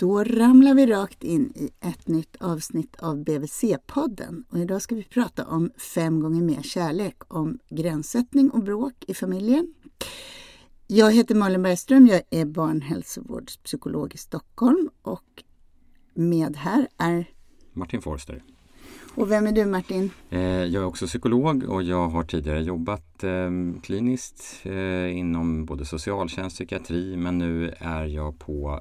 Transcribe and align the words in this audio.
Då 0.00 0.24
ramlar 0.24 0.74
vi 0.74 0.86
rakt 0.86 1.24
in 1.24 1.52
i 1.54 1.70
ett 1.80 2.08
nytt 2.08 2.36
avsnitt 2.36 2.96
av 2.98 3.24
BVC-podden. 3.24 4.44
Och 4.50 4.58
idag 4.58 4.82
ska 4.82 4.94
vi 4.94 5.04
prata 5.04 5.46
om 5.46 5.70
fem 5.94 6.20
gånger 6.20 6.42
mer 6.42 6.62
kärlek, 6.62 7.16
om 7.28 7.58
gränssättning 7.68 8.50
och 8.50 8.62
bråk 8.62 8.94
i 9.08 9.14
familjen. 9.14 9.74
Jag 10.86 11.12
heter 11.12 11.34
Malin 11.34 11.62
Bergström, 11.62 12.06
jag 12.06 12.22
är 12.30 12.44
barnhälsovårdspsykolog 12.44 14.14
i 14.14 14.18
Stockholm 14.18 14.90
och 15.02 15.44
med 16.14 16.56
här 16.56 16.88
är 16.96 17.30
Martin 17.72 18.02
Forster. 18.02 18.42
Och 19.14 19.30
vem 19.30 19.46
är 19.46 19.52
du 19.52 19.66
Martin? 19.66 20.10
Eh, 20.30 20.40
jag 20.40 20.82
är 20.82 20.84
också 20.84 21.06
psykolog 21.06 21.64
och 21.64 21.82
jag 21.82 22.08
har 22.08 22.24
tidigare 22.24 22.62
jobbat 22.62 23.24
eh, 23.24 23.50
kliniskt 23.82 24.60
eh, 24.62 25.16
inom 25.16 25.64
både 25.64 25.84
socialtjänst 25.84 26.54
och 26.54 26.66
psykiatri 26.66 27.16
men 27.16 27.38
nu 27.38 27.74
är 27.78 28.04
jag 28.04 28.38
på 28.38 28.80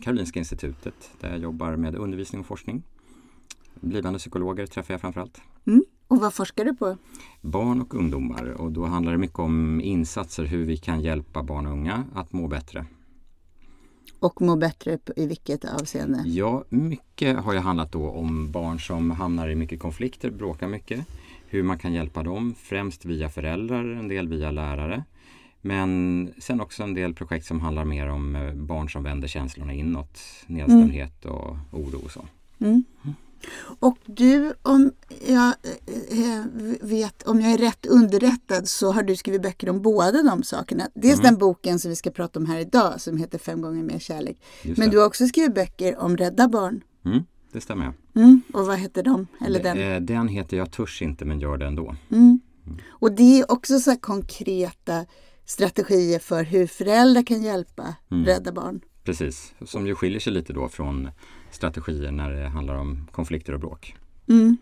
Karolinska 0.00 0.38
institutet 0.38 1.10
där 1.20 1.30
jag 1.30 1.38
jobbar 1.38 1.76
med 1.76 1.94
undervisning 1.94 2.40
och 2.40 2.46
forskning. 2.46 2.82
Blivande 3.80 4.18
psykologer 4.18 4.66
träffar 4.66 4.94
jag 4.94 5.00
framförallt. 5.00 5.40
Mm. 5.66 5.84
Och 6.08 6.20
vad 6.20 6.34
forskar 6.34 6.64
du 6.64 6.74
på? 6.74 6.96
Barn 7.40 7.80
och 7.80 7.94
ungdomar 7.94 8.44
och 8.44 8.72
då 8.72 8.84
handlar 8.84 9.12
det 9.12 9.18
mycket 9.18 9.38
om 9.38 9.80
insatser 9.80 10.44
hur 10.44 10.64
vi 10.64 10.76
kan 10.76 11.00
hjälpa 11.00 11.42
barn 11.42 11.66
och 11.66 11.72
unga 11.72 12.04
att 12.14 12.32
må 12.32 12.48
bättre. 12.48 12.86
Och 14.20 14.42
må 14.42 14.56
bättre 14.56 14.98
i 15.16 15.26
vilket 15.26 15.64
avseende? 15.64 16.22
Ja, 16.26 16.64
mycket 16.68 17.38
har 17.38 17.52
ju 17.52 17.58
handlat 17.58 17.92
då 17.92 18.10
om 18.10 18.52
barn 18.52 18.80
som 18.80 19.10
hamnar 19.10 19.48
i 19.48 19.54
mycket 19.54 19.80
konflikter, 19.80 20.30
bråkar 20.30 20.68
mycket. 20.68 21.06
Hur 21.46 21.62
man 21.62 21.78
kan 21.78 21.92
hjälpa 21.92 22.22
dem, 22.22 22.54
främst 22.58 23.04
via 23.04 23.28
föräldrar, 23.28 23.84
en 23.84 24.08
del 24.08 24.28
via 24.28 24.50
lärare. 24.50 25.04
Men 25.60 26.30
sen 26.38 26.60
också 26.60 26.82
en 26.82 26.94
del 26.94 27.14
projekt 27.14 27.46
som 27.46 27.60
handlar 27.60 27.84
mer 27.84 28.08
om 28.08 28.36
eh, 28.36 28.52
barn 28.52 28.90
som 28.90 29.02
vänder 29.02 29.28
känslorna 29.28 29.72
inåt, 29.72 30.20
nedstämdhet 30.46 31.24
och 31.24 31.56
oro 31.72 32.00
och 32.04 32.10
så. 32.10 32.24
Mm. 32.58 32.84
mm. 33.04 33.14
Och 33.78 33.98
du, 34.06 34.52
om 34.62 34.92
jag 35.26 35.54
eh, 36.10 36.44
vet, 36.80 37.22
om 37.22 37.40
jag 37.40 37.52
är 37.52 37.58
rätt 37.58 37.86
underrättad 37.86 38.68
så 38.68 38.92
har 38.92 39.02
du 39.02 39.16
skrivit 39.16 39.42
böcker 39.42 39.70
om 39.70 39.82
båda 39.82 40.22
de 40.22 40.42
sakerna. 40.42 40.88
Dels 40.94 41.18
mm. 41.18 41.24
den 41.24 41.38
boken 41.38 41.78
som 41.78 41.88
vi 41.88 41.96
ska 41.96 42.10
prata 42.10 42.38
om 42.38 42.46
här 42.46 42.58
idag 42.58 43.00
som 43.00 43.16
heter 43.16 43.38
Fem 43.38 43.62
gånger 43.62 43.82
mer 43.82 43.98
kärlek. 43.98 44.42
Men 44.62 44.90
du 44.90 44.98
har 44.98 45.06
också 45.06 45.26
skrivit 45.26 45.54
böcker 45.54 45.98
om 45.98 46.16
Rädda 46.16 46.48
Barn. 46.48 46.80
Mm, 47.04 47.24
det 47.52 47.60
stämmer. 47.60 47.92
Mm. 48.14 48.40
Och 48.52 48.66
vad 48.66 48.78
heter 48.78 49.02
de? 49.02 49.26
Eller 49.46 49.62
den? 49.62 49.78
Eh, 49.78 50.00
den 50.00 50.28
heter 50.28 50.56
Jag 50.56 50.70
törs 50.70 51.02
inte 51.02 51.24
men 51.24 51.40
gör 51.40 51.56
det 51.56 51.66
ändå. 51.66 51.94
Mm. 52.10 52.40
Och 52.88 53.12
det 53.12 53.40
är 53.40 53.52
också 53.52 53.78
så 53.78 53.96
konkreta 53.96 55.06
strategier 55.48 56.18
för 56.18 56.44
hur 56.44 56.66
föräldrar 56.66 57.22
kan 57.22 57.42
hjälpa 57.42 57.94
mm. 58.10 58.24
Rädda 58.24 58.52
Barn. 58.52 58.80
Precis, 59.04 59.54
som 59.66 59.86
ju 59.86 59.94
skiljer 59.94 60.20
sig 60.20 60.32
lite 60.32 60.52
då 60.52 60.68
från 60.68 61.10
strategier 61.50 62.10
när 62.10 62.30
det 62.30 62.48
handlar 62.48 62.74
om 62.74 63.08
konflikter 63.12 63.52
och 63.52 63.60
bråk. 63.60 63.96
Mm. 64.28 64.56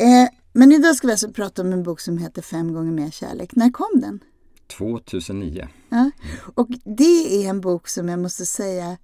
Eh, 0.00 0.28
men 0.52 0.72
idag 0.72 0.96
ska 0.96 1.06
vi 1.06 1.12
alltså 1.12 1.32
prata 1.32 1.62
om 1.62 1.72
en 1.72 1.82
bok 1.82 2.00
som 2.00 2.18
heter 2.18 2.42
Fem 2.42 2.72
gånger 2.72 2.92
mer 2.92 3.10
kärlek. 3.10 3.56
När 3.56 3.70
kom 3.70 4.00
den? 4.00 4.20
2009. 4.66 5.68
Ja. 5.88 6.10
Och 6.54 6.68
det 6.84 7.44
är 7.44 7.50
en 7.50 7.60
bok 7.60 7.88
som 7.88 8.08
jag 8.08 8.18
måste 8.18 8.46
säga 8.46 8.96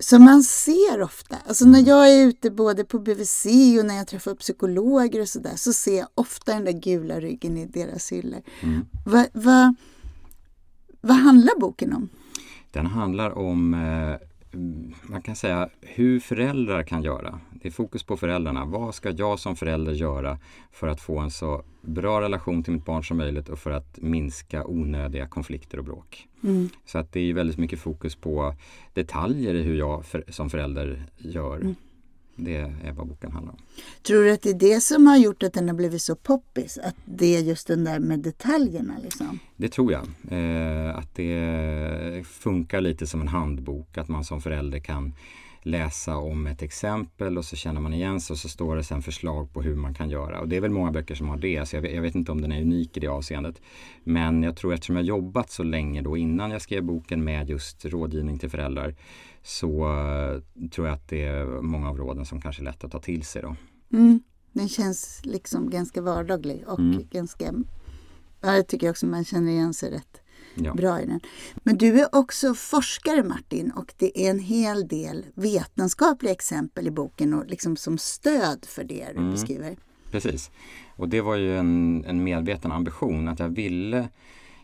som 0.00 0.24
man 0.24 0.42
ser 0.42 1.02
ofta. 1.02 1.36
Alltså 1.46 1.64
när 1.64 1.88
jag 1.88 2.10
är 2.10 2.26
ute 2.26 2.50
både 2.50 2.84
på 2.84 2.98
BVC 2.98 3.46
och 3.80 3.86
när 3.86 3.96
jag 3.96 4.06
träffar 4.06 4.34
psykologer 4.34 5.20
och 5.20 5.28
sådär 5.28 5.56
så 5.56 5.72
ser 5.72 5.98
jag 5.98 6.08
ofta 6.14 6.54
den 6.54 6.64
där 6.64 6.72
gula 6.72 7.20
ryggen 7.20 7.56
i 7.56 7.66
deras 7.66 8.12
hyllor. 8.12 8.42
Mm. 8.60 8.86
Vad 9.06 9.26
va, 9.32 9.74
va 11.00 11.14
handlar 11.14 11.60
boken 11.60 11.92
om? 11.92 12.08
Den 12.72 12.86
handlar 12.86 13.30
om 13.38 13.74
eh, 13.74 14.28
man 15.02 15.22
kan 15.22 15.36
säga 15.36 15.68
hur 15.80 16.20
föräldrar 16.20 16.82
kan 16.82 17.02
göra. 17.02 17.40
Det 17.50 17.68
är 17.68 17.72
fokus 17.72 18.02
på 18.02 18.16
föräldrarna. 18.16 18.64
Vad 18.64 18.94
ska 18.94 19.10
jag 19.10 19.38
som 19.38 19.56
förälder 19.56 19.92
göra 19.92 20.38
för 20.72 20.88
att 20.88 21.00
få 21.00 21.18
en 21.18 21.30
så 21.30 21.62
bra 21.80 22.20
relation 22.20 22.62
till 22.62 22.72
mitt 22.72 22.84
barn 22.84 23.04
som 23.04 23.16
möjligt 23.16 23.48
och 23.48 23.58
för 23.58 23.70
att 23.70 23.98
minska 24.02 24.66
onödiga 24.66 25.26
konflikter 25.26 25.78
och 25.78 25.84
bråk. 25.84 26.28
Mm. 26.42 26.68
Så 26.84 26.98
att 26.98 27.12
det 27.12 27.20
är 27.20 27.34
väldigt 27.34 27.58
mycket 27.58 27.80
fokus 27.80 28.16
på 28.16 28.54
detaljer 28.94 29.54
i 29.54 29.62
hur 29.62 29.78
jag 29.78 30.06
för, 30.06 30.24
som 30.28 30.50
förälder 30.50 31.04
gör. 31.18 31.56
Mm. 31.56 31.74
Det 32.44 32.56
är 32.56 32.92
vad 32.92 33.06
boken 33.06 33.32
handlar 33.32 33.52
om. 33.52 33.58
Tror 34.02 34.24
du 34.24 34.30
att 34.30 34.42
det 34.42 34.50
är 34.50 34.54
det 34.54 34.80
som 34.80 35.06
har 35.06 35.16
gjort 35.16 35.42
att 35.42 35.52
den 35.52 35.68
har 35.68 35.76
blivit 35.76 36.02
så 36.02 36.16
poppis? 36.16 36.78
Att 36.78 36.96
det 37.04 37.36
är 37.36 37.40
just 37.40 37.66
den 37.66 37.84
där 37.84 37.98
med 37.98 38.18
detaljerna? 38.18 38.94
Liksom? 39.02 39.38
Det 39.56 39.68
tror 39.68 39.92
jag. 39.92 40.06
Eh, 40.30 40.96
att 40.96 41.14
det 41.14 42.26
funkar 42.26 42.80
lite 42.80 43.06
som 43.06 43.20
en 43.20 43.28
handbok. 43.28 43.98
Att 43.98 44.08
man 44.08 44.24
som 44.24 44.40
förälder 44.40 44.78
kan 44.78 45.12
läsa 45.62 46.16
om 46.16 46.46
ett 46.46 46.62
exempel 46.62 47.38
och 47.38 47.44
så 47.44 47.56
känner 47.56 47.80
man 47.80 47.92
igen 47.92 48.20
sig 48.20 48.34
och 48.34 48.38
så 48.38 48.48
står 48.48 48.76
det 48.76 48.84
sen 48.84 49.02
förslag 49.02 49.52
på 49.52 49.62
hur 49.62 49.74
man 49.74 49.94
kan 49.94 50.10
göra. 50.10 50.40
Och 50.40 50.48
det 50.48 50.56
är 50.56 50.60
väl 50.60 50.70
många 50.70 50.92
böcker 50.92 51.14
som 51.14 51.28
har 51.28 51.36
det, 51.36 51.68
så 51.68 51.76
jag 51.76 51.82
vet, 51.82 51.94
jag 51.94 52.02
vet, 52.02 52.14
inte 52.14 52.32
om 52.32 52.40
den 52.40 52.52
är 52.52 52.62
unik 52.62 52.96
i 52.96 53.00
det 53.00 53.08
avseendet. 53.08 53.60
Men 54.04 54.42
jag 54.42 54.56
tror 54.56 54.74
eftersom 54.74 54.96
jag 54.96 55.04
jobbat 55.04 55.50
så 55.50 55.62
länge 55.62 56.02
då 56.02 56.16
innan 56.16 56.50
jag 56.50 56.62
skrev 56.62 56.82
boken 56.82 57.24
med 57.24 57.50
just 57.50 57.84
rådgivning 57.84 58.38
till 58.38 58.50
föräldrar 58.50 58.94
så 59.42 59.68
uh, 59.68 60.68
tror 60.70 60.86
jag 60.86 60.94
att 60.94 61.08
det 61.08 61.24
är 61.24 61.44
många 61.44 61.88
av 61.88 61.96
råden 61.96 62.26
som 62.26 62.40
kanske 62.40 62.62
är 62.62 62.64
lätt 62.64 62.84
att 62.84 62.92
ta 62.92 63.00
till 63.00 63.22
sig 63.22 63.42
då. 63.42 63.56
Mm. 63.92 64.22
Den 64.52 64.68
känns 64.68 65.20
liksom 65.24 65.70
ganska 65.70 66.02
vardaglig 66.02 66.64
och 66.66 66.78
mm. 66.78 67.08
ganska, 67.10 67.52
ja, 68.40 68.54
jag 68.54 68.66
tycker 68.66 68.90
också 68.90 69.06
man 69.06 69.24
känner 69.24 69.52
igen 69.52 69.74
sig 69.74 69.90
rätt 69.90 70.20
ja. 70.54 70.74
bra 70.74 71.00
i 71.00 71.06
den. 71.06 71.20
Men 71.62 71.78
du 71.78 72.00
är 72.00 72.14
också 72.14 72.54
forskare 72.54 73.22
Martin 73.22 73.70
och 73.70 73.94
det 73.96 74.26
är 74.26 74.30
en 74.30 74.38
hel 74.38 74.88
del 74.88 75.26
vetenskapliga 75.34 76.32
exempel 76.32 76.86
i 76.86 76.90
boken 76.90 77.34
och 77.34 77.46
liksom 77.46 77.76
som 77.76 77.98
stöd 77.98 78.64
för 78.68 78.84
det 78.84 79.06
du 79.12 79.18
mm. 79.18 79.30
beskriver. 79.30 79.76
Precis, 80.10 80.50
och 80.96 81.08
det 81.08 81.20
var 81.20 81.36
ju 81.36 81.58
en, 81.58 82.04
en 82.04 82.24
medveten 82.24 82.72
ambition 82.72 83.28
att 83.28 83.38
jag 83.38 83.48
ville 83.48 84.08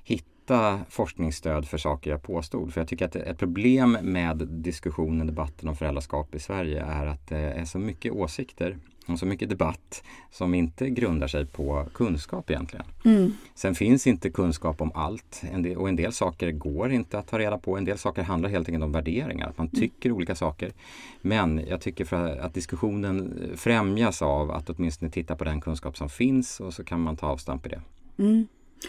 hitta 0.05 0.81
forskningsstöd 0.89 1.69
för 1.69 1.79
saker 1.79 2.11
jag 2.11 2.23
påstod. 2.23 2.73
För 2.73 2.81
jag 2.81 2.89
tycker 2.89 3.05
att 3.05 3.17
ett 3.17 3.39
problem 3.39 3.99
med 4.03 4.49
diskussionen, 4.49 5.27
debatten 5.27 5.69
om 5.69 5.77
föräldraskap 5.77 6.35
i 6.35 6.39
Sverige 6.39 6.83
är 6.83 7.07
att 7.07 7.29
det 7.29 7.39
är 7.39 7.65
så 7.65 7.79
mycket 7.79 8.13
åsikter 8.13 8.79
och 9.06 9.19
så 9.19 9.27
mycket 9.27 9.49
debatt 9.49 10.03
som 10.31 10.55
inte 10.55 10.91
grundar 10.91 11.28
sig 11.28 11.47
på 11.47 11.87
kunskap 11.94 12.50
egentligen. 12.50 12.87
Mm. 13.05 13.33
Sen 13.55 13.75
finns 13.75 14.06
inte 14.06 14.31
kunskap 14.31 14.81
om 14.81 14.93
allt 14.94 15.43
och 15.77 15.89
en 15.89 15.97
del 15.97 16.12
saker 16.12 16.50
går 16.50 16.93
inte 16.93 17.19
att 17.19 17.28
ta 17.28 17.39
reda 17.39 17.59
på. 17.59 17.77
En 17.77 17.84
del 17.84 17.99
saker 17.99 18.22
handlar 18.22 18.50
helt 18.50 18.69
enkelt 18.69 18.84
om 18.84 18.93
värderingar, 18.93 19.49
att 19.49 19.59
man 19.59 19.67
mm. 19.67 19.81
tycker 19.81 20.12
olika 20.12 20.34
saker. 20.34 20.72
Men 21.21 21.67
jag 21.69 21.81
tycker 21.81 22.05
för 22.05 22.37
att 22.37 22.55
diskussionen 22.55 23.39
främjas 23.56 24.22
av 24.22 24.50
att 24.50 24.71
åtminstone 24.71 25.11
titta 25.11 25.37
på 25.37 25.44
den 25.44 25.61
kunskap 25.61 25.97
som 25.97 26.09
finns 26.09 26.61
och 26.61 26.75
så 26.75 26.84
kan 26.84 27.00
man 27.00 27.17
ta 27.17 27.27
avstamp 27.27 27.67
i 27.67 27.69
det. 27.69 27.81
Mm. 28.19 28.47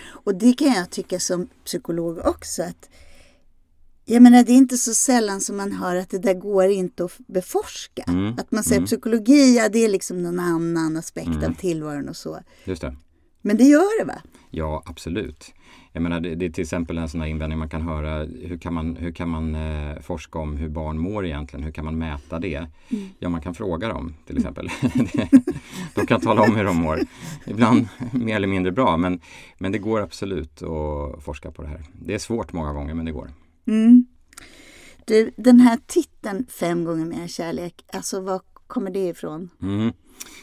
Och 0.09 0.35
det 0.35 0.53
kan 0.53 0.67
jag 0.67 0.89
tycka 0.89 1.19
som 1.19 1.47
psykolog 1.65 2.17
också 2.25 2.63
att 2.63 2.89
jag 4.09 4.23
menar 4.23 4.43
det 4.43 4.51
är 4.51 4.57
inte 4.57 4.77
så 4.77 4.93
sällan 4.93 5.41
som 5.41 5.57
man 5.57 5.71
hör 5.71 5.95
att 5.95 6.09
det 6.09 6.17
där 6.17 6.33
går 6.33 6.65
inte 6.65 7.05
att 7.05 7.17
beforska. 7.27 8.03
Mm. 8.07 8.33
Att 8.37 8.51
man 8.51 8.63
säger 8.63 8.77
mm. 8.77 8.85
psykologi, 8.85 9.57
ja 9.57 9.69
det 9.69 9.85
är 9.85 9.89
liksom 9.89 10.23
någon 10.23 10.39
annan 10.39 10.97
aspekt 10.97 11.27
mm. 11.27 11.43
av 11.43 11.53
tillvaron 11.53 12.09
och 12.09 12.15
så. 12.15 12.39
Just 12.65 12.81
det. 12.81 12.95
Men 13.41 13.57
det 13.57 13.63
gör 13.63 13.99
det 13.99 14.05
va? 14.05 14.21
Ja, 14.51 14.83
absolut. 14.85 15.53
Jag 15.91 16.03
menar, 16.03 16.19
det, 16.19 16.35
det 16.35 16.45
är 16.45 16.49
till 16.49 16.61
exempel 16.61 16.97
en 16.97 17.09
sån 17.09 17.21
här 17.21 17.27
invändning 17.27 17.59
man 17.59 17.69
kan 17.69 17.81
höra. 17.81 18.25
Hur 18.25 18.57
kan 18.57 18.73
man, 18.73 18.95
hur 18.95 19.11
kan 19.11 19.29
man 19.29 19.55
eh, 19.55 19.99
forska 20.01 20.39
om 20.39 20.57
hur 20.57 20.69
barn 20.69 20.97
mår 20.99 21.25
egentligen? 21.25 21.63
Hur 21.63 21.71
kan 21.71 21.85
man 21.85 21.97
mäta 21.97 22.39
det? 22.39 22.55
Mm. 22.55 23.09
Ja, 23.19 23.29
man 23.29 23.41
kan 23.41 23.53
fråga 23.53 23.87
dem 23.87 24.13
till 24.27 24.37
exempel. 24.37 24.69
de 25.95 26.05
kan 26.07 26.21
tala 26.21 26.41
om 26.41 26.55
hur 26.55 26.63
de 26.63 26.77
mår. 26.77 26.99
Ibland 27.45 27.87
mer 28.11 28.35
eller 28.35 28.47
mindre 28.47 28.71
bra, 28.71 28.97
men, 28.97 29.21
men 29.57 29.71
det 29.71 29.77
går 29.77 30.01
absolut 30.01 30.61
att 30.61 31.23
forska 31.23 31.51
på 31.51 31.61
det 31.61 31.67
här. 31.67 31.83
Det 32.05 32.13
är 32.13 32.19
svårt 32.19 32.53
många 32.53 32.73
gånger, 32.73 32.93
men 32.93 33.05
det 33.05 33.11
går. 33.11 33.29
Mm. 33.67 34.06
Du, 35.07 35.31
den 35.35 35.59
här 35.59 35.79
titeln 35.87 36.45
Fem 36.59 36.83
gånger 36.83 37.05
mer 37.05 37.27
kärlek, 37.27 37.85
alltså 37.93 38.21
var 38.21 38.41
kommer 38.67 38.91
det 38.91 39.07
ifrån? 39.07 39.49
Mm. 39.61 39.93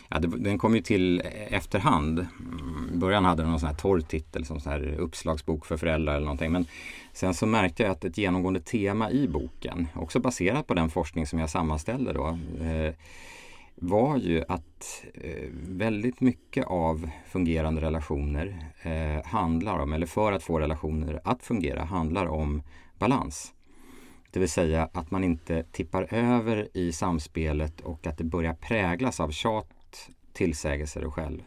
Ja, 0.09 0.19
det, 0.19 0.29
den 0.29 0.59
kom 0.59 0.75
ju 0.75 0.81
till 0.83 1.21
efterhand. 1.49 2.19
Mm, 2.19 2.91
I 2.95 2.97
början 2.97 3.25
hade 3.25 3.43
den 3.43 3.51
någon 3.51 3.61
sån 3.61 3.69
här 3.69 3.77
torr 3.77 4.01
titel 4.01 4.45
som 4.45 4.61
sån 4.61 4.73
här 4.73 4.97
uppslagsbok 4.99 5.67
för 5.67 5.77
föräldrar 5.77 6.15
eller 6.15 6.25
någonting. 6.25 6.53
Men 6.53 6.67
sen 7.13 7.35
så 7.35 7.47
märkte 7.47 7.83
jag 7.83 7.93
att 7.93 8.05
ett 8.05 8.19
genomgående 8.19 8.61
tema 8.61 9.11
i 9.11 9.29
boken, 9.29 9.87
också 9.95 10.21
baserat 10.21 10.67
på 10.67 10.75
den 10.75 10.91
forskning 10.91 11.27
som 11.27 11.39
jag 11.39 11.51
sammanställde 11.51 12.13
då, 12.13 12.39
eh, 12.61 12.95
var 13.75 14.17
ju 14.17 14.45
att 14.49 15.05
eh, 15.15 15.49
väldigt 15.69 16.21
mycket 16.21 16.67
av 16.67 17.11
fungerande 17.29 17.81
relationer 17.81 18.71
eh, 18.83 19.27
handlar 19.27 19.79
om, 19.79 19.93
eller 19.93 20.07
för 20.07 20.33
att 20.33 20.43
få 20.43 20.61
relationer 20.61 21.21
att 21.25 21.43
fungera, 21.43 21.85
handlar 21.85 22.27
om 22.27 22.63
balans. 22.99 23.55
Det 24.35 24.41
vill 24.41 24.49
säga 24.49 24.89
att 24.93 25.11
man 25.11 25.25
inte 25.25 25.63
tippar 25.63 26.15
över 26.15 26.69
i 26.75 26.93
samspelet 26.93 27.81
och 27.81 28.07
att 28.07 28.19
det 28.19 28.25
börjar 28.25 28.55
präglas 28.55 29.21
av 29.21 29.31
tjat, 29.31 30.09
tillsägelser 30.33 31.05
och 31.05 31.15
själv. 31.15 31.43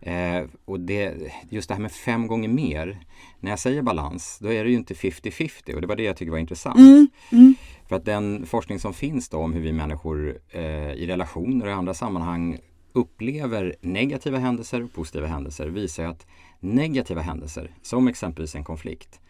Eh, 0.00 0.44
och 0.64 0.80
det, 0.80 1.14
just 1.48 1.68
det 1.68 1.74
här 1.74 1.82
med 1.82 1.92
fem 1.92 2.26
gånger 2.26 2.48
mer. 2.48 3.00
När 3.40 3.50
jag 3.50 3.58
säger 3.58 3.82
balans, 3.82 4.38
då 4.40 4.52
är 4.52 4.64
det 4.64 4.70
ju 4.70 4.76
inte 4.76 4.94
50-50 4.94 5.74
och 5.74 5.80
det 5.80 5.86
var 5.86 5.96
det 5.96 6.02
jag 6.02 6.16
tycker 6.16 6.30
var 6.32 6.38
intressant. 6.38 6.78
Mm, 6.78 7.08
mm. 7.32 7.54
För 7.88 7.96
att 7.96 8.04
den 8.04 8.46
forskning 8.46 8.78
som 8.78 8.94
finns 8.94 9.28
då 9.28 9.38
om 9.38 9.52
hur 9.52 9.60
vi 9.60 9.72
människor 9.72 10.38
eh, 10.50 10.92
i 10.92 11.06
relationer 11.06 11.66
och 11.66 11.70
i 11.70 11.74
andra 11.74 11.94
sammanhang 11.94 12.58
upplever 12.92 13.76
negativa 13.80 14.38
händelser 14.38 14.82
och 14.82 14.92
positiva 14.92 15.26
händelser 15.26 15.68
visar 15.68 16.04
att 16.04 16.26
negativa 16.60 17.20
händelser, 17.20 17.70
som 17.82 18.08
exempelvis 18.08 18.54
en 18.54 18.64
konflikt, 18.64 19.20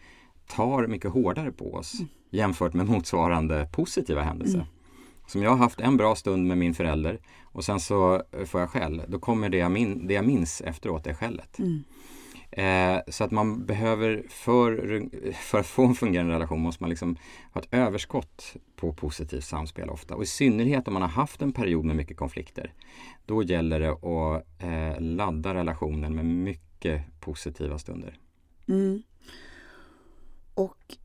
tar 0.51 0.87
mycket 0.87 1.11
hårdare 1.11 1.51
på 1.51 1.73
oss 1.73 1.99
mm. 1.99 2.09
jämfört 2.29 2.73
med 2.73 2.85
motsvarande 2.85 3.69
positiva 3.71 4.21
händelser. 4.21 4.55
Mm. 4.55 4.67
Som 5.27 5.43
jag 5.43 5.49
har 5.49 5.57
haft 5.57 5.79
en 5.79 5.97
bra 5.97 6.15
stund 6.15 6.47
med 6.47 6.57
min 6.57 6.73
förälder 6.73 7.19
och 7.43 7.63
sen 7.63 7.79
så 7.79 8.23
får 8.45 8.61
jag 8.61 8.69
skäll. 8.69 9.01
Då 9.07 9.19
kommer 9.19 9.49
det 9.49 9.57
jag, 9.57 9.71
min, 9.71 10.07
det 10.07 10.13
jag 10.13 10.25
minns 10.25 10.61
efteråt, 10.61 11.03
det 11.03 11.13
skället. 11.13 11.59
Mm. 11.59 11.83
Eh, 12.51 13.01
så 13.07 13.23
att 13.23 13.31
man 13.31 13.65
behöver, 13.65 14.23
för, 14.29 15.33
för 15.33 15.59
att 15.59 15.67
få 15.67 15.85
en 15.85 15.95
fungerande 15.95 16.33
relation 16.33 16.61
måste 16.61 16.83
man 16.83 16.89
liksom 16.89 17.17
ha 17.53 17.61
ett 17.61 17.73
överskott 17.73 18.55
på 18.75 18.93
positivt 18.93 19.43
samspel 19.43 19.89
ofta. 19.89 20.15
Och 20.15 20.23
i 20.23 20.25
synnerhet 20.25 20.87
om 20.87 20.93
man 20.93 21.01
har 21.01 21.09
haft 21.09 21.41
en 21.41 21.51
period 21.51 21.85
med 21.85 21.95
mycket 21.95 22.17
konflikter. 22.17 22.73
Då 23.25 23.43
gäller 23.43 23.79
det 23.79 23.91
att 23.91 24.45
eh, 24.61 25.01
ladda 25.01 25.53
relationen 25.53 26.15
med 26.15 26.25
mycket 26.25 27.03
positiva 27.19 27.79
stunder. 27.79 28.17
Mm. 28.67 29.03
Och 30.53 30.97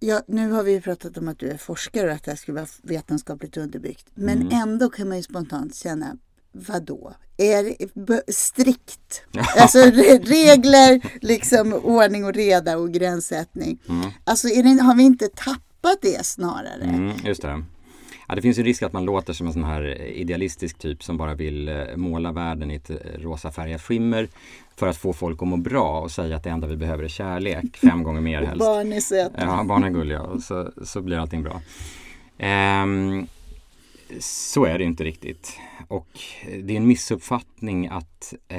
ja, 0.00 0.22
nu 0.28 0.50
har 0.50 0.62
vi 0.62 0.80
pratat 0.80 1.18
om 1.18 1.28
att 1.28 1.38
du 1.38 1.48
är 1.50 1.56
forskare 1.56 2.06
och 2.06 2.12
att 2.12 2.24
det 2.24 2.30
här 2.30 2.36
skulle 2.36 2.60
vara 2.60 2.68
vetenskapligt 2.82 3.56
underbyggt. 3.56 4.06
Men 4.14 4.42
mm. 4.42 4.62
ändå 4.62 4.90
kan 4.90 5.08
man 5.08 5.16
ju 5.16 5.22
spontant 5.22 5.74
känna, 5.74 6.16
vadå? 6.52 7.14
Är 7.36 7.62
det 7.64 8.34
strikt? 8.34 9.22
alltså 9.56 9.78
regler, 9.78 11.10
liksom 11.20 11.72
ordning 11.72 12.24
och 12.24 12.34
reda 12.34 12.78
och 12.78 12.92
gränssättning. 12.92 13.78
Mm. 13.88 14.10
Alltså 14.24 14.48
det, 14.48 14.82
har 14.82 14.94
vi 14.94 15.02
inte 15.02 15.28
tappat 15.28 15.98
det 16.02 16.26
snarare? 16.26 16.82
Mm, 16.82 17.16
just 17.24 17.42
det. 17.42 17.64
Ja, 18.28 18.34
det 18.34 18.42
finns 18.42 18.58
en 18.58 18.64
risk 18.64 18.82
att 18.82 18.92
man 18.92 19.04
låter 19.04 19.32
som 19.32 19.46
en 19.46 19.52
sån 19.52 19.64
här 19.64 20.02
idealistisk 20.02 20.78
typ 20.78 21.02
som 21.02 21.16
bara 21.16 21.34
vill 21.34 21.68
eh, 21.68 21.74
måla 21.96 22.32
världen 22.32 22.70
i 22.70 22.74
ett 22.74 22.90
eh, 22.90 22.96
rosa 23.18 23.52
färgat 23.52 23.82
skimmer 23.82 24.28
för 24.76 24.86
att 24.86 24.96
få 24.96 25.12
folk 25.12 25.42
att 25.42 25.48
må 25.48 25.56
bra 25.56 26.00
och 26.00 26.10
säga 26.10 26.36
att 26.36 26.44
det 26.44 26.50
enda 26.50 26.66
vi 26.66 26.76
behöver 26.76 27.04
är 27.04 27.08
kärlek, 27.08 27.76
fem 27.76 28.02
gånger 28.02 28.20
mer 28.20 28.42
helst. 28.46 28.58
barn 28.58 28.92
är 28.92 29.00
söta. 29.00 29.44
Ja, 29.44 29.64
barn 29.64 29.84
är 29.84 29.90
gulliga 29.90 30.22
och 30.22 30.42
så, 30.42 30.70
så 30.84 31.00
blir 31.00 31.18
allting 31.18 31.42
bra. 31.42 31.60
Um, 32.82 33.26
så 34.20 34.64
är 34.64 34.78
det 34.78 34.84
inte 34.84 35.04
riktigt. 35.04 35.58
Och 35.88 36.08
det 36.62 36.72
är 36.72 36.76
en 36.76 36.86
missuppfattning 36.86 37.86
att 37.86 38.34
eh, 38.48 38.58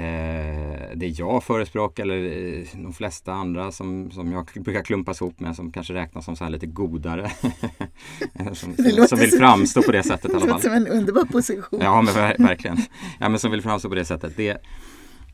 det 0.95 1.07
jag 1.07 1.43
förespråkar 1.43 2.03
eller 2.03 2.57
eh, 2.57 2.63
de 2.73 2.93
flesta 2.93 3.33
andra 3.33 3.71
som, 3.71 4.11
som 4.11 4.31
jag 4.31 4.49
brukar 4.55 4.83
klumpas 4.83 5.21
ihop 5.21 5.39
med 5.39 5.55
som 5.55 5.71
kanske 5.71 5.93
räknas 5.93 6.25
som 6.25 6.35
så 6.35 6.43
här 6.43 6.51
lite 6.51 6.67
godare. 6.67 7.31
som, 8.53 8.55
som, 8.55 9.07
som, 9.07 9.19
vill 9.19 9.31
framstå 9.31 9.81
på 9.81 9.91
det 9.91 10.03
sättet 10.03 10.31
i 10.31 10.35
alla 10.35 10.39
fall. 10.39 10.47
Det 10.47 10.53
låter 10.53 10.69
som 10.69 10.73
en 10.73 10.87
underbar 10.87 11.25
position. 11.25 11.79
Ja, 11.83 12.01
men 12.01 12.13
verkligen. 12.37 12.77
Ja, 13.19 13.29
men 13.29 13.39
som 13.39 13.51
vill 13.51 13.61
framstå 13.61 13.89
på 13.89 13.95
det 13.95 14.05
sättet. 14.05 14.37
Det, 14.37 14.49
Eh, 14.51 14.61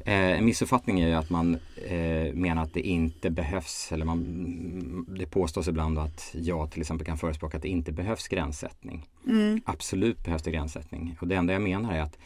en 0.05 0.45
missuppfattning 0.45 0.99
är 0.99 1.07
ju 1.07 1.13
att 1.13 1.29
man 1.29 1.57
eh, 1.85 2.33
menar 2.33 2.63
att 2.63 2.73
det 2.73 2.81
inte 2.81 3.29
behövs, 3.29 3.91
eller 3.91 4.05
man, 4.05 5.05
det 5.19 5.25
påstås 5.25 5.67
ibland 5.67 5.99
att 5.99 6.29
jag 6.33 6.71
till 6.71 6.81
exempel 6.81 7.05
kan 7.07 7.17
förespråka 7.17 7.57
att 7.57 7.63
det 7.63 7.69
inte 7.69 7.91
behövs 7.91 8.27
gränssättning. 8.27 9.09
Mm. 9.27 9.61
Absolut 9.65 10.23
behövs 10.23 10.41
det 10.41 10.51
gränssättning. 10.51 11.17
Och 11.21 11.27
det 11.27 11.35
enda 11.35 11.53
jag 11.53 11.61
menar 11.61 11.93
är 11.93 12.01
att 12.01 12.17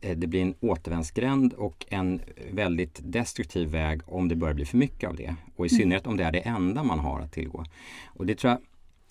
eh, 0.00 0.16
det 0.16 0.26
blir 0.26 0.42
en 0.42 0.54
återvändsgränd 0.60 1.52
och 1.52 1.86
en 1.88 2.20
väldigt 2.50 3.00
destruktiv 3.02 3.68
väg 3.68 4.00
om 4.06 4.28
det 4.28 4.36
börjar 4.36 4.54
bli 4.54 4.64
för 4.64 4.76
mycket 4.76 5.08
av 5.08 5.16
det. 5.16 5.34
Och 5.56 5.66
i 5.66 5.68
mm. 5.68 5.78
synnerhet 5.78 6.06
om 6.06 6.16
det 6.16 6.24
är 6.24 6.32
det 6.32 6.40
enda 6.40 6.82
man 6.82 6.98
har 6.98 7.20
att 7.20 7.32
tillgå. 7.32 7.64
Och 8.06 8.26
det 8.26 8.34
tror 8.34 8.50
jag 8.52 8.60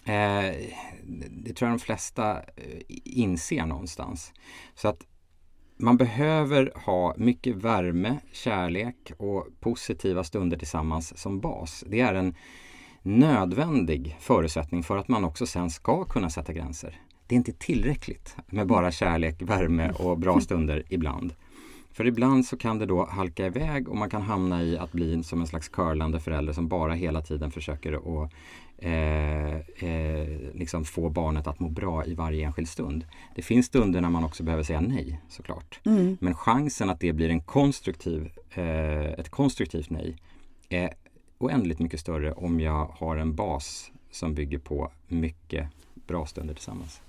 eh, 0.05 0.53
det 1.29 1.53
tror 1.53 1.69
jag 1.69 1.79
de 1.79 1.83
flesta 1.83 2.37
eh, 2.37 2.81
inser 3.03 3.65
någonstans. 3.65 4.33
Så 4.75 4.87
att 4.87 5.05
man 5.77 5.97
behöver 5.97 6.71
ha 6.75 7.13
mycket 7.17 7.55
värme, 7.55 8.19
kärlek 8.31 9.11
och 9.17 9.47
positiva 9.59 10.23
stunder 10.23 10.57
tillsammans 10.57 11.17
som 11.17 11.39
bas. 11.39 11.83
Det 11.87 11.99
är 11.99 12.13
en 12.13 12.35
nödvändig 13.01 14.17
förutsättning 14.19 14.83
för 14.83 14.97
att 14.97 15.07
man 15.07 15.23
också 15.25 15.45
sen 15.45 15.69
ska 15.69 16.05
kunna 16.05 16.29
sätta 16.29 16.53
gränser. 16.53 16.99
Det 17.27 17.35
är 17.35 17.37
inte 17.37 17.53
tillräckligt 17.53 18.35
med 18.47 18.67
bara 18.67 18.91
kärlek, 18.91 19.41
värme 19.41 19.91
och 19.91 20.19
bra 20.19 20.39
stunder 20.39 20.83
ibland. 20.89 21.33
För 21.95 22.07
ibland 22.07 22.45
så 22.45 22.57
kan 22.57 22.79
det 22.79 22.85
då 22.85 23.05
halka 23.05 23.45
iväg 23.45 23.89
och 23.89 23.97
man 23.97 24.09
kan 24.09 24.21
hamna 24.21 24.63
i 24.63 24.77
att 24.77 24.91
bli 24.91 25.23
som 25.23 25.41
en 25.41 25.47
slags 25.47 25.69
curlande 25.69 26.19
förälder 26.19 26.53
som 26.53 26.67
bara 26.67 26.93
hela 26.93 27.21
tiden 27.21 27.51
försöker 27.51 27.93
att 27.93 28.31
eh, 28.77 29.55
eh, 29.89 30.53
liksom 30.53 30.85
få 30.85 31.09
barnet 31.09 31.47
att 31.47 31.59
må 31.59 31.69
bra 31.69 32.05
i 32.05 32.13
varje 32.13 32.45
enskild 32.45 32.69
stund. 32.69 33.05
Det 33.35 33.41
finns 33.41 33.65
stunder 33.65 34.01
när 34.01 34.09
man 34.09 34.23
också 34.23 34.43
behöver 34.43 34.63
säga 34.63 34.81
nej 34.81 35.21
såklart. 35.29 35.79
Mm. 35.85 36.17
Men 36.21 36.35
chansen 36.35 36.89
att 36.89 36.99
det 36.99 37.13
blir 37.13 37.29
en 37.29 37.41
konstruktiv, 37.41 38.31
eh, 38.53 39.05
ett 39.05 39.29
konstruktivt 39.29 39.89
nej 39.89 40.17
är 40.69 40.93
oändligt 41.37 41.79
mycket 41.79 41.99
större 41.99 42.33
om 42.33 42.59
jag 42.59 42.85
har 42.85 43.17
en 43.17 43.35
bas 43.35 43.91
som 44.11 44.33
bygger 44.33 44.59
på 44.59 44.91
mycket 45.07 45.67
bra 46.07 46.25
stunder 46.25 46.53
tillsammans. 46.53 47.01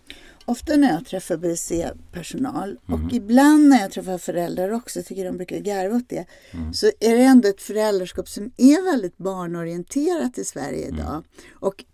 Ofta 0.49 0.77
när 0.77 0.93
jag 0.93 1.07
träffar 1.07 1.37
BC-personal 1.37 2.79
mm. 2.89 3.05
och 3.05 3.13
ibland 3.13 3.69
när 3.69 3.81
jag 3.81 3.93
träffar 3.93 4.19
föräldrar 4.19 4.71
också, 4.71 5.03
tycker 5.03 5.25
de 5.25 5.37
brukar 5.37 5.59
garva 5.59 5.97
åt 5.97 6.09
det, 6.09 6.27
mm. 6.51 6.75
så 6.75 6.87
är 6.87 7.17
det 7.17 7.23
ändå 7.23 7.49
ett 7.49 7.63
föräldraskap 7.63 8.29
som 8.29 8.51
är 8.57 8.85
väldigt 8.85 9.19
barnorienterat 9.19 10.39
i 10.39 10.45
Sverige 10.45 10.85
mm. 10.89 10.95
idag. 10.95 11.11
Mm. 11.11 11.25
Och 11.53 11.85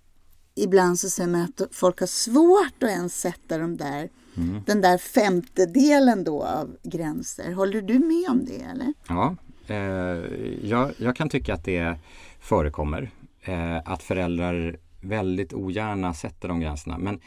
ibland 0.55 0.99
så 0.99 1.11
säger 1.11 1.31
man 1.31 1.41
att 1.41 1.63
folk 1.71 2.01
har 2.01 2.07
svårt 2.07 2.83
att 2.83 2.91
ens 2.91 3.21
sätta 3.21 3.59
de 3.59 3.77
där, 3.77 4.09
mm. 4.37 4.63
den 4.67 4.81
där 4.81 4.99
femtedelen 4.99 6.25
då 6.25 6.43
av 6.43 6.77
gränser. 6.83 7.53
Håller 7.53 7.83
du 7.83 7.99
med 7.99 8.31
om 8.31 8.45
det 8.45 8.63
eller? 8.63 8.95
Ja, 9.09 9.37
eh, 9.67 10.67
jag, 10.69 10.93
jag, 10.97 11.17
kan 11.17 11.29
tycka 11.29 11.55
att 11.55 11.65
det 11.65 11.99
förekommer. 12.41 13.11
Eh, 13.43 13.77
att 13.85 14.03
föräldrar 14.03 14.77
väldigt 15.01 15.53
ogärna 15.53 16.15
sätter 16.15 16.49
de 16.49 16.61
gränserna. 16.61 16.99
Men 16.99 17.21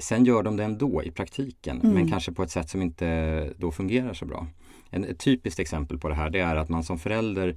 Sen 0.00 0.24
gör 0.24 0.42
de 0.42 0.56
det 0.56 0.64
ändå 0.64 1.02
i 1.02 1.10
praktiken 1.10 1.80
mm. 1.80 1.94
men 1.94 2.10
kanske 2.10 2.32
på 2.32 2.42
ett 2.42 2.50
sätt 2.50 2.70
som 2.70 2.82
inte 2.82 3.54
då 3.56 3.72
fungerar 3.72 4.14
så 4.14 4.24
bra. 4.24 4.46
En, 4.90 5.04
ett 5.04 5.18
typiskt 5.18 5.60
exempel 5.60 5.98
på 5.98 6.08
det 6.08 6.14
här 6.14 6.30
det 6.30 6.40
är 6.40 6.56
att 6.56 6.68
man 6.68 6.84
som 6.84 6.98
förälder 6.98 7.56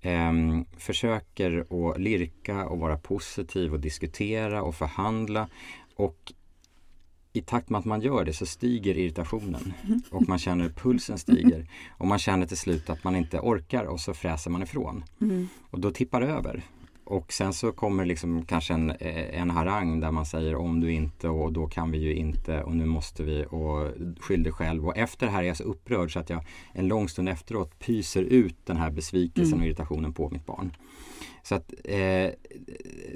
eh, 0.00 0.32
försöker 0.76 1.60
att 1.60 2.00
lirka 2.00 2.66
och 2.66 2.78
vara 2.78 2.96
positiv 2.96 3.72
och 3.72 3.80
diskutera 3.80 4.62
och 4.62 4.74
förhandla 4.74 5.48
och 5.96 6.32
i 7.32 7.42
takt 7.42 7.70
med 7.70 7.78
att 7.78 7.84
man 7.84 8.00
gör 8.00 8.24
det 8.24 8.32
så 8.32 8.46
stiger 8.46 8.98
irritationen 8.98 9.72
och 10.10 10.28
man 10.28 10.38
känner 10.38 10.68
pulsen 10.68 11.18
stiger 11.18 11.66
och 11.90 12.06
man 12.06 12.18
känner 12.18 12.46
till 12.46 12.56
slut 12.56 12.90
att 12.90 13.04
man 13.04 13.16
inte 13.16 13.38
orkar 13.38 13.84
och 13.84 14.00
så 14.00 14.14
fräser 14.14 14.50
man 14.50 14.62
ifrån. 14.62 15.04
Mm. 15.20 15.48
Och 15.70 15.80
då 15.80 15.90
tippar 15.90 16.20
det 16.20 16.26
över 16.26 16.64
och 17.10 17.32
sen 17.32 17.52
så 17.52 17.72
kommer 17.72 18.04
liksom 18.04 18.46
kanske 18.46 18.74
en, 18.74 18.90
eh, 18.90 19.40
en 19.40 19.50
harang 19.50 20.00
där 20.00 20.10
man 20.10 20.26
säger 20.26 20.54
om 20.54 20.80
du 20.80 20.92
inte 20.92 21.28
och 21.28 21.52
då 21.52 21.66
kan 21.66 21.90
vi 21.90 21.98
ju 21.98 22.14
inte 22.14 22.62
och 22.62 22.76
nu 22.76 22.86
måste 22.86 23.22
vi 23.22 23.44
och 23.50 23.88
skyll 24.20 24.42
dig 24.42 24.52
själv. 24.52 24.86
Och 24.86 24.96
efter 24.96 25.26
det 25.26 25.32
här 25.32 25.42
är 25.42 25.46
jag 25.46 25.56
så 25.56 25.64
upprörd 25.64 26.12
så 26.12 26.18
att 26.18 26.30
jag 26.30 26.44
en 26.72 26.88
lång 26.88 27.08
stund 27.08 27.28
efteråt 27.28 27.78
pyser 27.78 28.22
ut 28.22 28.56
den 28.66 28.76
här 28.76 28.90
besvikelsen 28.90 29.52
mm. 29.52 29.60
och 29.60 29.66
irritationen 29.66 30.12
på 30.12 30.30
mitt 30.30 30.46
barn. 30.46 30.72
Så 31.42 31.54
att 31.54 31.74
eh, 31.84 32.30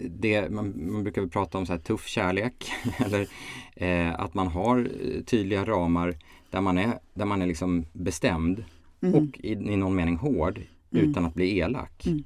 det, 0.09 0.51
man, 0.51 0.93
man, 0.93 1.03
brukar 1.03 1.23
väl 1.23 1.31
prata 1.31 1.59
om 1.59 1.67
så 1.67 1.73
här 1.73 1.81
tuff 1.81 2.07
kärlek 2.07 2.73
eller 2.99 3.29
eh, 3.77 4.21
att 4.21 4.35
man 4.35 4.49
har 4.49 4.89
tydliga 5.27 5.65
ramar 5.65 6.15
där 6.51 6.61
man 6.61 6.79
är, 6.79 6.99
där 7.15 7.25
man 7.25 7.43
är 7.43 7.47
liksom 7.47 7.87
bestämd 7.93 8.65
mm. 9.01 9.15
och 9.15 9.39
i, 9.39 9.53
i 9.53 9.77
någon 9.77 9.97
mening 9.97 10.17
hård 10.17 10.61
mm. 10.93 11.11
utan 11.11 11.25
att 11.25 11.35
bli 11.35 11.59
elak. 11.59 12.07
Mm. 12.07 12.25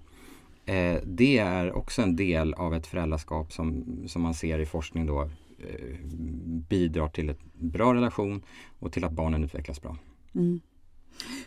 Eh, 0.69 1.01
det 1.05 1.39
är 1.39 1.73
också 1.73 2.03
en 2.03 2.17
del 2.17 2.55
av 2.55 2.75
ett 2.75 2.87
föräldraskap 2.87 3.53
som, 3.53 3.85
som 4.09 4.23
man 4.23 4.35
ser 4.35 4.59
i 4.59 4.67
forskning 4.67 5.07
då 5.07 5.23
eh, 5.59 5.97
bidrar 6.69 7.09
till 7.09 7.29
en 7.29 7.37
bra 7.71 7.95
relation 7.95 8.43
och 8.79 8.93
till 8.93 9.05
att 9.05 9.13
barnen 9.13 9.45
utvecklas 9.45 9.83
bra. 9.83 9.97
Mm. 10.35 10.61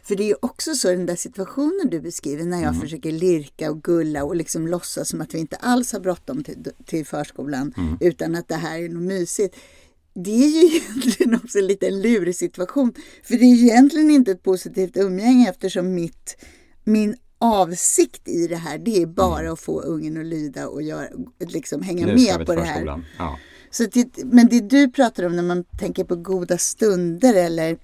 För 0.03 0.15
det 0.15 0.23
är 0.23 0.27
ju 0.27 0.35
också 0.41 0.75
så 0.75 0.87
den 0.87 1.05
där 1.05 1.15
situationen 1.15 1.89
du 1.91 1.99
beskriver 1.99 2.43
när 2.43 2.57
jag 2.57 2.69
mm. 2.69 2.81
försöker 2.81 3.11
lirka 3.11 3.71
och 3.71 3.83
gulla 3.83 4.23
och 4.23 4.35
liksom 4.35 4.67
låtsas 4.67 5.09
som 5.09 5.21
att 5.21 5.33
vi 5.33 5.39
inte 5.39 5.55
alls 5.55 5.93
har 5.93 5.99
bråttom 5.99 6.43
till, 6.43 6.67
till 6.85 7.05
förskolan 7.05 7.73
mm. 7.77 7.97
utan 7.99 8.35
att 8.35 8.47
det 8.47 8.55
här 8.55 8.79
är 8.79 8.89
något 8.89 9.03
mysigt. 9.03 9.55
Det 10.13 10.43
är 10.43 10.47
ju 10.47 10.67
egentligen 10.75 11.35
också 11.35 11.59
en 11.59 11.67
liten 11.67 12.01
lurig 12.01 12.35
situation. 12.35 12.93
För 13.23 13.33
det 13.33 13.45
är 13.45 13.63
egentligen 13.63 14.11
inte 14.11 14.31
ett 14.31 14.43
positivt 14.43 14.97
umgänge 14.97 15.49
eftersom 15.49 15.93
mitt, 15.93 16.45
min 16.83 17.15
avsikt 17.41 18.27
i 18.27 18.47
det 18.47 18.55
här 18.55 18.77
det 18.77 19.01
är 19.01 19.05
bara 19.05 19.39
mm. 19.39 19.53
att 19.53 19.59
få 19.59 19.81
ungen 19.81 20.17
att 20.17 20.25
lyda 20.25 20.67
och 20.67 20.81
göra, 20.81 21.07
liksom 21.39 21.81
hänga 21.81 22.07
med 22.07 22.45
på 22.45 22.55
det 22.55 22.63
här. 22.63 23.03
Ja. 23.17 23.37
Så 23.71 23.85
det, 23.85 24.23
men 24.23 24.47
det 24.47 24.59
du 24.59 24.91
pratar 24.91 25.23
om 25.23 25.35
när 25.35 25.43
man 25.43 25.63
tänker 25.63 26.03
på 26.03 26.15
goda 26.15 26.57
stunder 26.57 27.33
eller 27.33 27.77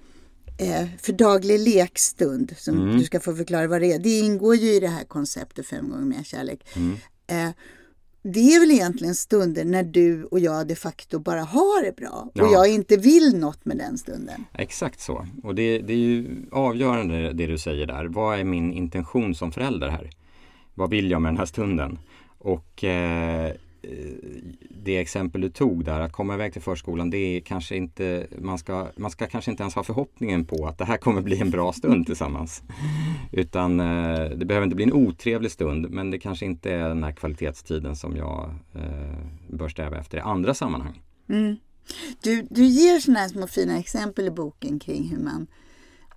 eh, 0.58 0.88
för 1.02 1.14
daglig 1.14 1.60
lekstund 1.60 2.56
som 2.58 2.78
mm. 2.78 2.98
du 2.98 3.04
ska 3.04 3.20
få 3.20 3.36
förklara 3.36 3.68
vad 3.68 3.82
det 3.82 3.94
är. 3.94 4.00
Det 4.00 4.20
ingår 4.20 4.56
ju 4.56 4.74
i 4.74 4.80
det 4.80 4.88
här 4.88 5.04
konceptet 5.04 5.68
fem 5.68 5.90
gånger 5.90 6.06
mer 6.06 6.24
kärlek. 6.24 6.68
Mm. 6.76 6.98
Eh, 7.28 7.54
det 8.34 8.40
är 8.56 8.60
väl 8.60 8.72
egentligen 8.72 9.16
stunder 9.16 9.66
när 9.66 9.84
du 9.84 10.24
och 10.24 10.40
jag 10.40 10.68
de 10.68 10.76
facto 10.76 11.20
bara 11.20 11.42
har 11.42 11.84
det 11.84 11.96
bra 11.96 12.30
Ja. 12.34 12.44
och 12.46 12.54
jag 12.54 12.68
inte 12.74 12.98
vill 12.98 13.38
något 13.40 13.66
med 13.66 13.78
den 13.78 13.98
stunden. 13.98 14.46
Exakt 14.54 15.00
så. 15.00 15.28
Och 15.44 15.56
det, 15.56 15.80
det 15.80 15.94
är 15.94 15.98
ju 15.98 16.28
avgörande 16.52 17.34
det 17.34 17.48
du 17.48 17.58
säger 17.58 17.86
där. 17.86 18.06
Vad 18.06 18.40
är 18.40 18.44
min 18.44 18.74
intention 18.74 19.36
som 19.36 19.52
förälder 19.52 19.90
här? 19.90 20.10
Vad 20.74 20.90
vill 20.90 21.12
jag 21.12 21.22
med 21.22 21.30
den 21.32 21.38
här 21.38 21.46
stunden? 21.46 22.00
Och 22.38 22.84
eh, 22.84 23.52
Eh, 23.82 23.90
det 24.70 24.98
exempel 24.98 25.42
du 25.42 25.50
tog 25.50 25.86
där, 25.86 26.00
att 26.00 26.12
komma 26.12 26.34
iväg 26.34 26.54
till 26.54 26.62
förskolan, 26.62 27.10
det 27.10 27.18
är 27.18 27.40
kanske 27.40 27.76
inte, 27.76 28.28
man 28.40 28.58
ska, 28.58 28.88
man 28.96 29.12
ska 29.12 29.28
kanske 29.28 29.52
inte 29.52 29.64
ens 29.64 29.76
ha 29.76 29.84
förhoppningen 29.84 30.46
på 30.46 30.68
att 30.68 30.78
det 30.78 30.86
här 30.86 30.98
kommer 30.98 31.22
bli 31.22 31.40
en 31.40 31.50
bra 31.50 31.74
stund 31.74 32.06
tillsammans. 32.06 32.64
Utan 33.32 33.80
eh, 33.80 34.30
det 34.30 34.46
behöver 34.46 34.66
inte 34.66 34.76
bli 34.76 34.86
en 34.86 34.94
otrevlig 34.94 35.52
stund, 35.52 35.90
men 35.90 36.12
det 36.12 36.20
kanske 36.20 36.46
inte 36.46 36.72
är 36.72 36.90
den 36.90 37.04
här 37.04 37.12
kvalitetstiden 37.12 37.96
som 37.96 38.16
jag 38.16 38.56
eh, 38.76 39.18
bör 39.50 39.70
sträva 39.70 39.98
efter 39.98 40.18
i 40.18 40.22
andra 40.22 40.54
sammanhang. 40.54 41.02
Mm. 41.30 41.56
Du, 42.22 42.48
du 42.50 42.66
ger 42.66 43.00
sådana 43.00 43.20
här 43.20 43.28
små 43.28 43.48
fina 43.48 43.80
exempel 43.80 44.28
i 44.28 44.32
boken 44.32 44.80
kring 44.80 45.10
hur 45.10 45.24
man 45.24 45.48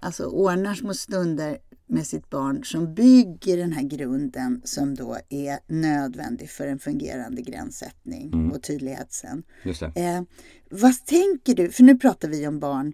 alltså, 0.01 0.25
ordnar 0.25 0.75
små 0.75 0.95
stunder 0.95 1.59
med 1.91 2.07
sitt 2.07 2.31
barn 2.31 2.65
som 2.65 2.95
bygger 2.95 3.57
den 3.57 3.73
här 3.73 3.83
grunden 3.83 4.61
som 4.65 4.95
då 4.95 5.17
är 5.29 5.59
nödvändig 5.67 6.51
för 6.51 6.67
en 6.67 6.79
fungerande 6.79 7.43
gränssättning 7.43 8.31
Mm. 8.33 8.53
och 8.53 8.63
tydlighet 8.63 9.13
sen. 9.13 9.43
Eh, 9.95 10.23
vad 10.71 11.07
tänker 11.07 11.55
du, 11.55 11.71
för 11.71 11.83
nu 11.83 11.99
pratar 11.99 12.29
vi 12.29 12.47
om 12.47 12.61
barn, 12.61 12.93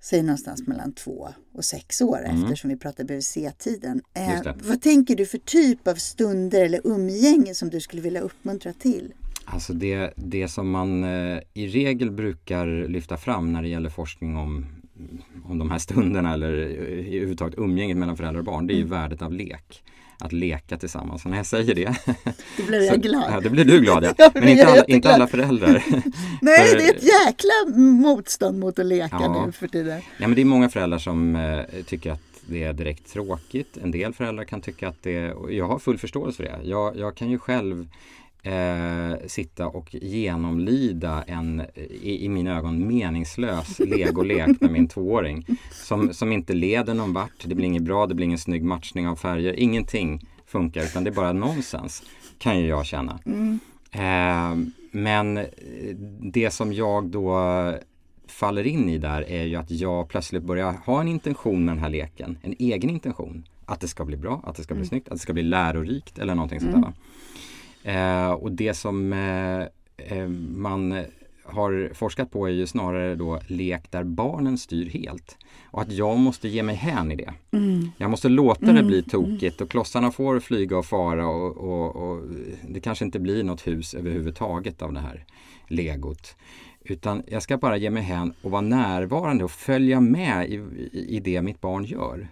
säg 0.00 0.22
någonstans 0.22 0.66
mellan 0.66 0.92
två 0.92 1.28
och 1.54 1.64
sex 1.64 2.00
år 2.00 2.18
Mm. 2.24 2.42
eftersom 2.42 2.70
vi 2.70 2.76
pratar 2.76 3.04
BVC-tiden. 3.04 4.00
Eh, 4.14 4.54
vad 4.62 4.82
tänker 4.82 5.16
du 5.16 5.26
för 5.26 5.38
typ 5.38 5.88
av 5.88 5.94
stunder 5.94 6.64
eller 6.64 6.80
umgänge 6.84 7.54
som 7.54 7.70
du 7.70 7.80
skulle 7.80 8.02
vilja 8.02 8.20
uppmuntra 8.20 8.72
till? 8.72 9.12
Alltså 9.44 9.72
det, 9.72 10.12
det 10.16 10.48
som 10.48 10.70
man 10.70 11.04
eh, 11.04 11.38
i 11.54 11.66
regel 11.68 12.10
brukar 12.10 12.88
lyfta 12.88 13.16
fram 13.16 13.52
när 13.52 13.62
det 13.62 13.68
gäller 13.68 13.90
forskning 13.90 14.36
om, 14.36 14.66
om 15.44 15.58
de 15.58 15.70
här 15.70 15.78
stunderna 15.78 16.32
eller 16.34 16.52
överhuvudtaget 16.52 17.58
umgänget 17.58 17.96
mellan 17.96 18.16
föräldrar 18.16 18.38
och 18.38 18.44
barn, 18.44 18.66
det 18.66 18.74
är 18.74 18.76
ju 18.76 18.84
värdet 18.84 19.22
av 19.22 19.32
lek. 19.32 19.82
Att 20.18 20.32
leka 20.32 20.76
tillsammans. 20.78 21.24
Och 21.24 21.30
när 21.30 21.36
jag 21.36 21.46
säger 21.46 21.74
det 21.74 21.96
Då 22.56 22.62
blir 22.66 22.80
jag 22.86 22.94
så- 22.94 23.00
glad. 23.00 23.24
Ja, 23.32 23.40
det 23.40 23.50
blir 23.50 23.64
du 23.64 23.80
glad 23.80 24.04
ja. 24.18 24.30
Men 24.34 24.48
inte 24.48 24.66
alla, 24.66 24.84
inte 24.84 25.14
alla 25.14 25.26
föräldrar. 25.26 25.70
Nej, 26.42 26.68
För- 26.68 26.76
det 26.78 26.84
är 26.88 26.94
ett 26.94 27.02
jäkla 27.02 27.76
motstånd 27.80 28.58
mot 28.58 28.78
att 28.78 28.86
leka 28.86 29.16
Ja. 29.20 29.44
nu 29.46 29.52
för 29.52 29.68
tiden. 29.68 30.00
Ja, 30.18 30.28
men 30.28 30.34
det 30.34 30.40
är 30.40 30.44
många 30.44 30.68
föräldrar 30.68 30.98
som 30.98 31.36
eh, 31.36 31.60
tycker 31.86 32.10
att 32.12 32.20
det 32.46 32.62
är 32.62 32.72
direkt 32.72 33.12
tråkigt. 33.12 33.76
En 33.82 33.90
del 33.90 34.12
föräldrar 34.14 34.44
kan 34.44 34.60
tycka 34.60 34.88
att 34.88 35.02
det 35.02 35.32
och 35.32 35.52
jag 35.52 35.68
har 35.68 35.78
full 35.78 35.98
förståelse 35.98 36.36
för 36.36 36.44
det. 36.44 36.58
Jag, 36.64 36.96
jag 36.96 37.14
kan 37.16 37.30
ju 37.30 37.38
själv 37.38 37.88
eh, 38.42 39.26
sitta 39.26 39.66
och 39.66 39.94
genomlida 39.94 41.24
en 41.26 41.62
i, 42.02 42.24
i 42.24 42.28
mina 42.28 42.58
ögon 42.58 42.86
meningslös 42.86 43.78
legolek 43.78 44.60
med 44.60 44.72
min 44.72 44.88
tvååring. 44.88 45.46
Som, 45.70 46.14
som 46.14 46.32
inte 46.32 46.52
leder 46.52 46.94
någon 46.94 47.12
vart. 47.12 47.44
Det 47.44 47.54
blir 47.54 47.66
inget 47.66 47.82
bra, 47.82 48.06
det 48.06 48.14
blir 48.14 48.26
ingen 48.26 48.38
snygg 48.38 48.64
matchning 48.64 49.08
av 49.08 49.16
färger. 49.16 49.52
Ingenting 49.52 50.26
funkar 50.46 50.82
utan 50.82 51.04
det 51.04 51.10
är 51.10 51.14
bara 51.14 51.32
nonsens. 51.32 52.02
Kan 52.38 52.58
ju 52.58 52.66
jag 52.66 52.86
känna. 52.86 53.18
Eh, 53.90 54.56
men 54.90 55.40
det 56.20 56.50
som 56.50 56.72
jag 56.72 57.06
då 57.06 57.38
faller 58.26 58.66
in 58.66 58.88
i 58.88 58.98
där 58.98 59.22
är 59.30 59.44
ju 59.44 59.56
att 59.56 59.70
jag 59.70 60.08
plötsligt 60.08 60.42
börjar 60.42 60.72
ha 60.72 61.00
en 61.00 61.08
intention 61.08 61.64
med 61.64 61.74
den 61.74 61.82
här 61.82 61.90
leken. 61.90 62.38
En 62.42 62.54
egen 62.58 62.90
intention. 62.90 63.44
Att 63.64 63.80
det 63.80 63.88
ska 63.88 64.04
bli 64.04 64.16
bra, 64.16 64.42
att 64.44 64.56
det 64.56 64.62
ska 64.62 64.74
bli 64.74 64.86
snyggt, 64.86 65.08
att 65.08 65.14
det 65.14 65.18
ska 65.18 65.32
bli 65.32 65.42
lärorikt 65.42 66.18
eller 66.18 66.34
någonting 66.34 66.60
sånt 66.60 66.72
där. 66.72 66.92
Eh, 67.82 68.30
och 68.30 68.52
det 68.52 68.74
som 68.74 69.12
eh, 69.12 69.60
eh, 69.96 70.28
man 70.56 71.04
har 71.44 71.94
forskat 71.94 72.30
på 72.30 72.46
är 72.46 72.52
ju 72.52 72.66
snarare 72.66 73.14
då 73.14 73.40
lek 73.46 73.90
där 73.90 74.04
barnen 74.04 74.58
styr 74.58 74.90
helt. 74.90 75.38
Och 75.70 75.82
att 75.82 75.92
jag 75.92 76.18
måste 76.18 76.48
ge 76.48 76.62
mig 76.62 76.74
hän 76.74 77.12
i 77.12 77.16
det. 77.16 77.34
Jag 77.96 78.10
måste 78.10 78.28
låta 78.28 78.72
det 78.72 78.82
bli 78.82 79.02
tokigt 79.02 79.60
och 79.60 79.70
klossarna 79.70 80.10
får 80.10 80.40
flyga 80.40 80.78
och 80.78 80.86
fara 80.86 81.28
och, 81.28 81.56
och, 81.56 81.96
och 81.96 82.22
det 82.68 82.80
kanske 82.80 83.04
inte 83.04 83.18
blir 83.18 83.44
något 83.44 83.66
hus 83.66 83.94
överhuvudtaget 83.94 84.82
av 84.82 84.92
det 84.92 85.00
här 85.00 85.24
legot. 85.68 86.36
Utan 86.84 87.22
jag 87.26 87.42
ska 87.42 87.58
bara 87.58 87.76
ge 87.76 87.90
mig 87.90 88.02
hän 88.02 88.34
och 88.42 88.50
vara 88.50 88.60
närvarande 88.60 89.44
och 89.44 89.50
följa 89.50 90.00
med 90.00 90.50
i, 90.50 90.54
i 90.92 91.20
det 91.20 91.42
mitt 91.42 91.60
barn 91.60 91.84
gör. 91.84 92.28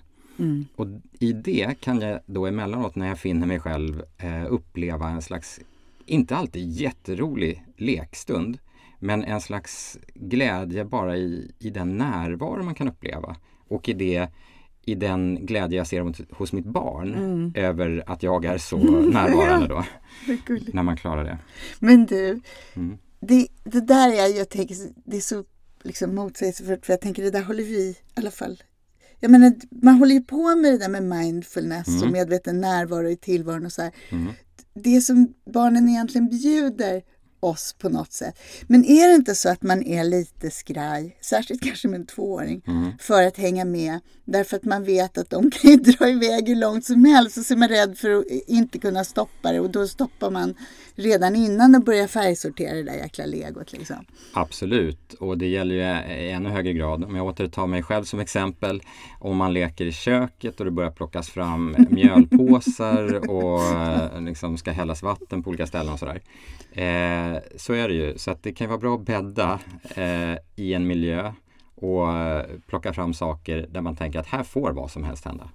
Och 0.76 0.86
i 1.18 1.32
det 1.32 1.80
kan 1.80 2.00
jag 2.00 2.20
då 2.26 2.46
emellanåt 2.46 2.94
när 2.96 3.08
jag 3.08 3.18
finner 3.18 3.46
mig 3.46 3.60
själv 3.60 4.02
eh, 4.18 4.44
uppleva 4.52 5.08
en 5.08 5.22
slags, 5.22 5.60
inte 6.06 6.36
alltid 6.36 6.70
jätterolig 6.70 7.64
lekstund, 7.76 8.58
men 8.98 9.24
en 9.24 9.40
slags 9.40 9.98
glädje 10.14 10.84
bara 10.84 11.16
i, 11.16 11.52
i 11.58 11.70
den 11.70 11.96
närvaro 11.98 12.62
man 12.62 12.74
kan 12.74 12.88
uppleva. 12.88 13.36
Och 13.68 13.88
i 13.88 13.92
det 13.92 14.28
i 14.84 14.94
den 14.94 15.46
glädje 15.46 15.78
jag 15.78 15.86
ser 15.86 16.34
hos- 16.34 16.52
mitt 16.52 16.64
barn 16.64 17.52
över 17.56 18.02
att 18.06 18.22
jag 18.22 18.44
är 18.44 18.58
så 18.58 18.76
närvarande 19.12 19.66
då. 19.68 19.84
När 20.72 20.82
man 20.82 20.96
klarar 20.96 21.24
det. 21.24 21.38
Men 21.78 22.06
du, 22.06 22.40
Mm. 22.74 22.98
det, 23.20 23.46
det 23.64 23.80
där 23.80 24.08
är, 24.12 24.36
jag 24.38 24.48
tänker, 24.48 24.76
det 25.04 25.16
är 25.16 25.20
så 25.20 25.44
liksom 25.82 26.14
motsägelsefullt 26.14 26.86
för 26.86 26.92
jag 26.92 27.00
tänker 27.00 27.22
det 27.22 27.30
där 27.30 27.42
håller 27.42 27.62
vi 27.64 27.76
i 27.80 27.96
alla 28.14 28.30
fall. 28.30 28.62
Jag 29.20 29.30
menar, 29.30 29.52
man 29.70 29.94
håller 29.94 30.14
ju 30.14 30.20
på 30.22 30.54
med 30.56 30.72
det 30.72 30.78
där 30.78 30.88
med 30.88 31.02
mindfulness 31.02 32.02
och 32.02 32.10
medveten 32.10 32.60
närvaro 32.60 33.08
i 33.08 33.16
tillvaron 33.16 33.66
och 33.66 33.72
så 33.72 33.82
här. 33.82 33.92
Mm. 34.10 34.32
Det 34.74 35.00
som 35.00 35.34
barnen 35.52 35.88
egentligen 35.88 36.28
bjuder 36.28 37.02
oss 37.40 37.74
på 37.78 37.88
något 37.88 38.12
sätt. 38.12 38.38
Men 38.66 38.84
är 38.84 39.08
det 39.08 39.14
inte 39.14 39.34
så 39.34 39.48
att 39.48 39.62
man 39.62 39.82
är 39.82 40.04
lite 40.04 40.50
skraj, 40.50 41.16
särskilt 41.20 41.62
kanske 41.62 41.88
med 41.88 42.00
en 42.00 42.06
tvååring, 42.06 42.62
Mm. 42.66 42.92
för 42.98 43.22
att 43.22 43.36
hänga 43.36 43.64
med? 43.64 44.00
Därför 44.24 44.56
att 44.56 44.64
man 44.64 44.84
vet 44.84 45.18
att 45.18 45.30
de 45.30 45.50
kan 45.50 45.70
ju 45.70 45.76
dra 45.76 46.08
iväg 46.08 46.48
hur 46.48 46.56
långt 46.56 46.84
som 46.84 47.04
helst 47.04 47.38
och 47.38 47.44
så 47.44 47.54
är 47.54 47.58
man 47.58 47.68
rädd 47.68 47.98
för 47.98 48.10
att 48.18 48.24
inte 48.46 48.78
kunna 48.78 49.04
stoppa 49.04 49.52
det 49.52 49.60
och 49.60 49.70
då 49.70 49.88
stoppar 49.88 50.30
man 50.30 50.54
redan 51.00 51.36
innan 51.36 51.72
de 51.72 51.82
börjar 51.82 52.06
färgsortera 52.06 52.74
det 52.74 52.82
där 52.82 52.94
jäkla 52.94 53.26
legot. 53.26 53.72
Liksom. 53.72 54.04
Absolut, 54.32 55.14
och 55.14 55.38
det 55.38 55.46
gäller 55.46 55.74
ju 55.74 56.14
i 56.14 56.30
ännu 56.30 56.48
högre 56.48 56.72
grad. 56.72 57.04
Om 57.04 57.16
jag 57.16 57.26
återtar 57.26 57.66
mig 57.66 57.82
själv 57.82 58.04
som 58.04 58.20
exempel. 58.20 58.82
Om 59.18 59.36
man 59.36 59.52
leker 59.52 59.84
i 59.84 59.92
köket 59.92 60.60
och 60.60 60.64
det 60.64 60.70
börjar 60.70 60.90
plockas 60.90 61.30
fram 61.30 61.76
mjölpåsar 61.90 63.30
och 63.30 63.60
liksom 64.22 64.58
ska 64.58 64.70
hällas 64.70 65.02
vatten 65.02 65.42
på 65.42 65.50
olika 65.50 65.66
ställen 65.66 65.92
och 65.92 65.98
sådär. 65.98 66.22
Eh, 66.72 67.38
så 67.56 67.72
är 67.72 67.88
det 67.88 67.94
ju. 67.94 68.18
Så 68.18 68.30
att 68.30 68.42
det 68.42 68.52
kan 68.52 68.68
vara 68.68 68.78
bra 68.78 68.94
att 68.94 69.06
bädda 69.06 69.58
eh, 69.94 70.36
i 70.56 70.74
en 70.74 70.86
miljö 70.86 71.32
och 71.74 72.08
plocka 72.66 72.92
fram 72.92 73.14
saker 73.14 73.66
där 73.70 73.80
man 73.80 73.96
tänker 73.96 74.18
att 74.18 74.26
här 74.26 74.42
får 74.42 74.72
vad 74.72 74.90
som 74.90 75.04
helst 75.04 75.24
hända. 75.24 75.48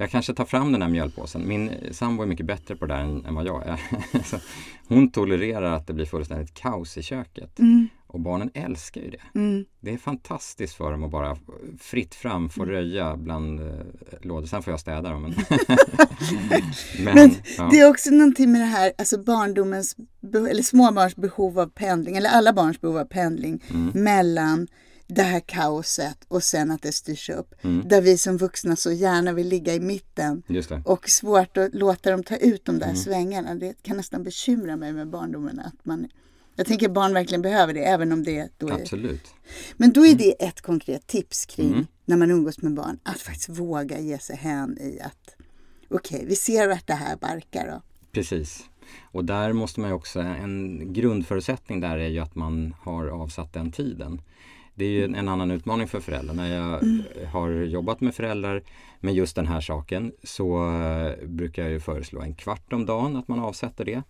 Jag 0.00 0.10
kanske 0.10 0.34
tar 0.34 0.44
fram 0.44 0.72
den 0.72 0.82
här 0.82 0.88
mjölpåsen. 0.88 1.48
Min 1.48 1.70
sambo 1.90 2.22
är 2.22 2.26
mycket 2.26 2.46
bättre 2.46 2.76
på 2.76 2.86
det 2.86 2.94
där 2.94 3.00
än, 3.00 3.24
än 3.26 3.34
vad 3.34 3.46
jag 3.46 3.66
är. 3.66 3.80
Hon 4.88 5.10
tolererar 5.10 5.72
att 5.72 5.86
det 5.86 5.92
blir 5.92 6.06
fullständigt 6.06 6.54
kaos 6.54 6.98
i 6.98 7.02
köket. 7.02 7.58
Och 8.06 8.20
barnen 8.20 8.50
älskar 8.54 9.00
ju 9.00 9.10
det. 9.10 9.38
Mm. 9.38 9.64
Det 9.80 9.92
är 9.92 9.98
fantastiskt 9.98 10.74
för 10.74 10.90
dem 10.90 11.04
att 11.04 11.10
bara 11.10 11.36
fritt 11.78 12.14
fram 12.14 12.48
få 12.48 12.64
röja 12.64 13.16
bland 13.16 13.60
eh, 13.60 13.74
lådor. 14.22 14.46
Sen 14.46 14.62
får 14.62 14.72
jag 14.72 14.80
städa 14.80 15.10
dem. 15.10 15.22
Men, 15.22 15.34
men, 17.04 17.14
Men 17.14 17.30
ja. 17.58 17.68
det 17.72 17.78
är 17.80 17.90
också 17.90 18.10
någonting 18.10 18.52
med 18.52 18.60
det 18.60 18.64
här, 18.66 18.92
alltså 18.98 19.18
barndomens, 19.18 19.96
eller 20.50 20.62
småbarns 20.62 21.16
behov 21.16 21.58
av 21.58 21.66
pendling, 21.66 22.16
eller 22.16 22.30
alla 22.30 22.52
barns 22.52 22.80
behov 22.80 22.98
av 22.98 23.04
pendling 23.04 23.62
Mm. 23.70 23.90
mellan 24.04 24.66
det 25.10 25.22
här 25.22 25.40
kaoset 25.40 26.18
och 26.28 26.42
sen 26.42 26.70
att 26.70 26.82
det 26.82 26.92
styrs 26.92 27.30
upp. 27.30 27.54
Mm. 27.64 27.88
Där 27.88 28.00
vi 28.00 28.18
som 28.18 28.36
vuxna 28.36 28.76
så 28.76 28.92
gärna 28.92 29.32
vill 29.32 29.48
ligga 29.48 29.74
i 29.74 29.80
mitten 29.80 30.42
och 30.84 31.08
svårt 31.08 31.56
att 31.56 31.74
låta 31.74 32.10
dem 32.10 32.22
ta 32.22 32.36
ut 32.36 32.64
de 32.64 32.78
där 32.78 32.84
Mm. 32.86 32.96
svängarna. 32.96 33.54
Det 33.54 33.82
kan 33.82 33.96
nästan 33.96 34.22
bekymra 34.22 34.76
mig 34.76 34.92
med 34.92 35.08
barndomen. 35.08 35.58
Att 35.60 35.84
man, 35.84 36.08
jag 36.56 36.66
tänker 36.66 36.88
barn 36.88 37.14
verkligen 37.14 37.42
behöver 37.42 37.74
det, 37.74 37.84
även 37.84 38.12
om 38.12 38.24
det 38.24 38.48
då 38.58 38.68
är... 38.68 38.72
Absolut. 38.72 39.34
Men 39.76 39.92
då 39.92 40.06
är 40.06 40.14
det 40.14 40.44
ett 40.44 40.60
konkret 40.60 41.06
tips 41.06 41.46
kring 41.46 41.72
Mm. 41.72 41.86
när 42.04 42.16
man 42.16 42.30
umgås 42.30 42.62
med 42.62 42.74
barn, 42.74 42.98
att 43.02 43.18
faktiskt 43.20 43.48
våga 43.48 43.98
ge 44.00 44.18
sig 44.18 44.36
hän 44.36 44.78
i 44.80 45.00
att 45.00 45.34
okej, 45.90 46.24
vi 46.26 46.36
ser 46.36 46.68
vart 46.68 46.86
det 46.86 46.94
här 46.94 47.16
barkar 47.16 47.68
då. 47.68 47.82
Precis. 48.12 48.64
Och 49.12 49.24
där 49.24 49.52
måste 49.52 49.80
man 49.80 49.90
ju 49.90 49.94
också, 49.94 50.20
en 50.20 50.92
grundförutsättning 50.92 51.80
där 51.80 51.98
är 51.98 52.08
ju 52.08 52.18
att 52.18 52.34
man 52.34 52.74
har 52.80 53.06
avsatt 53.06 53.52
den 53.52 53.72
tiden. 53.72 54.22
Det 54.80 54.84
är 54.84 54.90
ju 54.90 55.04
en, 55.04 55.28
annan 55.28 55.50
utmaning 55.50 55.88
för 55.88 56.00
föräldrar. 56.00 56.34
När 56.34 56.56
jag 56.56 56.80
har 57.26 57.50
jobbat 57.50 58.00
med 58.00 58.14
föräldrar 58.14 58.62
med 59.00 59.14
just 59.14 59.36
den 59.36 59.46
här 59.46 59.60
saken 59.60 60.12
så 60.22 60.70
eh, 60.80 61.28
brukar 61.28 61.62
jag 61.62 61.72
ju 61.72 61.80
föreslå 61.80 62.20
en 62.20 62.34
kvart 62.34 62.72
om 62.72 62.86
dagen 62.86 63.16
att 63.16 63.28
man 63.28 63.40
avsätter 63.40 63.84
det. 63.84 64.02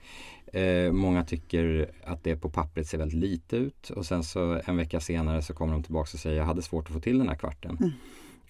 Eh, 0.61 0.93
många 0.93 1.25
tycker 1.25 1.91
att 2.05 2.25
det 2.25 2.37
på 2.37 2.51
pappret 2.51 2.87
ser 2.87 2.99
väldigt 2.99 3.19
lite 3.21 3.57
ut 3.57 3.91
och 3.91 4.07
sen 4.07 4.25
så 4.25 4.61
en 4.65 4.77
vecka 4.77 5.01
senare 5.01 5.43
så 5.43 5.55
kommer 5.55 5.73
de 5.73 5.83
tillbaka 5.83 6.11
och 6.15 6.21
säger 6.21 6.37
jag 6.37 6.45
hade 6.45 6.63
svårt 6.63 6.87
att 6.87 6.93
få 6.93 7.01
till 7.01 7.19
den 7.19 7.29
här 7.29 7.37
kvarten. 7.37 7.93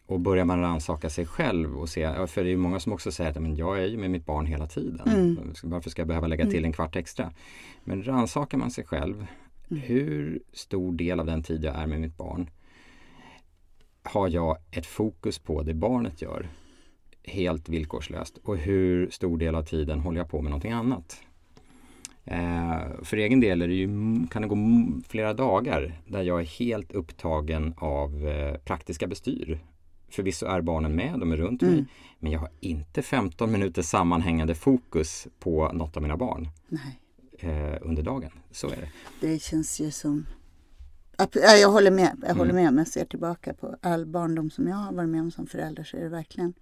och 0.06 0.20
börjar 0.20 0.44
man 0.44 0.60
rannsaka 0.60 1.10
sig 1.10 1.26
själv 1.26 1.78
och 1.78 1.88
se, 1.88 2.26
för 2.26 2.44
det 2.44 2.52
är 2.52 2.56
många 2.56 2.80
som 2.80 2.92
också 2.92 3.12
säger 3.12 3.30
att 3.30 3.42
men 3.42 3.56
jag 3.56 3.78
är 3.78 3.86
ju 3.86 3.96
med 3.96 4.10
mitt 4.10 4.26
barn 4.26 4.46
hela 4.46 4.66
tiden. 4.66 5.08
Mm. 5.08 5.52
Varför 5.62 5.90
ska 5.90 6.00
jag 6.00 6.08
behöva 6.08 6.26
lägga 6.26 6.46
till 6.46 6.64
en 6.64 6.72
kvart 6.72 6.96
extra? 6.96 7.32
Men 7.84 8.02
rannsakar 8.06 8.58
man 8.58 8.70
sig 8.70 8.84
själv, 8.84 9.26
Mm. 9.70 9.82
hur 9.82 10.42
stor 10.52 10.92
del 10.92 11.20
av 11.20 11.26
den 11.26 11.42
tid 11.42 11.64
jag 11.64 11.76
är 11.76 11.86
med 11.86 12.00
mitt 12.00 12.16
barn 12.16 12.50
har 14.02 14.28
jag 14.28 14.56
ett 14.70 14.86
fokus 14.86 15.38
på 15.38 15.62
det 15.62 15.74
barnet 15.74 16.22
gör 16.22 16.48
helt 17.24 17.68
villkorslöst 17.68 18.38
och 18.38 18.56
hur 18.56 19.10
stor 19.10 19.38
del 19.38 19.54
av 19.54 19.62
tiden 19.62 20.00
håller 20.00 20.18
jag 20.18 20.28
på 20.30 20.42
med 20.42 20.50
någonting 20.50 20.72
annat. 20.72 21.22
Eh, 22.24 22.78
för 23.02 23.16
egen 23.16 23.40
del 23.40 23.58
det 23.58 23.66
ju, 23.74 23.88
kan 24.30 24.42
det 24.42 24.48
gå 24.48 24.56
flera 25.08 25.34
dagar 25.34 26.00
där 26.08 26.22
jag 26.22 26.40
är 26.40 26.44
helt 26.44 26.92
upptagen 26.92 27.74
av 27.76 28.28
eh, 28.28 28.54
praktiska 28.58 29.06
bestyr. 29.06 29.60
Förvisso 30.08 30.46
är 30.46 30.60
barnen 30.60 30.94
med, 30.96 31.18
de 31.20 31.32
är 31.32 31.36
runt 31.36 31.62
mig, 31.62 31.72
Mm. 31.72 31.84
men 32.18 32.32
jag 32.32 32.40
har 32.40 32.50
inte 32.60 33.02
15 33.02 33.52
minuters 33.52 33.86
sammanhängande 33.86 34.54
fokus 34.54 35.28
på 35.38 35.72
något 35.72 35.96
av 35.96 36.02
mina 36.02 36.16
barn 36.16 36.48
Nej, 36.68 36.98
eh, 37.40 37.78
under 37.82 38.02
dagen. 38.02 38.30
Så 38.52 38.66
är 38.70 38.76
det. 38.76 38.88
det 39.28 39.42
känns 39.42 39.80
ju 39.80 39.90
som... 39.90 40.26
Jag 41.32 41.68
håller 41.70 41.90
med. 41.90 42.16
Jag 42.26 42.34
håller 42.34 42.50
Mm. 42.50 42.62
med. 42.64 42.68
Om 42.68 42.78
jag 42.78 42.88
ser 42.88 43.04
tillbaka 43.04 43.54
på 43.54 43.76
all 43.80 44.06
barndom 44.06 44.50
som 44.50 44.68
jag 44.68 44.76
har 44.76 44.92
varit 44.92 45.08
med 45.08 45.20
om 45.20 45.30
som 45.30 45.46
förälder 45.46 45.84
så 45.84 45.96
är 45.96 46.00
det 46.02 46.08
verkligen 46.08 46.54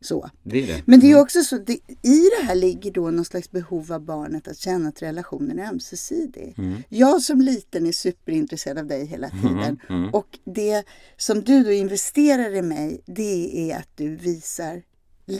så. 0.00 0.30
Det 0.42 0.62
är 0.62 0.66
det. 0.66 0.82
Men 0.86 1.00
det 1.00 1.06
är 1.06 1.10
Mm. 1.10 1.22
också 1.22 1.42
så, 1.42 1.58
det, 1.58 1.72
i 2.02 2.28
det 2.40 2.46
här 2.46 2.54
ligger 2.54 2.92
då 2.92 3.10
någon 3.10 3.24
slags 3.24 3.50
behov 3.50 3.92
av 3.92 4.00
barnet 4.00 4.48
att 4.48 4.56
känna 4.58 4.88
att 4.88 5.02
relationen 5.02 5.58
är 5.58 5.68
ömsesidig. 5.68 6.54
Mm. 6.58 6.82
Jag 6.88 7.22
som 7.22 7.40
liten 7.40 7.86
är 7.86 7.92
superintresserad 7.92 8.78
av 8.78 8.86
dig 8.86 9.06
hela 9.06 9.28
tiden. 9.30 9.80
Mm. 9.88 10.10
Och 10.10 10.38
det 10.44 10.84
som 11.16 11.42
du 11.42 11.64
då 11.64 11.72
investerar 11.72 12.54
i 12.54 12.62
mig, 12.62 13.00
det 13.06 13.70
är 13.70 13.78
att 13.78 13.96
du 13.96 14.16
visar 14.16 14.82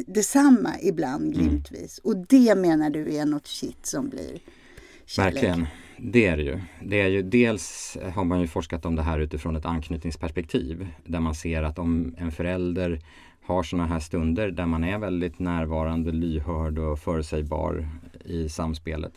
detsamma 0.06 0.70
ibland 0.82 1.34
Mm. 1.34 1.48
glimtvis. 1.48 1.98
Och 1.98 2.16
det 2.16 2.54
menar 2.54 2.90
du 2.90 3.14
är 3.14 3.26
något 3.26 3.46
shit 3.46 3.86
som 3.86 4.08
blir 4.08 4.38
kärlek. 5.06 5.34
Verkligen. 5.34 5.66
Det 5.98 6.26
är 6.26 6.36
det 6.36 6.42
ju. 6.42 6.60
Det 6.82 7.00
är 7.00 7.08
ju. 7.08 7.22
Dels 7.22 7.98
har 8.14 8.24
man 8.24 8.40
ju 8.40 8.46
forskat 8.46 8.86
om 8.86 8.96
det 8.96 9.02
här 9.02 9.18
utifrån 9.18 9.56
ett 9.56 9.66
anknytningsperspektiv. 9.66 10.88
Där 11.04 11.20
man 11.20 11.34
ser 11.34 11.62
att 11.62 11.78
om 11.78 12.14
en 12.18 12.32
förälder 12.32 13.00
har 13.42 13.62
sådana 13.62 13.88
här 13.88 14.00
stunder 14.00 14.50
där 14.50 14.66
man 14.66 14.84
är 14.84 14.98
väldigt 14.98 15.38
närvarande, 15.38 16.12
lyhörd 16.12 16.78
och 16.78 16.98
förutsägbar 16.98 17.88
i 18.24 18.48
samspelet. 18.48 19.12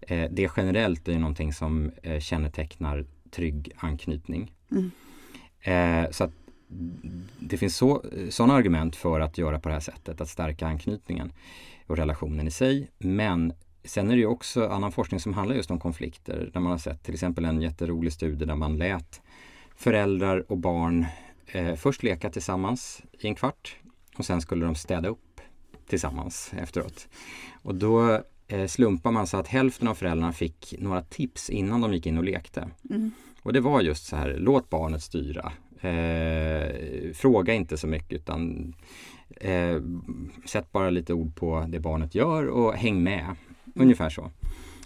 Eh, 0.00 0.30
det 0.30 0.50
generellt 0.56 1.08
är 1.08 1.12
ju 1.12 1.18
någonting 1.18 1.52
som 1.52 1.90
eh, 2.02 2.20
kännetecknar 2.20 3.06
trygg 3.30 3.72
anknytning. 3.76 4.52
Mm. 4.70 4.90
Eh, 5.60 6.10
så 6.10 6.30
det 7.38 7.56
finns 7.56 7.76
så, 7.76 8.04
sådana 8.30 8.54
argument 8.54 8.96
för 8.96 9.20
att 9.20 9.38
göra 9.38 9.60
på 9.60 9.68
det 9.68 9.74
här 9.74 9.80
sättet, 9.80 10.20
att 10.20 10.28
stärka 10.28 10.66
anknytningen 10.66 11.32
och 11.86 11.96
relationen 11.96 12.46
i 12.46 12.50
sig. 12.50 12.90
Men 12.98 13.52
sen 13.84 14.10
är 14.10 14.14
det 14.14 14.20
ju 14.20 14.26
också 14.26 14.68
annan 14.68 14.92
forskning 14.92 15.20
som 15.20 15.34
handlar 15.34 15.56
just 15.56 15.70
om 15.70 15.80
konflikter. 15.80 16.50
Där 16.52 16.60
man 16.60 16.72
har 16.72 16.78
sett 16.78 17.02
till 17.02 17.14
exempel 17.14 17.44
en 17.44 17.62
jätterolig 17.62 18.12
studie 18.12 18.44
där 18.44 18.56
man 18.56 18.78
lät 18.78 19.20
föräldrar 19.76 20.52
och 20.52 20.58
barn 20.58 21.06
eh, 21.46 21.74
först 21.74 22.02
leka 22.02 22.30
tillsammans 22.30 23.02
i 23.20 23.28
en 23.28 23.34
kvart 23.34 23.76
och 24.16 24.24
sen 24.24 24.40
skulle 24.40 24.64
de 24.64 24.74
städa 24.74 25.08
upp 25.08 25.40
tillsammans 25.86 26.50
efteråt. 26.58 27.08
Och 27.62 27.74
då 27.74 28.22
eh, 28.48 28.66
slumpar 28.66 29.10
man 29.10 29.26
så 29.26 29.36
att 29.36 29.48
hälften 29.48 29.88
av 29.88 29.94
föräldrarna 29.94 30.32
fick 30.32 30.74
några 30.78 31.02
tips 31.02 31.50
innan 31.50 31.80
de 31.80 31.94
gick 31.94 32.06
in 32.06 32.18
och 32.18 32.24
lekte. 32.24 32.68
Mm. 32.90 33.10
Och 33.42 33.52
det 33.52 33.60
var 33.60 33.80
just 33.80 34.06
så 34.06 34.16
här, 34.16 34.36
låt 34.38 34.70
barnet 34.70 35.02
styra. 35.02 35.52
Eh, 35.80 37.12
fråga 37.14 37.54
inte 37.54 37.76
så 37.76 37.86
mycket 37.86 38.12
utan 38.12 38.74
eh, 39.40 39.80
sätt 40.44 40.72
bara 40.72 40.90
lite 40.90 41.14
ord 41.14 41.34
på 41.34 41.66
det 41.68 41.80
barnet 41.80 42.14
gör 42.14 42.46
och 42.46 42.74
häng 42.74 43.02
med. 43.02 43.36
Ungefär 43.74 44.10
så. 44.10 44.30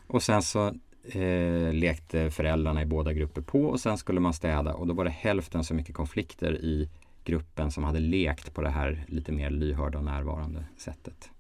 Och 0.07 0.23
sen 0.23 0.43
så 0.43 0.67
eh, 1.05 1.73
lekte 1.73 2.31
föräldrarna 2.31 2.83
i 2.83 2.87
båda 2.87 3.13
grupper 3.13 3.43
på 3.43 3.65
och 3.65 3.81
sen 3.81 3.99
skulle 3.99 4.21
man 4.21 4.33
städa 4.33 4.75
och 4.75 4.87
då 4.87 4.95
var 4.95 5.05
det 5.05 5.11
hälften 5.11 5.65
så 5.65 5.75
mycket 5.75 5.95
konflikter 5.95 6.57
i 6.57 6.89
gruppen 7.25 7.71
som 7.71 7.85
hade 7.85 8.01
lekt 8.01 8.55
på 8.55 8.63
det 8.63 8.71
här 8.71 9.05
lite 9.09 9.33
mer 9.33 9.51
lyhörda 9.51 9.99
och 9.99 10.05
närvarande 10.05 10.65
sättet. 10.77 11.31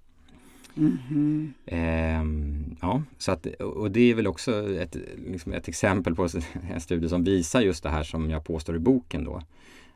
Mhm. 0.75 1.55
Ehm, 1.67 2.77
ja, 2.81 3.03
så 3.19 3.33
att, 3.33 3.47
och 3.47 3.91
det 3.91 4.11
är 4.11 4.15
väl 4.15 4.27
också 4.27 4.77
ett, 4.77 4.97
liksom 5.17 5.53
ett 5.53 5.69
exempel 5.69 6.15
på 6.15 6.29
en 6.71 6.81
studie 6.81 7.09
som 7.09 7.25
visar 7.25 7.61
just 7.61 7.83
det 7.83 7.91
här 7.91 8.03
som 8.03 8.31
jag 8.31 8.45
påstår 8.45 8.77
i 8.77 8.79
boken 8.79 9.25
då. 9.25 9.43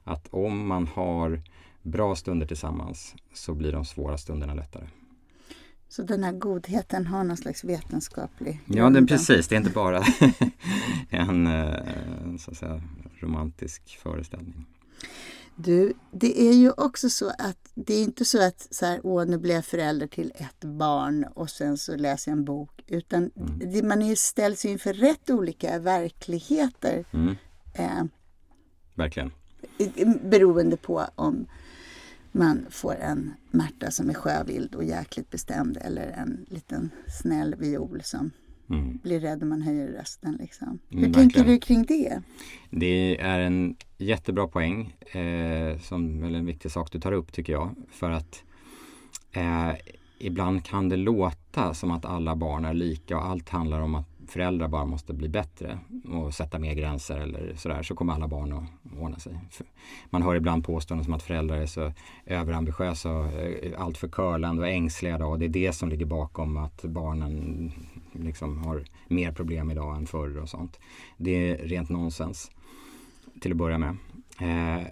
Att 0.05 0.29
om 0.31 0.67
man 0.67 0.87
har 0.87 1.43
bra 1.83 2.17
stunder 2.17 2.47
tillsammans 2.47 3.15
så 3.33 3.55
blir 3.55 3.73
de 3.73 3.85
svåra 3.85 4.19
stunderna 4.19 4.55
lättare. 4.55 4.85
Så 5.91 6.03
den 6.03 6.25
här 6.25 6.33
godheten 6.33 7.07
har 7.07 7.25
någon 7.25 7.37
slags 7.37 7.65
vetenskaplig 7.65 8.61
Ja, 8.67 8.75
grund 8.75 8.97
är 8.97 9.01
då? 9.01 9.07
precis. 9.07 9.49
Det 9.49 9.55
är 9.55 9.57
inte 9.57 9.71
bara 9.71 10.05
en 11.11 11.47
eh, 11.47 12.37
så 12.39 12.51
att 12.51 12.57
säga, 12.57 12.83
romantisk 13.21 13.99
föreställning. 14.03 14.67
Du, 15.57 15.93
det 16.13 16.41
är 16.49 16.53
ju 16.53 16.71
också 16.71 17.11
så 17.11 17.29
att 17.29 17.71
det 17.75 17.95
är 17.95 18.03
inte 18.03 18.25
så 18.25 18.43
att 18.47 18.67
så 18.71 18.87
här, 18.87 19.01
åh, 19.03 19.25
nu 19.27 19.39
blir 19.39 19.55
jag 19.55 19.65
förälder 19.65 20.07
till 20.07 20.33
ett 20.35 20.65
barn 20.65 21.25
och 21.35 21.51
sen 21.51 21.77
så 21.79 21.97
läser 21.97 22.31
jag 22.31 22.39
en 22.39 22.45
bok. 22.45 22.71
Utan 22.87 23.31
Mm. 23.37 23.73
det, 23.73 23.83
man 23.83 24.03
är 24.03 24.15
ställs 24.15 24.65
inför 24.65 24.93
rätt 24.93 25.31
olika 25.31 25.79
verkligheter 25.79 27.05
Mm, 27.13 27.37
eh, 27.75 28.05
verkligen. 28.95 29.31
beroende 30.31 30.77
på 30.77 31.05
om 31.15 31.47
man 32.33 32.67
får 32.71 32.95
en 32.95 33.35
Märta 33.51 33.91
som 33.91 34.11
är 34.11 34.15
sjövild 34.15 34.75
och 34.75 34.85
jäkligt 34.85 35.31
bestämd 35.31 35.79
eller 35.81 36.07
en 36.11 36.47
liten 36.49 36.91
snäll 37.21 37.55
viol 37.59 38.01
som 38.05 38.31
Mm. 38.71 38.99
blir 39.03 39.21
rädd 39.21 39.43
om 39.43 39.49
man 39.49 39.63
höjer 39.63 39.89
rösten. 39.89 40.37
Liksom. 40.41 40.79
Hur 40.89 40.99
Mm, 40.99 41.13
tänker 41.13 41.39
verkligen. 41.39 41.47
du 41.47 41.59
kring 41.61 41.85
det? 41.85 42.23
Det 42.71 43.21
är 43.21 43.39
en 43.41 43.77
jättebra 43.99 44.49
poäng 44.49 44.97
eh, 45.13 45.79
som 45.79 46.21
väl 46.21 46.35
en 46.35 46.47
viktig 46.47 46.71
sak 46.71 46.93
du 46.93 47.01
tar 47.01 47.13
upp 47.13 47.33
tycker 47.33 47.53
jag. 47.53 47.75
För 47.91 48.11
att 48.11 48.43
eh, 49.33 49.71
ibland 50.19 50.65
kan 50.65 50.89
det 50.89 50.97
låta 50.97 51.75
som 51.75 51.91
att 51.91 52.05
alla 52.05 52.37
barn 52.37 52.65
är 52.65 52.75
lika 52.75 53.17
och 53.17 53.25
allt 53.27 53.49
handlar 53.49 53.81
om 53.81 53.95
att 53.95 54.10
föräldrar 54.31 54.69
bara 54.69 54.85
måste 54.85 55.13
bli 55.13 55.29
bättre 55.29 55.79
och 56.09 56.35
sätta 56.35 56.59
mer 56.59 56.75
gränser 56.75 57.19
eller 57.19 57.55
sådär 57.57 57.83
så 57.83 57.95
kommer 57.95 58.13
alla 58.13 58.29
barn 58.29 58.53
att 58.53 58.99
ordna 59.01 59.19
sig. 59.19 59.39
Man 60.11 60.23
hör 60.23 60.35
ibland 60.35 60.65
påståenden 60.65 61.05
som 61.05 61.15
att 61.15 61.23
föräldrar 61.23 61.57
är 61.57 61.67
så 61.67 61.93
överambitiösa 62.27 63.11
och 63.11 63.27
eh, 63.27 63.81
alltför 63.81 64.09
curlande 64.09 64.63
och 64.63 64.69
ängsliga 64.69 65.19
då, 65.19 65.27
och 65.27 65.39
det 65.39 65.45
är 65.45 65.49
det 65.49 65.73
som 65.73 65.89
ligger 65.89 66.07
bakom 66.07 66.57
att 66.57 66.83
barnen 66.83 67.73
liksom 68.13 68.59
har 68.59 68.85
mer 69.09 69.33
problem 69.33 69.71
idag 69.71 69.97
än 69.97 70.07
förr 70.07 70.39
och 70.39 70.49
sånt. 70.49 70.81
Det 71.17 71.51
är 71.51 71.57
rent 71.57 71.89
nonsens 71.89 72.51
till 73.41 73.51
att 73.51 73.57
börja 73.57 73.79
med. 73.79 73.97
Eh, 74.41 74.87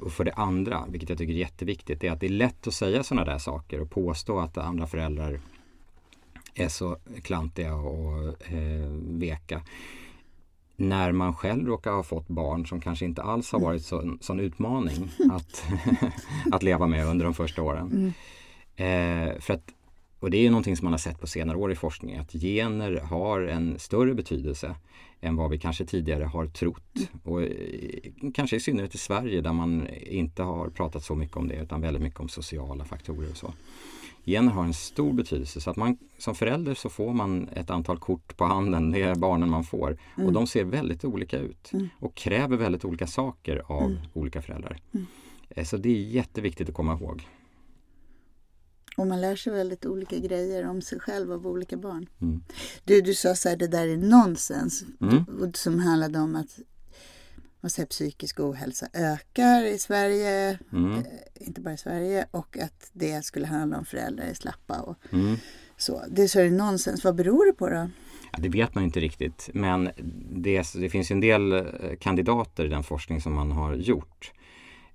och 0.00 0.12
för 0.12 0.24
det 0.24 0.32
andra, 0.32 0.84
vilket 0.88 1.08
jag 1.08 1.18
tycker 1.18 1.34
är 1.34 1.38
jätteviktigt, 1.38 2.00
det 2.00 2.08
är 2.08 2.12
att 2.12 2.20
det 2.20 2.26
är 2.26 2.30
lätt 2.30 2.66
att 2.66 2.74
säga 2.74 3.02
sådana 3.02 3.32
där 3.32 3.38
saker 3.38 3.80
och 3.80 3.90
påstå 3.90 4.38
att 4.38 4.58
andra 4.58 4.86
föräldrar 4.86 5.40
är 6.54 6.68
så 6.68 6.96
klantiga 7.22 7.74
och 7.74 8.52
eh, 8.52 8.88
veka. 9.00 9.62
När 10.76 11.12
man 11.12 11.34
själv 11.34 11.66
råkar 11.66 11.92
ha 11.92 12.02
fått 12.02 12.28
barn 12.28 12.66
som 12.66 12.80
kanske 12.80 13.04
inte 13.04 13.22
alls 13.22 13.52
har 13.52 13.60
varit 13.60 13.84
så, 13.84 14.16
sån 14.20 14.40
utmaning 14.40 15.10
att, 15.30 15.64
att 16.52 16.62
leva 16.62 16.86
med 16.86 17.06
under 17.06 17.24
de 17.24 17.34
första 17.34 17.62
åren. 17.62 18.14
Eh, 18.76 19.40
för 19.40 19.54
att, 19.54 19.64
och 20.20 20.30
det 20.30 20.36
är 20.36 20.42
ju 20.42 20.50
någonting 20.50 20.76
som 20.76 20.84
man 20.84 20.92
har 20.92 20.98
sett 20.98 21.20
på 21.20 21.26
senare 21.26 21.56
år 21.56 21.72
i 21.72 21.74
forskning, 21.74 22.16
att 22.16 22.32
gener 22.32 23.00
har 23.00 23.40
en 23.40 23.78
större 23.78 24.14
betydelse 24.14 24.74
än 25.20 25.36
vad 25.36 25.50
vi 25.50 25.58
kanske 25.58 25.84
tidigare 25.84 26.24
har 26.24 26.46
trott. 26.46 27.10
Och 27.22 27.42
eh, 27.42 27.50
kanske 28.34 28.56
i 28.56 28.60
synnerhet 28.60 28.94
i 28.94 28.98
Sverige 28.98 29.40
där 29.40 29.52
man 29.52 29.88
inte 29.88 30.42
har 30.42 30.68
pratat 30.68 31.04
så 31.04 31.14
mycket 31.14 31.36
om 31.36 31.48
det 31.48 31.54
utan 31.54 31.80
väldigt 31.80 32.02
mycket 32.02 32.20
om 32.20 32.28
sociala 32.28 32.84
faktorer 32.84 33.30
och 33.30 33.36
så. 33.36 33.52
Gener 34.24 34.52
har 34.52 34.64
en 34.64 34.74
stor 34.74 35.12
betydelse 35.12 35.60
så 35.60 35.70
att 35.70 35.76
man 35.76 35.98
som 36.18 36.34
förälder 36.34 36.74
så 36.74 36.88
får 36.88 37.12
man 37.12 37.48
ett 37.48 37.70
antal 37.70 37.98
kort 37.98 38.36
på 38.36 38.44
handen, 38.44 38.90
det 38.90 39.02
är 39.02 39.14
barnen 39.14 39.50
man 39.50 39.64
får. 39.64 39.98
Och 40.16 40.32
de 40.32 40.46
ser 40.46 40.64
väldigt 40.64 41.04
olika 41.04 41.38
ut 41.38 41.70
och 42.00 42.14
kräver 42.14 42.56
väldigt 42.56 42.84
olika 42.84 43.06
saker 43.06 43.62
av 43.66 43.96
olika 44.12 44.42
föräldrar. 44.42 44.80
Eh, 45.48 45.64
Så 45.64 45.76
det 45.76 45.88
är 45.88 46.02
jätteviktigt 46.02 46.68
att 46.68 46.74
komma 46.74 46.92
ihåg. 46.92 47.28
Och 48.96 49.06
man 49.06 49.20
lär 49.20 49.36
sig 49.36 49.52
väldigt 49.52 49.86
olika 49.86 50.18
grejer 50.18 50.68
om 50.68 50.82
sig 50.82 51.00
själv 51.00 51.32
av 51.32 51.46
olika 51.46 51.76
barn. 51.76 52.06
Mm. 52.20 52.42
Du, 52.84 53.00
du 53.00 53.14
sa 53.14 53.34
så 53.34 53.48
här, 53.48 53.56
det 53.56 53.66
där 53.66 53.88
är 53.88 53.96
nonsens. 53.96 54.84
Mm. 55.00 55.24
Och 55.24 55.56
Som 55.56 55.78
handlade 55.78 56.18
om 56.18 56.36
att 56.36 56.58
man 57.62 57.70
säger, 57.70 57.86
psykisk 57.86 58.40
ohälsa 58.40 58.86
ökar 58.92 59.64
i 59.64 59.78
Sverige, 59.78 60.58
Mm. 60.72 60.92
eh, 60.98 61.02
inte 61.34 61.60
bara 61.60 61.74
i 61.74 61.78
Sverige, 61.78 62.26
och 62.30 62.58
att 62.58 62.90
det 62.92 63.24
skulle 63.24 63.46
handla 63.46 63.78
om 63.78 63.84
föräldrar 63.84 64.24
är 64.24 64.34
slappa 64.34 64.80
och 64.80 64.96
Mm. 65.12 65.36
så. 65.76 66.02
Det 66.10 66.28
så 66.28 66.40
är 66.40 66.44
det 66.44 66.50
nonsens. 66.50 67.04
Vad 67.04 67.14
beror 67.14 67.46
det 67.46 67.52
på 67.52 67.68
då? 67.68 67.90
Ja, 68.32 68.38
det 68.38 68.48
vet 68.48 68.74
man 68.74 68.84
inte 68.84 69.00
riktigt 69.00 69.50
men 69.54 69.90
det, 70.30 70.72
det 70.74 70.88
finns 70.90 71.10
en 71.10 71.20
del 71.20 71.52
eh, 71.52 71.62
kandidater 72.00 72.64
i 72.64 72.68
den 72.68 72.82
forskning 72.82 73.20
som 73.20 73.34
man 73.34 73.52
har 73.52 73.74
gjort 73.74 74.32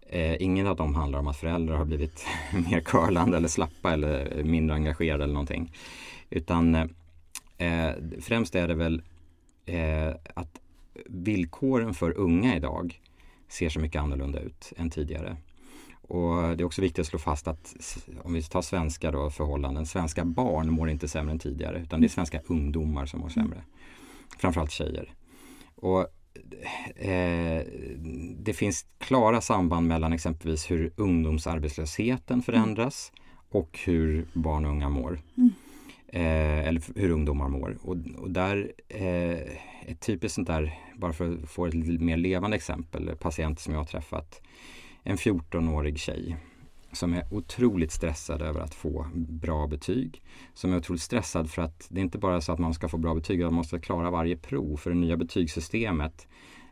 Eh, 0.09 0.41
ingen 0.41 0.67
av 0.67 0.75
dem 0.75 0.95
handlar 0.95 1.19
om 1.19 1.27
att 1.27 1.37
föräldrar 1.37 1.75
har 1.75 1.85
blivit 1.85 2.25
mer 2.71 2.79
curlande 2.79 3.37
eller 3.37 3.47
slappa 3.47 3.93
eller 3.93 4.43
mindre 4.43 4.75
engagerade 4.75 5.23
eller 5.23 5.33
någonting. 5.33 5.73
Utan 6.29 6.75
eh, 7.57 7.91
främst 8.21 8.55
är 8.55 8.67
det 8.67 8.73
väl 8.75 9.01
eh, 9.65 10.09
att 10.33 10.59
villkoren 11.05 11.93
för 11.93 12.17
unga 12.17 12.55
idag 12.55 13.01
ser 13.47 13.69
så 13.69 13.79
mycket 13.79 14.01
annorlunda 14.01 14.39
ut 14.39 14.73
än 14.77 14.89
tidigare. 14.89 15.37
Och 16.01 16.57
det 16.57 16.63
är 16.63 16.65
också 16.65 16.81
viktigt 16.81 16.99
att 16.99 17.07
slå 17.07 17.19
fast 17.19 17.47
att 17.47 17.75
om 18.23 18.33
vi 18.33 18.43
tar 18.43 18.61
svenska 18.61 19.11
då, 19.11 19.29
förhållanden, 19.29 19.85
svenska 19.85 20.25
barn 20.25 20.71
mår 20.71 20.89
inte 20.89 21.07
sämre 21.07 21.31
än 21.31 21.39
tidigare 21.39 21.79
utan 21.79 22.01
det 22.01 22.07
är 22.07 22.09
svenska 22.09 22.41
ungdomar 22.47 23.05
som 23.05 23.19
mår 23.19 23.29
sämre. 23.29 23.61
Framförallt 24.39 24.71
tjejer. 24.71 25.13
Och 25.75 25.99
eh, 26.95 27.63
Det 28.39 28.53
finns 28.53 28.85
klara 28.97 29.41
samband 29.41 29.87
mellan 29.87 30.13
exempelvis 30.13 30.71
hur 30.71 30.93
ungdomsarbetslösheten 30.95 32.41
förändras 32.41 33.11
och 33.49 33.79
hur 33.85 34.27
barn 34.33 34.65
och 34.65 34.71
unga 34.71 34.89
mår. 34.89 35.21
Mm. 35.37 35.53
Eh, 36.07 36.67
eller 36.67 36.99
hur 36.99 37.09
ungdomar 37.09 37.49
mår. 37.49 37.77
Och, 37.81 37.97
och 38.17 38.31
där, 38.31 38.71
eh, 38.87 39.39
ett 39.85 39.99
typiskt 39.99 40.35
sånt 40.35 40.47
där, 40.47 40.79
bara 40.95 41.13
för 41.13 41.33
att 41.33 41.49
få 41.49 41.65
ett 41.65 41.73
mer 42.01 42.17
levande 42.17 42.57
exempel, 42.57 43.15
patienter 43.19 43.61
som 43.61 43.73
jag 43.73 43.79
har 43.79 43.85
träffat. 43.85 44.41
En 45.03 45.17
14-årig 45.17 45.99
tjej 45.99 46.37
som 46.91 47.13
är 47.13 47.33
otroligt 47.33 47.91
stressad 47.91 48.41
över 48.41 48.59
att 48.59 48.73
få 48.73 49.07
bra 49.15 49.67
betyg. 49.67 50.21
Som 50.53 50.73
är 50.73 50.77
otroligt 50.77 51.01
stressad 51.01 51.49
för 51.49 51.61
att 51.61 51.87
det 51.89 51.99
är 51.99 52.03
inte 52.03 52.17
bara 52.17 52.41
så 52.41 52.51
att 52.51 52.59
man 52.59 52.73
ska 52.73 52.87
få 52.87 52.97
bra 52.97 53.15
betyg, 53.15 53.41
man 53.41 53.53
måste 53.53 53.79
klara 53.79 54.11
varje 54.11 54.37
prov. 54.37 54.77
För 54.77 54.89
det 54.89 54.95
nya 54.95 55.17
betygssystemet 55.17 56.27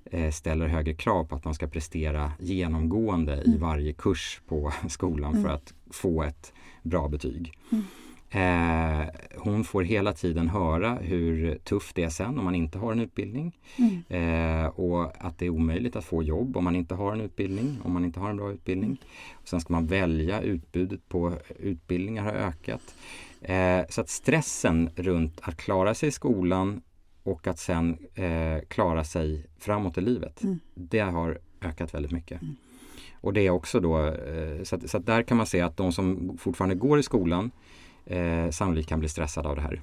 eh, 0.06 0.32
ställer 0.32 0.68
högre 0.68 0.94
krav 0.94 1.24
på 1.26 1.36
att 1.36 1.46
man 1.46 1.54
ska 1.54 1.68
prestera 1.68 2.32
genomgående 2.40 3.34
mm. 3.34 3.56
i 3.56 3.58
varje 3.58 3.94
kurs 3.94 4.42
på 4.48 4.74
skolan 4.90 5.32
mm. 5.32 5.44
för 5.44 5.50
att 5.50 5.74
få 5.92 6.24
ett 6.24 6.54
bra 6.84 7.08
betyg. 7.08 7.54
Mm. 7.72 7.84
Eh, 8.36 9.06
hon 9.36 9.64
får 9.64 9.84
hela 9.84 10.14
tiden 10.14 10.50
höra 10.50 10.96
hur 10.96 11.58
tufft 11.58 11.96
det 11.96 12.04
är 12.04 12.10
sen 12.10 12.40
om 12.40 12.46
man 12.46 12.56
inte 12.56 12.78
har 12.78 12.92
en 12.92 13.00
utbildning. 13.00 13.58
Mm. 13.76 14.04
Eh, 14.10 14.68
och 14.68 15.12
att 15.26 15.38
det 15.38 15.46
är 15.46 15.50
omöjligt 15.50 15.96
att 15.96 16.06
få 16.06 16.24
jobb 16.24 16.58
om 16.58 16.64
man 16.64 16.76
inte 16.76 16.96
har 16.96 17.14
en 17.14 17.22
utbildning, 17.22 17.78
om 17.84 17.94
man 17.94 18.06
inte 18.06 18.20
har 18.20 18.30
en 18.30 18.38
bra 18.38 18.52
utbildning. 18.52 18.98
Och 19.34 19.48
sen 19.48 19.62
ska 19.62 19.74
man 19.74 19.88
välja, 19.88 20.42
utbudet 20.42 21.10
på 21.10 21.34
utbildningar 21.60 22.24
har 22.24 22.32
ökat. 22.32 22.96
Eh, 23.42 23.82
så 23.90 24.02
att 24.02 24.10
stressen 24.10 24.90
runt 24.96 25.40
att 25.42 25.58
klara 25.58 25.94
sig 25.94 26.10
i 26.10 26.12
skolan 26.12 26.82
och 27.24 27.48
att 27.48 27.60
sen 27.60 27.98
eh, 28.16 28.60
klara 28.68 29.04
sig 29.04 29.46
framåt 29.60 29.98
i 29.98 30.02
livet, 30.02 30.44
mm. 30.44 30.60
det 30.74 31.00
har 31.00 31.40
ökat 31.62 31.94
väldigt 31.94 32.12
mycket. 32.12 32.42
Mm. 32.42 32.56
Och 33.22 33.34
det 33.34 33.42
är 33.42 33.50
också 33.50 33.80
då, 33.80 34.08
eh, 34.08 34.64
så, 34.64 34.76
att, 34.76 34.90
så 34.90 34.98
att 34.98 35.06
där 35.06 35.24
kan 35.24 35.38
man 35.38 35.48
se 35.48 35.62
att 35.62 35.78
de 35.78 35.92
som 35.92 36.38
fortfarande 36.38 36.76
går 36.76 37.00
i 37.00 37.04
skolan 37.04 37.52
eh, 38.06 38.50
sannolikt 38.50 38.90
kan 38.90 39.00
bli 39.00 39.10
stressade 39.10 39.50
av 39.50 39.56
det 39.56 39.62
här. 39.62 39.82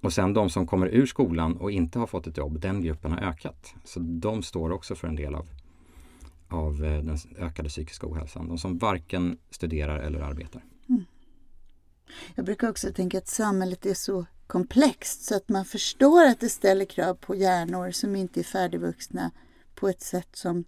Och 0.00 0.12
sen 0.12 0.32
de 0.32 0.50
som 0.50 0.66
kommer 0.66 0.86
ur 0.86 1.06
skolan 1.06 1.56
och 1.56 1.70
inte 1.70 1.98
har 1.98 2.06
fått 2.06 2.26
ett 2.26 2.36
jobb, 2.36 2.60
den 2.60 2.82
gruppen 2.82 3.12
har 3.12 3.20
ökat. 3.20 3.74
Så 3.84 4.00
de 4.00 4.42
står 4.42 4.70
också 4.70 4.94
för 4.94 5.08
en 5.08 5.16
del 5.16 5.34
av, 5.34 5.48
av 6.48 6.84
eh, 6.84 7.02
den 7.02 7.18
ökade 7.38 7.68
psykiska 7.68 8.06
ohälsan. 8.06 8.48
De 8.48 8.58
som 8.58 8.78
varken 8.78 9.38
studerar 9.50 9.98
eller 9.98 10.20
arbetar. 10.20 10.64
Mm. 10.88 11.04
Jag 12.34 12.44
brukar 12.44 12.70
också 12.70 12.92
tänka 12.92 13.18
att 13.18 13.28
samhället 13.28 13.86
är 13.86 13.94
så 13.94 14.26
komplext 14.46 15.22
så 15.22 15.36
att 15.36 15.48
man 15.48 15.64
förstår 15.64 16.24
att 16.24 16.40
det 16.40 16.48
ställer 16.48 16.84
krav 16.84 17.14
på 17.14 17.34
hjärnor 17.34 17.90
som 17.90 18.16
inte 18.16 18.40
är 18.40 18.44
färdigvuxna 18.44 19.30
på 19.74 19.88
ett 19.88 20.02
sätt 20.02 20.28
som 20.32 20.64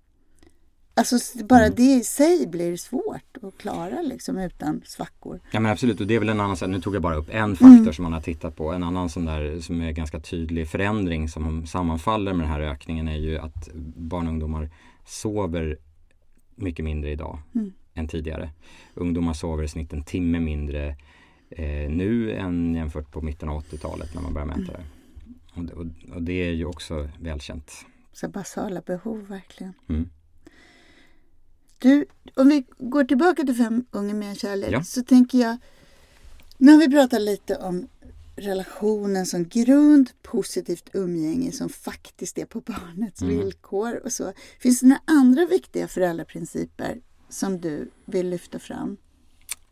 Alltså 1.01 1.45
bara 1.45 1.65
mm. 1.65 1.75
det 1.77 1.83
i 1.83 2.05
sig 2.05 2.47
blir 2.47 2.77
svårt 2.77 3.37
att 3.43 3.59
klara 3.59 4.03
liksom 4.03 4.39
utan 4.39 4.83
svackor. 4.85 5.41
Ja 5.51 5.61
men 5.61 5.73
absolut 5.73 6.01
och 6.01 6.07
det 6.07 6.15
är 6.15 6.19
väl 6.19 6.29
en 6.29 6.41
annan, 6.41 6.57
nu 6.67 6.81
tog 6.81 6.95
jag 6.95 7.03
bara 7.03 7.15
upp 7.15 7.29
en 7.31 7.57
faktor 7.57 7.77
mm. 7.77 7.93
som 7.93 8.03
man 8.03 8.13
har 8.13 8.21
tittat 8.21 8.57
på. 8.57 8.73
En 8.73 8.83
annan 8.83 9.09
sån 9.09 9.25
där 9.25 9.61
som 9.61 9.81
är 9.81 9.93
ganska 9.93 10.21
tydlig 10.21 10.69
förändring 10.69 11.29
som 11.29 11.67
sammanfaller 11.67 12.33
med 12.33 12.47
den 12.47 12.53
här 12.53 12.61
ökningen 12.61 13.09
är 13.09 13.17
ju 13.17 13.39
att 13.39 13.69
barn 13.97 14.27
och 14.27 14.33
ungdomar 14.33 14.71
sover 15.07 15.79
mycket 16.55 16.85
mindre 16.85 17.11
idag 17.11 17.39
mm. 17.55 17.73
än 17.95 18.09
tidigare. 18.09 18.51
Ungdomar 18.95 19.33
sover 19.33 19.65
i 19.65 19.69
snitt 19.69 19.93
en 19.93 20.05
timme 20.05 20.41
mindre 20.41 20.97
eh, 21.51 21.91
nu 21.91 22.33
än 22.33 22.75
jämfört 22.75 23.11
på 23.11 23.21
mitten 23.21 23.49
av 23.49 23.63
80-talet 23.63 24.15
när 24.15 24.23
man 24.23 24.35
började 24.35 24.57
mäta 24.57 24.73
mm. 24.75 25.67
det. 25.67 25.73
Och, 25.73 25.81
och, 25.81 26.15
och, 26.15 26.23
det 26.23 26.49
är 26.49 26.53
ju 26.53 26.65
också 26.65 27.09
välkänt. 27.21 27.87
Så 28.13 28.29
basala 28.29 28.81
behov 28.81 29.27
verkligen. 29.29 29.75
Du, 31.81 32.07
om 32.35 32.49
vi 32.49 32.65
går 32.79 33.05
tillbaka 33.05 33.43
till 33.43 33.55
fem 33.55 33.85
gånger 33.91 34.15
mer 34.15 34.35
kärlek 34.35 34.71
ja. 34.73 34.83
så 34.83 35.03
tänker 35.03 35.39
jag, 35.39 35.57
nu 36.59 36.73
har 36.73 36.79
vi 36.79 36.91
pratat 36.91 37.21
lite 37.21 37.57
om 37.57 37.89
relationen 38.37 39.27
som 39.27 39.49
grund, 39.49 40.11
positivt 40.23 40.91
umgänge 40.93 41.53
som 41.53 41.69
faktiskt 41.69 42.39
är 42.39 42.45
på 42.45 42.61
barnets 42.61 43.23
mm. 43.23 43.39
villkor 43.39 44.01
och 44.05 44.13
så. 44.13 44.33
Finns 44.59 44.81
det 44.81 44.87
några 44.87 45.01
andra 45.05 45.47
viktiga 45.47 45.89
föräldraprinciper 45.89 47.01
som 47.29 47.61
du 47.61 47.91
vill 48.05 48.31
lyfta 48.31 48.59
fram? 48.59 48.97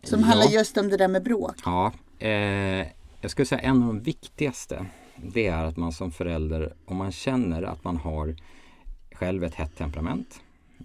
Som 0.03 0.21
ja. 0.21 0.27
handlar 0.27 0.47
just 0.47 0.77
om 0.77 0.89
det 0.89 0.97
där 0.97 1.09
med 1.09 1.23
bråk? 1.23 1.57
Ja, 1.65 1.93
eh, 2.19 2.87
jag 3.21 3.31
skulle 3.31 3.47
säga 3.47 3.61
en 3.61 3.83
av 3.83 3.89
de 3.89 4.01
viktigaste 4.03 4.87
det 5.17 5.47
är 5.47 5.65
att 5.65 5.77
man 5.77 5.93
som 5.93 6.13
förälder, 6.13 6.75
om 6.85 6.97
man 6.97 7.13
känner 7.13 7.63
att 7.63 7.85
man 7.85 7.97
har 7.97 8.37
själv 9.13 9.45
ett 9.45 9.55
hett 9.55 9.77
temperament 9.77 10.41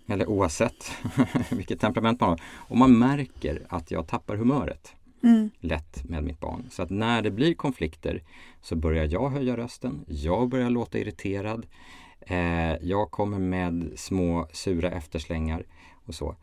eller 0.08 0.30
oavsett 0.30 0.92
vilket 1.52 1.80
temperament 1.80 2.20
man 2.20 2.30
har. 2.30 2.42
Och 2.56 2.78
man 2.78 3.00
märker 3.00 3.66
att 3.70 3.92
jag 3.92 4.08
tappar 4.08 4.36
humöret 4.36 4.96
mm. 5.24 5.50
lätt 5.60 6.04
med 6.04 6.24
mitt 6.24 6.40
barn. 6.40 6.68
Så 6.70 6.84
att 6.84 6.90
när 6.90 7.22
det 7.22 7.32
blir 7.32 7.54
konflikter 7.54 8.24
så 8.62 8.76
börjar 8.76 9.06
jag 9.06 9.30
höja 9.30 9.58
rösten, 9.58 10.06
jag 10.08 10.50
börjar 10.50 10.70
låta 10.70 10.98
irriterad. 11.00 11.66
Eh, 12.22 12.76
jag 12.82 13.12
kommer 13.12 13.40
med 13.40 13.92
små 13.96 14.48
sura 14.52 14.92
efterslängar 14.92 15.66
och 16.06 16.16
så. 16.16 16.36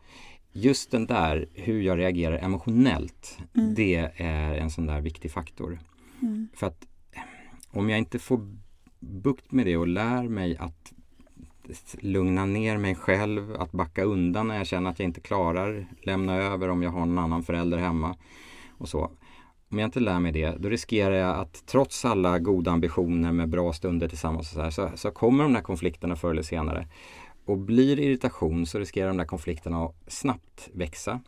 Just 0.51 0.91
den 0.91 1.05
där, 1.05 1.49
hur 1.53 1.81
jag 1.81 1.97
reagerar 1.97 2.37
emotionellt, 2.37 3.37
mm. 3.55 3.75
det 3.75 3.95
är 4.15 4.55
en 4.55 4.71
sån 4.71 4.85
där 4.85 5.01
viktig 5.01 5.31
faktor. 5.31 5.79
Mm. 6.21 6.47
För 6.53 6.67
att 6.67 6.87
om 7.69 7.89
jag 7.89 7.99
inte 7.99 8.19
får 8.19 8.57
bukt 8.99 9.51
med 9.51 9.65
det 9.65 9.77
och 9.77 9.87
lär 9.87 10.23
mig 10.27 10.57
att 10.57 10.93
lugna 11.99 12.45
ner 12.45 12.77
mig 12.77 12.95
själv, 12.95 13.55
att 13.55 13.71
backa 13.71 14.03
undan 14.03 14.47
när 14.47 14.57
jag 14.57 14.67
känner 14.67 14.89
att 14.89 14.99
jag 14.99 15.05
inte 15.05 15.21
klarar, 15.21 15.87
lämna 16.03 16.35
över 16.35 16.69
om 16.69 16.83
jag 16.83 16.91
har 16.91 17.05
någon 17.05 17.19
annan 17.19 17.43
förälder 17.43 17.77
hemma 17.77 18.15
och 18.77 18.89
så. 18.89 19.11
Om 19.71 19.79
jag 19.79 19.87
inte 19.87 19.99
lär 19.99 20.19
mig 20.19 20.31
det, 20.31 20.55
då 20.59 20.69
riskerar 20.69 21.15
jag 21.15 21.39
att 21.39 21.63
trots 21.65 22.05
alla 22.05 22.39
goda 22.39 22.71
ambitioner 22.71 23.31
med 23.31 23.49
bra 23.49 23.73
stunder 23.73 24.07
tillsammans 24.07 24.51
så, 24.51 24.61
här, 24.61 24.69
så, 24.69 24.89
så 24.95 25.11
kommer 25.11 25.43
de 25.43 25.53
där 25.53 25.61
konflikterna 25.61 26.15
förr 26.15 26.31
eller 26.31 26.41
senare. 26.41 26.87
Och 27.45 27.57
blir 27.57 27.99
irritation 27.99 28.65
så 28.65 28.79
riskerar 28.79 29.07
de 29.07 29.17
där 29.17 29.25
konflikterna 29.25 29.85
att 29.85 29.95
snabbt 30.07 30.69
växa. 30.73 31.21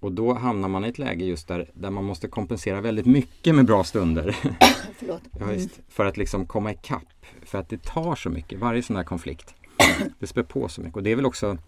Och 0.00 0.12
då 0.12 0.34
hamnar 0.34 0.68
man 0.68 0.84
i 0.84 0.88
ett 0.88 0.98
läge 0.98 1.24
just 1.24 1.48
där, 1.48 1.70
där 1.74 1.90
man 1.90 2.04
måste 2.04 2.28
kompensera 2.28 2.80
väldigt 2.80 3.06
mycket 3.06 3.54
med 3.54 3.66
bra 3.66 3.84
stunder. 3.84 4.36
Förlåt. 4.98 5.22
ja, 5.40 5.52
just, 5.52 5.80
för 5.88 6.04
att 6.04 6.16
liksom 6.16 6.46
komma 6.46 6.72
ikapp. 6.72 7.26
För 7.42 7.58
att 7.58 7.68
det 7.68 7.82
tar 7.82 8.14
så 8.14 8.30
mycket, 8.30 8.58
varje 8.58 8.82
sån 8.82 8.96
här 8.96 9.04
konflikt. 9.04 9.54
det 10.18 10.26
spär 10.26 10.42
på 10.42 10.68
så 10.68 10.80
mycket. 10.80 10.96
Och 10.96 11.02
det 11.02 11.10
är 11.10 11.16
väl 11.16 11.26
också 11.26 11.58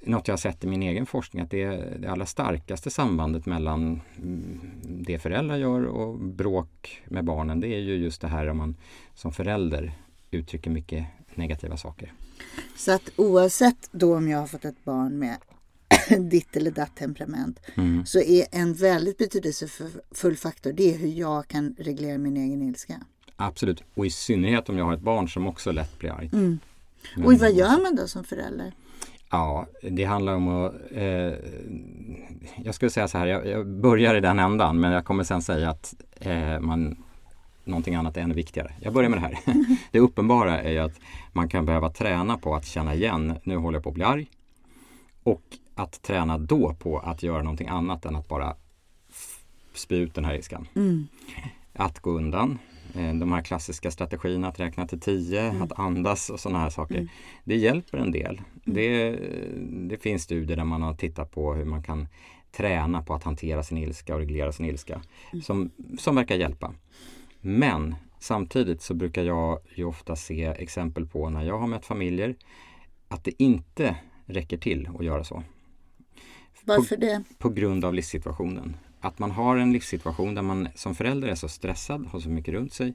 något 0.00 0.28
jag 0.28 0.32
har 0.32 0.38
sett 0.38 0.64
i 0.64 0.66
min 0.66 0.82
egen 0.82 1.06
forskning 1.06 1.42
att 1.42 1.50
det 1.50 1.62
är 1.62 1.98
det 1.98 2.08
allra 2.08 2.26
starkaste 2.26 2.90
sambandet 2.90 3.46
mellan 3.46 4.00
det 4.82 5.18
föräldrar 5.18 5.56
gör 5.56 5.84
och 5.84 6.18
bråk 6.18 7.02
med 7.04 7.24
barnen. 7.24 7.60
Det 7.60 7.68
är 7.68 7.80
ju 7.80 7.96
just 7.96 8.20
det 8.20 8.28
här 8.28 8.48
om 8.48 8.56
man 8.56 8.76
som 9.14 9.32
förälder 9.32 9.92
uttrycker 10.30 10.70
mycket 10.70 11.06
negativa 11.34 11.76
saker. 11.76 12.12
Så 12.76 12.92
att 12.92 13.10
oavsett 13.16 13.88
då 13.92 14.16
om 14.16 14.28
jag 14.28 14.38
har 14.38 14.46
fått 14.46 14.64
ett 14.64 14.84
barn 14.84 15.18
med 15.18 15.36
ditt 16.30 16.56
eller 16.56 16.70
datt 16.70 16.96
temperament 16.96 17.60
mm. 17.74 18.06
så 18.06 18.20
är 18.20 18.46
en 18.50 18.74
väldigt 18.74 19.18
betydelsefull 19.18 20.36
faktor 20.36 20.72
det 20.72 20.94
är 20.94 20.98
hur 20.98 21.08
jag 21.08 21.48
kan 21.48 21.74
reglera 21.78 22.18
min 22.18 22.36
egen 22.36 22.62
ilska. 22.62 23.00
Absolut, 23.36 23.82
och 23.94 24.06
i 24.06 24.10
synnerhet 24.10 24.68
om 24.68 24.78
jag 24.78 24.84
har 24.84 24.94
ett 24.94 25.00
barn 25.00 25.28
som 25.28 25.46
också 25.46 25.72
lätt 25.72 25.98
blir 25.98 26.10
argt. 26.10 26.32
Mm. 26.32 26.58
Och 27.24 27.34
vad 27.34 27.52
gör 27.52 27.82
man 27.82 27.96
då 27.96 28.08
som 28.08 28.24
förälder? 28.24 28.72
Ja, 29.30 29.66
det 29.82 30.04
handlar 30.04 30.34
om 30.34 30.48
att... 30.48 30.74
Eh, 30.90 31.32
jag 32.64 32.74
skulle 32.74 32.90
säga 32.90 33.08
så 33.08 33.18
här, 33.18 33.26
jag, 33.26 33.46
jag, 33.46 33.66
börjar 33.66 34.14
i 34.14 34.20
den 34.20 34.38
ändan 34.38 34.80
men 34.80 34.92
jag 34.92 35.04
kommer 35.04 35.24
sen 35.24 35.42
säga 35.42 35.70
att 35.70 35.94
eh, 36.20 36.60
man, 36.60 37.04
någonting 37.64 37.94
annat 37.94 38.16
är 38.16 38.20
ännu 38.20 38.34
viktigare. 38.34 38.72
Jag 38.80 38.92
börjar 38.92 39.10
med 39.10 39.18
det 39.18 39.22
här. 39.22 39.38
det 39.90 40.00
uppenbara 40.00 40.62
är 40.62 40.70
ju 40.70 40.78
att 40.78 41.00
man 41.32 41.48
kan 41.48 41.66
behöva 41.66 41.90
träna 41.90 42.38
på 42.38 42.54
att 42.54 42.66
känna 42.66 42.94
igen, 42.94 43.34
nu 43.44 43.56
håller 43.56 43.76
jag 43.76 43.82
på 43.84 43.88
att 43.88 43.94
bli 43.94 44.04
arg. 44.04 44.30
Och 45.22 45.42
att 45.74 46.02
träna 46.02 46.38
då 46.38 46.74
på 46.74 46.98
att 46.98 47.22
göra 47.22 47.42
någonting 47.42 47.68
annat 47.68 48.04
än 48.04 48.16
att 48.16 48.28
bara 48.28 48.56
spy 49.74 49.96
ut 49.96 50.14
den 50.14 50.24
här 50.24 50.34
ilskan. 50.34 50.68
Mm. 50.74 51.06
Att 51.72 52.00
gå 52.00 52.10
undan, 52.10 52.58
de 52.94 53.32
här 53.32 53.42
klassiska 53.42 53.90
strategierna 53.90 54.48
att 54.48 54.60
räkna 54.60 54.86
till 54.86 55.00
tio, 55.00 55.40
Mm. 55.50 55.62
att 55.62 55.78
andas 55.78 56.30
och 56.30 56.40
sådana 56.40 56.58
här 56.58 56.70
saker. 56.70 57.08
Det 57.44 57.56
hjälper 57.56 57.98
en 57.98 58.10
del. 58.12 58.40
Mm. 58.66 58.74
Det, 58.76 59.10
det 59.94 60.02
finns 60.02 60.22
studier 60.22 60.56
där 60.56 60.64
man 60.64 60.82
har 60.82 60.94
tittat 60.94 61.30
på 61.30 61.54
hur 61.54 61.64
man 61.64 61.82
kan 61.82 62.08
träna 62.52 63.02
på 63.02 63.14
att 63.14 63.22
hantera 63.24 63.62
sin 63.62 63.78
ilska 63.78 64.14
och 64.14 64.20
reglera 64.20 64.52
sin 64.52 64.66
ilska 64.66 65.00
Mm. 65.32 65.42
som, 65.42 65.70
som 65.98 66.16
verkar 66.16 66.34
hjälpa. 66.36 66.74
Men 67.40 67.94
samtidigt 68.18 68.82
så 68.82 68.94
brukar 68.94 69.22
jag 69.24 69.58
ju 69.74 69.84
ofta 69.84 70.16
se 70.16 70.44
exempel 70.44 71.06
på 71.06 71.30
när 71.30 71.42
jag 71.44 71.58
har 71.58 71.66
mött 71.66 71.86
familjer 71.86 72.34
att 73.08 73.24
det 73.24 73.42
inte 73.42 73.96
räcker 74.26 74.56
till 74.56 74.88
att 74.98 75.04
göra 75.04 75.24
så 75.24 75.42
Varför 76.64 76.96
det? 76.96 77.22
på 77.38 77.48
grund 77.48 77.84
av 77.84 77.94
livssituationen. 77.94 78.76
Att 79.04 79.18
man 79.18 79.30
har 79.30 79.56
en 79.56 79.72
livssituation 79.72 80.34
där 80.34 80.42
man 80.42 80.68
som 80.74 80.94
förälder 80.94 81.28
är 81.28 81.34
så 81.34 81.48
stressad, 81.48 82.06
har 82.06 82.20
så 82.20 82.28
mycket 82.28 82.54
runt 82.54 82.72
sig. 82.72 82.94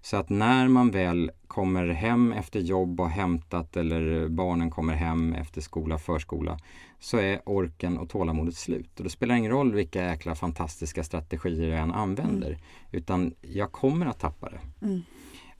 Så 0.00 0.16
att 0.16 0.28
när 0.28 0.68
man 0.68 0.90
väl 0.90 1.30
kommer 1.46 1.88
hem 1.88 2.32
efter 2.32 2.60
jobb 2.60 3.00
och 3.00 3.10
hämtat 3.10 3.76
eller 3.76 4.28
barnen 4.28 4.70
kommer 4.70 4.94
hem 4.94 5.32
efter 5.32 5.60
skola, 5.60 5.98
förskola 5.98 6.58
så 6.98 7.16
är 7.16 7.40
orken 7.44 7.98
och 7.98 8.08
tålamodet 8.08 8.54
slut. 8.54 8.98
Och 8.98 9.04
det 9.04 9.10
spelar 9.10 9.34
ingen 9.34 9.50
roll 9.50 9.74
vilka 9.74 10.04
jäkla 10.04 10.34
fantastiska 10.34 11.04
strategier 11.04 11.68
jag 11.68 11.80
än 11.80 11.92
använder 11.92 12.58
utan 12.92 13.34
jag 13.40 13.72
kommer 13.72 14.06
att 14.06 14.18
tappa 14.18 14.50
det. 14.50 14.86
Mm. 14.86 15.02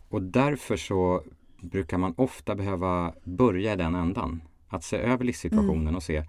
Och 0.09 0.23
därför 0.23 0.77
så 0.77 1.23
brukar 1.61 1.99
man 1.99 2.15
ofta 2.17 2.55
behöva 2.55 3.15
börja 3.25 3.73
i 3.73 3.77
den 3.77 3.95
ändan. 3.95 4.43
Att 4.69 4.85
se 4.85 4.97
över 4.97 5.25
livssituationen 5.25 5.97
och 5.97 6.03
se 6.03 6.25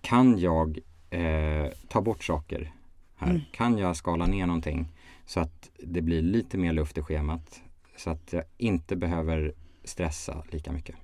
kan 0.00 0.38
jag 0.38 0.78
eh, 1.14 1.72
ta 1.88 2.00
bort 2.00 2.24
saker 2.24 2.72
här? 3.16 3.30
Mm. 3.30 3.42
Kan 3.52 3.78
jag 3.78 3.96
skala 3.96 4.26
ner 4.26 4.46
någonting 4.46 4.92
så 5.26 5.40
att 5.40 5.70
det 5.78 6.02
blir 6.02 6.22
lite 6.22 6.58
mer 6.58 6.72
luft 6.72 6.98
i 6.98 7.02
schemat 7.02 7.60
så 7.96 8.10
att 8.10 8.32
jag 8.32 8.44
inte 8.56 8.96
behöver 8.96 9.54
stressa 9.84 10.44
lika 10.50 10.72
mycket? 10.72 10.96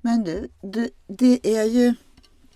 Men 0.00 0.24
du, 0.24 0.48
du, 0.62 0.90
det 1.06 1.56
är 1.56 1.64
ju 1.64 1.94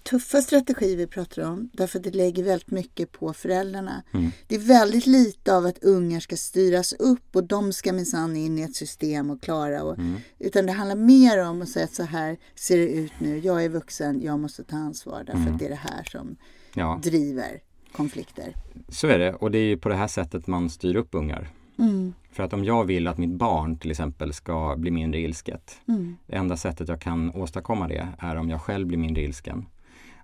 tuffa 0.03 0.43
strategier 0.43 0.97
vi 0.97 1.07
pratar 1.07 1.43
om 1.43 1.71
därför 1.73 1.99
att 1.99 2.05
det 2.05 2.15
lägger 2.15 2.45
väldigt 2.45 2.71
mycket 2.71 3.13
på 3.13 3.33
föräldrarna. 3.33 4.03
Mm. 4.13 4.31
Det 4.47 4.55
är 4.55 4.59
väldigt 4.59 5.07
lite 5.07 5.57
av 5.57 5.67
att 5.67 5.79
ungar 5.79 6.21
ska 6.21 6.37
styras 6.37 6.93
upp 6.93 7.37
och 7.37 7.45
de 7.45 7.73
ska 7.73 7.93
minsann 7.93 8.37
in 8.37 8.59
i 8.59 8.63
ett 8.63 8.77
system 8.77 9.31
och 9.31 9.43
klara. 9.43 9.83
Och, 9.83 9.99
Mm. 9.99 10.21
Utan 10.39 10.67
det 10.67 10.73
handlar 10.73 10.97
mer 10.97 11.45
om 11.45 11.63
att 11.63 11.69
säga 11.69 11.85
att 11.85 11.95
så 11.95 12.03
här 12.03 12.37
ser 12.55 12.77
det 12.77 12.89
ut 12.89 13.13
nu. 13.19 13.39
Jag 13.39 13.65
är 13.65 13.69
vuxen, 13.69 14.23
jag 14.23 14.41
måste 14.41 14.65
ta 14.65 14.77
ansvar 14.77 15.25
därför 15.25 15.53
att 15.53 15.59
det 15.59 15.65
är 15.65 15.71
det 15.71 15.75
här 15.75 16.05
som 16.05 16.37
Ja, 16.75 17.01
driver 17.03 17.61
konflikter. 17.93 18.55
så 18.89 19.07
är 19.07 19.19
det 19.19 19.35
och 19.35 19.51
det 19.51 19.59
är 19.59 19.63
ju 19.67 19.77
på 19.77 19.89
det 19.89 19.95
här 19.95 20.07
sättet 20.09 20.47
man 20.47 20.71
styr 20.71 20.97
upp 20.97 21.09
ungar. 21.15 21.49
Mm, 21.79 22.15
För 22.33 22.43
att 22.43 22.53
om 22.53 22.65
jag 22.65 22.85
vill 22.85 23.07
att 23.09 23.19
mitt 23.19 23.31
barn 23.31 23.79
till 23.79 23.91
exempel 23.91 24.33
ska 24.33 24.75
bli 24.79 24.91
mindre 24.91 25.21
ilsket 25.21 25.77
mm, 25.89 26.17
Det 26.27 26.37
enda 26.37 26.57
sättet 26.57 26.89
jag 26.89 27.01
kan 27.01 27.31
åstadkomma 27.35 27.89
det 27.89 28.09
är 28.19 28.37
om 28.37 28.51
jag 28.51 28.61
själv 28.61 28.87
blir 28.87 28.99
mindre 28.99 29.23
ilsken 29.23 29.67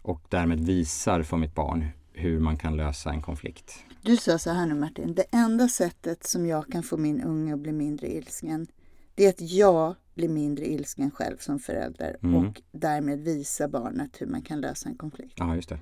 och 0.03 0.21
därmed 0.29 0.61
visar 0.61 1.23
för 1.23 1.37
mitt 1.37 1.55
barn 1.55 1.87
hur 2.13 2.41
man 2.41 2.57
kan 2.57 2.77
lösa 2.77 3.11
en 3.11 3.23
konflikt. 3.23 3.85
Du 4.03 4.17
sa 4.17 4.39
så 4.39 4.51
här 4.51 4.67
nu 4.67 4.75
Martin, 4.75 5.15
det 5.15 5.25
enda 5.33 5.69
sättet 5.69 6.27
som 6.27 6.47
jag 6.47 6.67
kan 6.73 6.83
få 6.83 6.97
min 6.97 7.23
unge 7.23 7.55
att 7.55 7.61
bli 7.61 7.73
mindre 7.73 8.07
ilsken 8.13 8.67
det 9.15 9.25
är 9.25 9.29
att 9.29 9.41
jag 9.41 9.95
blir 10.15 10.29
mindre 10.29 10.67
ilsken 10.67 11.11
själv 11.11 11.37
som 11.39 11.59
förälder 11.59 12.17
Mm. 12.23 12.35
och 12.37 12.63
därmed 12.73 13.21
visa 13.21 13.69
barnet 13.69 14.11
hur 14.19 14.27
man 14.27 14.43
kan 14.43 14.61
lösa 14.61 14.89
en 14.89 14.95
konflikt. 14.97 15.35
Ja, 15.37 15.55
just 15.55 15.69
det. 15.69 15.79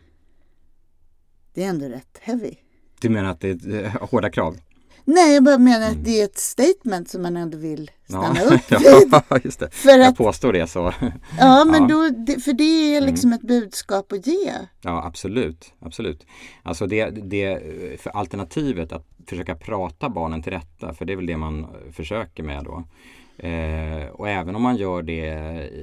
Det 1.55 1.65
är 1.65 1.69
ändå 1.69 1.87
rätt 1.89 2.19
heavy. 2.21 2.55
Du 3.01 3.09
menar 3.09 3.31
att 3.31 3.41
det 3.41 3.49
är 3.65 3.85
eh, 3.85 3.91
hårda 4.11 4.31
krav? 4.31 4.57
Nej, 5.05 5.35
jag 5.35 5.45
bara 5.45 5.59
menar 5.59 5.91
att 5.91 6.05
det 6.05 6.21
är 6.21 6.25
ett 6.25 6.39
statement 6.39 7.09
som 7.11 7.23
man 7.23 7.37
ändå 7.37 7.59
vill 7.59 7.91
stanna 8.09 8.27
Mm. 8.27 8.37
ja. 8.47 8.55
upp 8.55 8.73
vid. 8.81 9.13
ja, 9.31 9.39
just 9.45 9.61
det. 9.61 9.71
För 9.71 9.91
Jag 9.91 10.03
att, 10.03 10.17
påstår 10.17 10.53
det 10.53 10.67
så. 10.67 10.93
ja, 11.39 11.65
men 11.71 11.83
Ja. 11.83 11.89
Då, 11.89 12.41
för 12.41 12.53
det 12.53 12.97
är 12.97 13.01
liksom 13.01 13.33
ett 13.33 13.43
budskap 13.43 14.13
att 14.13 14.27
ge. 14.27 14.53
Ja, 14.83 15.05
absolut. 15.07 15.73
absolut. 15.81 16.27
Alltså 16.63 16.87
det, 16.87 17.11
det, 17.11 17.61
för 18.01 18.11
alternativet 18.11 18.93
att 18.93 19.07
försöka 19.27 19.55
prata 19.55 20.09
barnen 20.09 20.43
till 20.43 20.53
rätta, 20.53 20.95
för 20.95 21.05
det 21.05 21.13
är 21.13 21.17
väl 21.17 21.27
det 21.27 21.37
man 21.37 21.67
försöker 21.93 22.43
med 22.43 22.65
då. 22.65 22.85
Eh, 23.49 24.07
och 24.13 24.29
även 24.29 24.57
om 24.57 24.63
man 24.63 24.77
gör 24.77 25.03
det 25.03 25.27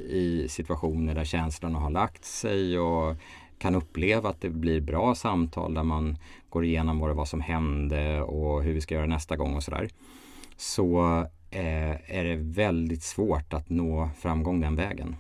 i 0.10 0.48
situationer 0.50 1.16
där 1.16 1.26
känslorna 1.26 1.80
har 1.80 1.90
lagt 1.90 2.26
sig 2.26 2.80
och 2.80 3.16
kan 3.58 3.76
uppleva 3.76 4.30
att 4.30 4.42
det 4.42 4.50
blir 4.50 4.82
bra 4.82 5.16
samtal 5.16 5.74
där 5.74 5.84
man 5.84 6.18
går 6.50 6.66
igenom 6.66 7.00
vad 7.00 7.10
det 7.10 7.14
var 7.14 7.26
som 7.26 7.42
hände 7.42 8.22
och 8.22 8.64
hur 8.64 8.74
vi 8.74 8.82
ska 8.82 8.96
göra 8.96 9.06
nästa 9.06 9.36
gång 9.36 9.56
och 9.56 9.64
sådär. 9.64 9.90
Så 10.58 11.20
eh, 11.52 12.18
är 12.18 12.24
det 12.24 12.36
väldigt 12.36 13.04
svårt 13.04 13.54
att 13.54 13.70
nå 13.70 14.10
framgång 14.20 14.62
den 14.62 14.76
vägen. 14.76 15.16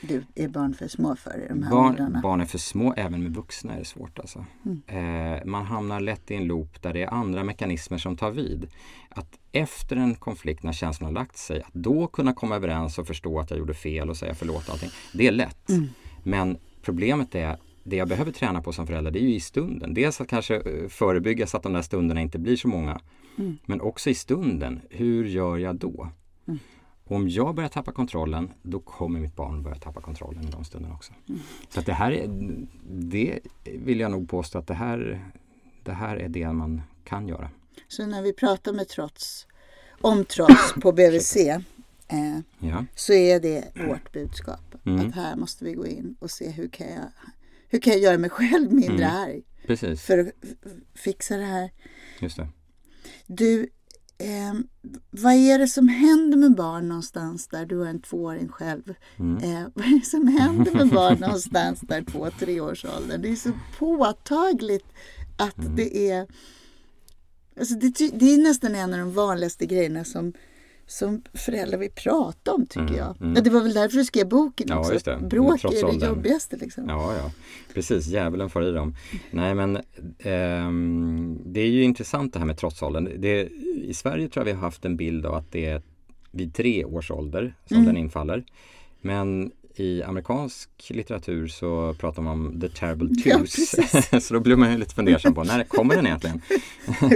Du, 0.00 0.24
är 0.34 0.48
barn 0.48 0.74
för 0.74 0.88
små 0.88 1.16
för 1.16 1.46
de 1.48 1.62
här 1.62 1.70
Barn, 1.70 1.90
åldrarna? 1.90 2.20
barn 2.20 2.40
är 2.40 2.44
för 2.44 2.58
små, 2.58 2.94
även 2.96 3.22
med 3.22 3.34
vuxna 3.34 3.74
är 3.74 3.78
det 3.78 3.84
svårt. 3.84 4.18
Alltså. 4.18 4.44
Eh, 4.86 5.44
man 5.44 5.66
hamnar 5.66 6.00
lätt 6.00 6.30
i 6.30 6.34
en 6.34 6.44
loop 6.44 6.82
där 6.82 6.92
det 6.92 7.02
är 7.02 7.14
andra 7.14 7.44
mekanismer 7.44 7.98
som 7.98 8.16
tar 8.16 8.30
vid. 8.30 8.66
Att 9.08 9.38
efter 9.52 9.96
en 9.96 10.14
konflikt 10.14 10.62
när 10.62 10.72
känslan 10.72 11.06
har 11.06 11.14
lagt 11.14 11.36
sig, 11.36 11.62
att 11.62 11.74
då 11.74 12.06
kunna 12.06 12.32
komma 12.32 12.56
överens 12.56 12.98
och 12.98 13.06
förstå 13.06 13.40
att 13.40 13.50
jag 13.50 13.58
gjorde 13.58 13.74
fel 13.74 14.10
och 14.10 14.16
säga 14.16 14.34
förlåt 14.34 14.66
och 14.68 14.72
allting. 14.72 14.90
Det 15.12 15.26
är 15.26 15.32
lätt. 15.32 15.68
Men 16.22 16.58
problemet 16.82 17.34
är, 17.34 17.56
det 17.86 17.96
jag 17.96 18.08
behöver 18.08 18.32
träna 18.32 18.62
på 18.62 18.72
som 18.72 18.86
förälder, 18.86 19.10
det 19.10 19.18
är 19.18 19.22
ju 19.22 19.34
i 19.34 19.40
stunden. 19.40 19.94
Dels 19.94 20.20
att 20.20 20.28
kanske 20.28 20.56
eh, 20.56 20.88
förebygga 20.88 21.46
så 21.46 21.56
att 21.56 21.62
de 21.62 21.72
där 21.72 21.82
stunderna 21.82 22.20
inte 22.20 22.38
blir 22.38 22.56
så 22.56 22.68
många. 22.68 23.00
Men 23.66 23.80
också 23.80 24.10
i 24.10 24.14
stunden, 24.14 24.80
hur 24.90 25.24
gör 25.24 25.56
jag 25.58 25.76
då? 25.76 26.10
Och 27.04 27.16
om 27.16 27.28
jag 27.28 27.54
börjar 27.54 27.68
tappa 27.68 27.92
kontrollen, 27.92 28.52
då 28.62 28.80
kommer 28.80 29.20
mitt 29.20 29.36
barn 29.36 29.62
börja 29.62 29.76
tappa 29.76 30.00
kontrollen 30.00 30.48
i 30.48 30.50
de 30.50 30.64
stunderna 30.64 30.94
också. 30.94 31.12
Så 31.68 31.80
att 31.80 31.86
det 31.86 31.92
här 31.92 32.12
är, 32.12 32.28
det 32.88 33.38
vill 33.64 34.00
jag 34.00 34.10
nog 34.10 34.28
påstå 34.28 34.58
att 34.58 34.66
det 34.66 34.74
här, 34.74 35.24
det 35.82 35.92
här 35.92 36.16
är 36.16 36.28
det 36.28 36.52
man 36.52 36.82
kan 37.04 37.28
göra. 37.28 37.50
Så 37.88 38.06
när 38.06 38.22
vi 38.22 38.32
pratar 38.32 38.72
med 38.72 38.88
trots, 38.88 39.46
om 40.00 40.24
trots 40.24 40.74
på 40.82 40.92
BVC 40.92 41.36
eh, 41.36 41.58
Ja, 42.58 42.84
så 42.94 43.12
är 43.12 43.40
det 43.40 43.64
vårt 43.88 44.12
budskap. 44.12 44.74
Mm. 44.86 45.08
Att 45.08 45.14
här 45.14 45.36
måste 45.36 45.64
vi 45.64 45.72
gå 45.72 45.86
in 45.86 46.16
och 46.18 46.30
se 46.30 46.50
hur 46.50 46.68
kan 46.68 46.86
jag, 46.86 47.04
hur 47.68 47.78
kan 47.78 47.92
jag 47.92 48.02
göra 48.02 48.18
mig 48.18 48.30
själv 48.30 48.72
mindre 48.72 49.04
Mm. 49.06 49.16
arg 49.16 49.42
precis. 49.66 50.02
för 50.02 50.18
att 50.18 50.28
fixa 50.94 51.36
det 51.36 51.44
här. 51.44 51.70
Just 52.20 52.36
det. 52.36 52.48
Du, 53.26 53.62
eh, 54.18 54.54
vad 55.10 55.32
är 55.32 55.58
det 55.58 55.68
som 55.68 55.88
händer 55.88 56.36
med 56.38 56.54
barn 56.54 56.88
någonstans 56.88 57.48
där 57.48 57.66
du 57.66 57.76
har 57.78 57.86
en 57.86 58.02
tvååring 58.02 58.48
själv? 58.48 58.94
Mm. 59.18 59.36
Eh, 59.42 59.66
vad 59.74 59.84
är 59.86 59.98
det 60.00 60.06
som 60.06 60.28
händer 60.28 60.72
med 60.72 60.88
barn 60.88 61.16
någonstans 61.20 61.80
där 61.80 62.02
två, 62.02 62.28
tre 62.38 62.60
års 62.60 62.84
ålder? 62.84 63.18
Det 63.18 63.28
är 63.28 63.36
så 63.36 63.52
påtagligt 63.78 64.86
att 65.38 65.58
Mm. 65.58 65.76
det 65.76 66.10
är 66.10 66.26
Alltså 67.58 67.74
det, 67.74 67.90
det 68.18 68.34
är 68.34 68.38
nästan 68.38 68.74
en 68.74 68.92
av 68.92 68.98
de 68.98 69.12
vanligaste 69.12 69.66
grejerna 69.66 70.04
som, 70.04 70.32
som 70.86 71.22
föräldrar 71.34 71.78
vill 71.78 71.90
prata 71.90 72.52
om 72.54 72.66
tycker 72.66 72.80
Mm, 72.80 72.96
jag. 72.96 73.16
mm. 73.20 73.34
Ja, 73.34 73.40
det 73.40 73.50
var 73.50 73.60
väl 73.62 73.74
därför 73.74 73.96
du 73.98 74.04
skrev 74.04 74.28
boken 74.28 74.66
Ja, 74.70 74.78
också. 74.78 74.98
det. 75.04 75.18
Bråk 75.28 75.60
Trots 75.60 75.76
är 75.76 75.80
det 75.80 75.92
åldern. 75.92 76.08
jobbigaste 76.08 76.56
liksom. 76.56 76.88
Ja, 76.88 77.14
ja, 77.16 77.30
precis. 77.74 78.06
Djävulen 78.06 78.50
får 78.50 78.64
i 78.64 78.70
dem. 78.72 78.94
Nej, 79.30 79.54
men 79.54 79.78
ehm, 80.18 81.38
det 81.44 81.60
är 81.60 81.66
ju 81.68 81.82
intressant 81.82 82.32
det 82.32 82.38
här 82.38 82.46
med 82.46 82.56
trotsåldern. 82.58 83.10
Det, 83.20 83.48
I 83.82 83.94
Sverige 83.94 84.28
tror 84.28 84.40
jag 84.40 84.44
vi 84.44 84.52
har 84.52 84.60
haft 84.60 84.84
en 84.84 84.96
bild 84.96 85.26
av 85.26 85.34
att 85.34 85.52
det 85.52 85.66
är 85.66 85.82
vid 86.30 86.54
tre 86.54 86.84
års 86.84 87.10
ålder 87.10 87.54
som 87.66 87.76
Mm. 87.76 87.86
den 87.86 87.96
infaller. 87.96 88.44
Men 89.00 89.50
i 89.80 90.02
amerikansk 90.02 90.70
litteratur 90.88 91.46
så 91.48 91.94
pratar 91.98 92.22
man 92.22 92.32
om 92.32 92.60
the 92.60 92.68
terrible 92.68 93.08
Ja, 93.24 93.38
twos. 93.38 93.56
precis. 93.74 94.26
så 94.26 94.34
då 94.34 94.40
blir 94.40 94.56
man 94.56 94.72
ju 94.72 94.78
lite 94.78 94.94
fundersam 94.94 95.34
på 95.34 95.44
när 95.44 95.64
kommer 95.64 95.96
den 95.96 96.06
egentligen? 96.06 96.40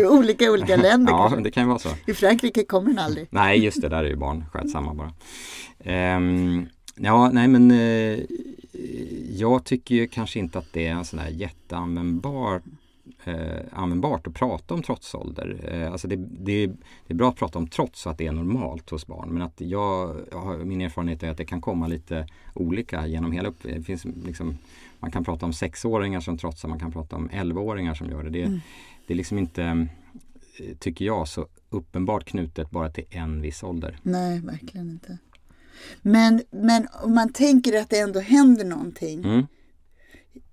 olika 0.10 0.50
olika 0.52 0.76
länder. 0.82 1.12
Ja, 1.12 1.18
kanske. 1.28 1.40
det 1.44 1.50
kan 1.50 1.62
ju 1.62 1.68
vara 1.68 1.78
så. 1.78 1.88
I 2.06 2.14
Frankrike 2.14 2.64
kommer 2.64 2.88
den 2.88 2.98
aldrig. 2.98 3.26
Nej, 3.30 3.64
just 3.64 3.80
det, 3.82 3.88
där 3.88 4.04
är 4.04 4.08
ju 4.08 4.16
barn 4.16 4.44
skötsamma 4.52 4.94
bara. 4.94 5.12
Ehm, 5.84 6.66
ja, 6.96 7.30
nej 7.32 7.48
men 7.48 7.70
eh, 7.70 8.18
jag 9.36 9.64
tycker 9.64 9.94
ju 9.94 10.06
kanske 10.06 10.38
inte 10.38 10.58
att 10.58 10.72
det 10.72 10.86
är 10.86 10.92
en 10.92 11.04
sån 11.04 11.18
här 11.18 11.28
jätteanvändbar 11.30 12.62
eh, 13.24 13.62
användbart 13.72 14.26
att 14.26 14.34
prata 14.34 14.74
om 14.74 14.82
trotsålder. 14.82 15.60
Eh, 15.72 15.92
alltså 15.92 16.08
det, 16.08 16.16
det, 16.16 16.66
det 16.66 16.74
är 17.06 17.14
bra 17.14 17.28
att 17.28 17.36
prata 17.36 17.58
om 17.58 17.66
trots 17.66 18.06
att 18.06 18.18
det 18.18 18.26
är 18.26 18.32
normalt 18.32 18.90
hos 18.90 19.06
barn. 19.06 19.28
Men 19.28 19.42
att 19.42 19.60
jag, 19.60 20.16
jag 20.30 20.66
min 20.66 20.80
erfarenhet 20.80 21.22
är 21.22 21.30
att 21.30 21.36
det 21.36 21.44
kan 21.44 21.60
komma 21.60 21.86
lite 21.86 22.26
olika 22.54 23.06
genom 23.06 23.32
hela 23.32 23.48
upp, 23.48 23.62
det 23.62 23.82
finns 23.82 24.04
liksom, 24.04 24.58
Man 25.00 25.10
kan 25.10 25.24
prata 25.24 25.46
om 25.46 25.52
sexåringar 25.52 26.20
som 26.20 26.38
trotsar, 26.38 26.68
man 26.68 26.78
kan 26.78 26.92
prata 26.92 27.16
om 27.16 27.30
elvaåringar 27.32 27.94
som 27.94 28.10
gör 28.10 28.24
det. 28.24 28.30
Det, 28.30 28.60
det 29.06 29.14
är 29.14 29.16
liksom 29.16 29.38
inte, 29.38 29.62
eh, 29.62 30.76
tycker 30.78 31.04
jag, 31.04 31.28
så 31.28 31.46
uppenbart 31.68 32.24
knutet 32.24 32.70
bara 32.70 32.90
till 32.90 33.04
en 33.10 33.42
viss 33.42 33.62
ålder. 33.62 33.98
Nej, 34.02 34.40
verkligen 34.40 34.90
inte. 34.90 35.18
Men, 36.02 36.42
men 36.50 36.86
om 37.02 37.14
man 37.14 37.32
tänker 37.32 37.80
att 37.80 37.90
det 37.90 37.98
ändå 37.98 38.20
händer 38.20 38.64
någonting. 38.64 39.24
Mm. 39.24 39.46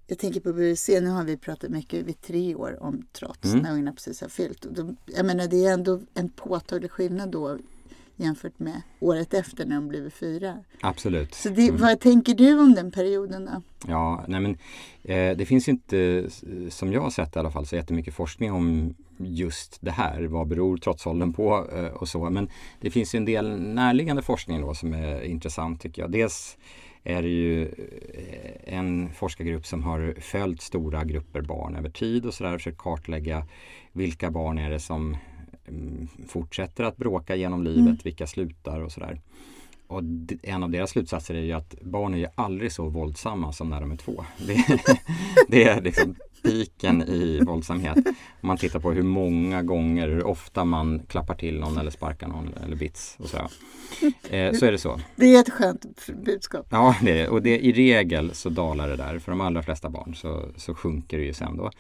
Jag 0.08 0.17
tänker 0.20 0.39
på 0.39 0.54
BVC, 0.54 0.88
nu 0.89 1.08
har 1.10 1.24
vi 1.24 1.38
pratat 1.38 1.70
mycket 1.72 2.06
vid 2.06 2.22
tre 2.22 2.56
år 2.56 2.78
om 2.84 3.06
trots 3.13 3.46
Mm. 3.46 3.60
när 3.60 3.72
ungarna 3.74 3.91
precis 3.93 4.22
har 4.22 4.30
fyllt. 4.30 4.65
Och 4.65 4.74
då, 4.74 4.96
jag 5.06 5.26
menar 5.26 5.48
det 5.48 5.65
är 5.65 5.74
ändå 5.74 6.00
en 6.13 6.30
påtaglig 6.30 6.91
skillnad 6.91 7.30
då 7.32 7.58
jämfört 8.20 8.60
med 8.60 8.82
året 9.00 9.34
efter 9.34 9.65
när 9.65 9.76
de 9.76 9.88
blivit 9.88 10.13
fyra. 10.13 10.58
Absolut. 10.82 11.34
Så 11.36 11.50
det, 11.50 11.72
vad 11.72 12.00
tänker 12.00 12.34
du 12.36 12.60
om 12.60 12.74
den 12.76 12.91
perioden 12.91 13.46
då? 13.46 13.62
Ja, 13.88 14.26
nej 14.28 14.39
men 14.41 14.52
eh, 15.04 15.38
det 15.38 15.46
finns 15.46 15.67
inte, 15.70 15.98
s- 16.28 16.43
som 16.70 16.93
jag 16.93 17.02
har 17.02 17.10
sett 17.10 17.36
i 17.36 17.39
alla 17.39 17.52
fall, 17.52 17.65
så 17.65 17.76
jättemycket 17.76 18.13
forskning 18.13 18.52
om 18.52 18.96
just 19.17 19.78
det 19.82 19.91
här. 19.91 20.24
Vad 20.24 20.48
beror 20.48 20.78
trotsåldern 20.78 21.34
på 21.34 21.67
eh, 21.76 21.86
och 21.86 22.08
så. 22.08 22.30
Men 22.30 22.50
det 22.82 22.89
finns 22.91 23.15
ju 23.15 23.17
en 23.17 23.26
del 23.26 23.60
närliggande 23.60 24.22
forskning 24.22 24.62
då 24.62 24.74
som 24.74 24.93
är 24.93 25.22
intressant 25.22 25.82
tycker 25.82 26.02
jag. 26.02 26.12
Dels 26.12 26.58
är 27.04 27.22
det 27.22 27.28
ju 27.28 27.64
eh, 27.64 28.78
en 28.78 29.10
forskargrupp 29.14 29.66
som 29.66 29.84
har 29.84 30.16
följt 30.20 30.62
stora 30.62 31.04
grupper 31.04 31.42
barn 31.42 31.76
över 31.76 31.90
tid 31.90 32.26
och 32.26 32.34
sådär 32.34 32.58
försökt 32.58 32.78
kartlägga 32.78 33.46
vilka 33.92 34.32
barn 34.32 34.58
är 34.58 34.70
det 34.70 34.80
som 34.80 35.18
mm, 35.68 36.08
fortsätter 36.28 36.84
att 36.84 36.98
bråka 36.98 37.36
genom 37.36 37.64
livet, 37.64 38.06
vilka 38.06 38.28
slutar 38.28 38.82
och 38.82 38.92
sådär. 38.92 39.22
Och 39.88 40.02
en 40.44 40.64
av 40.64 40.70
deras 40.70 40.90
slutsatser 40.90 41.36
är 41.36 41.42
ju 41.42 41.52
att 41.52 41.82
barn 41.82 42.14
är 42.14 42.18
ju 42.18 42.28
aldrig 42.36 42.72
så 42.72 42.90
våldsamma 42.90 43.54
som 43.54 43.70
när 43.70 43.82
de 43.82 43.92
är 43.92 43.96
två. 43.96 44.26
Det, 44.48 44.66
det 45.48 45.64
är 45.64 45.82
liksom 45.82 46.16
piken 46.43 47.02
i 47.02 47.39
våldsamhet. 47.45 47.97
Om 48.41 48.47
man 48.47 48.58
tittar 48.58 48.80
på 48.80 48.91
hur 48.91 49.04
många 49.04 49.63
gånger, 49.63 50.08
hur 50.08 50.23
ofta 50.28 50.65
man 50.65 51.00
klappar 51.08 51.36
till 51.36 51.60
någon 51.60 51.78
eller 51.78 51.91
sparkar 51.91 52.28
någon 52.28 52.54
eller 52.65 52.76
bits 52.76 53.15
och 53.19 53.30
sådär. 53.30 53.47
Eh, 54.30 54.54
så 54.54 54.65
är 54.65 54.71
det 54.71 54.78
så. 54.78 55.00
Det 55.15 55.36
är 55.36 55.39
ett 55.39 55.50
skönt 55.50 55.86
budskap. 56.26 56.67
Ja, 56.69 56.95
det 57.02 57.12
är 57.12 57.15
det. 57.15 57.28
Och 57.28 57.41
det, 57.41 57.60
i 57.60 57.71
regel 57.71 58.34
så 58.34 58.50
dalar 58.50 58.89
det 58.89 58.95
där. 58.95 59.19
För 59.19 59.32
de 59.32 59.41
allra 59.41 59.63
flesta 59.63 59.89
barn 59.89 60.15
så, 60.15 60.45
så 60.56 60.73
sjunker 60.76 61.17
det 61.17 61.23
ju 61.23 61.34
sen 61.34 61.58
då. 61.58 61.71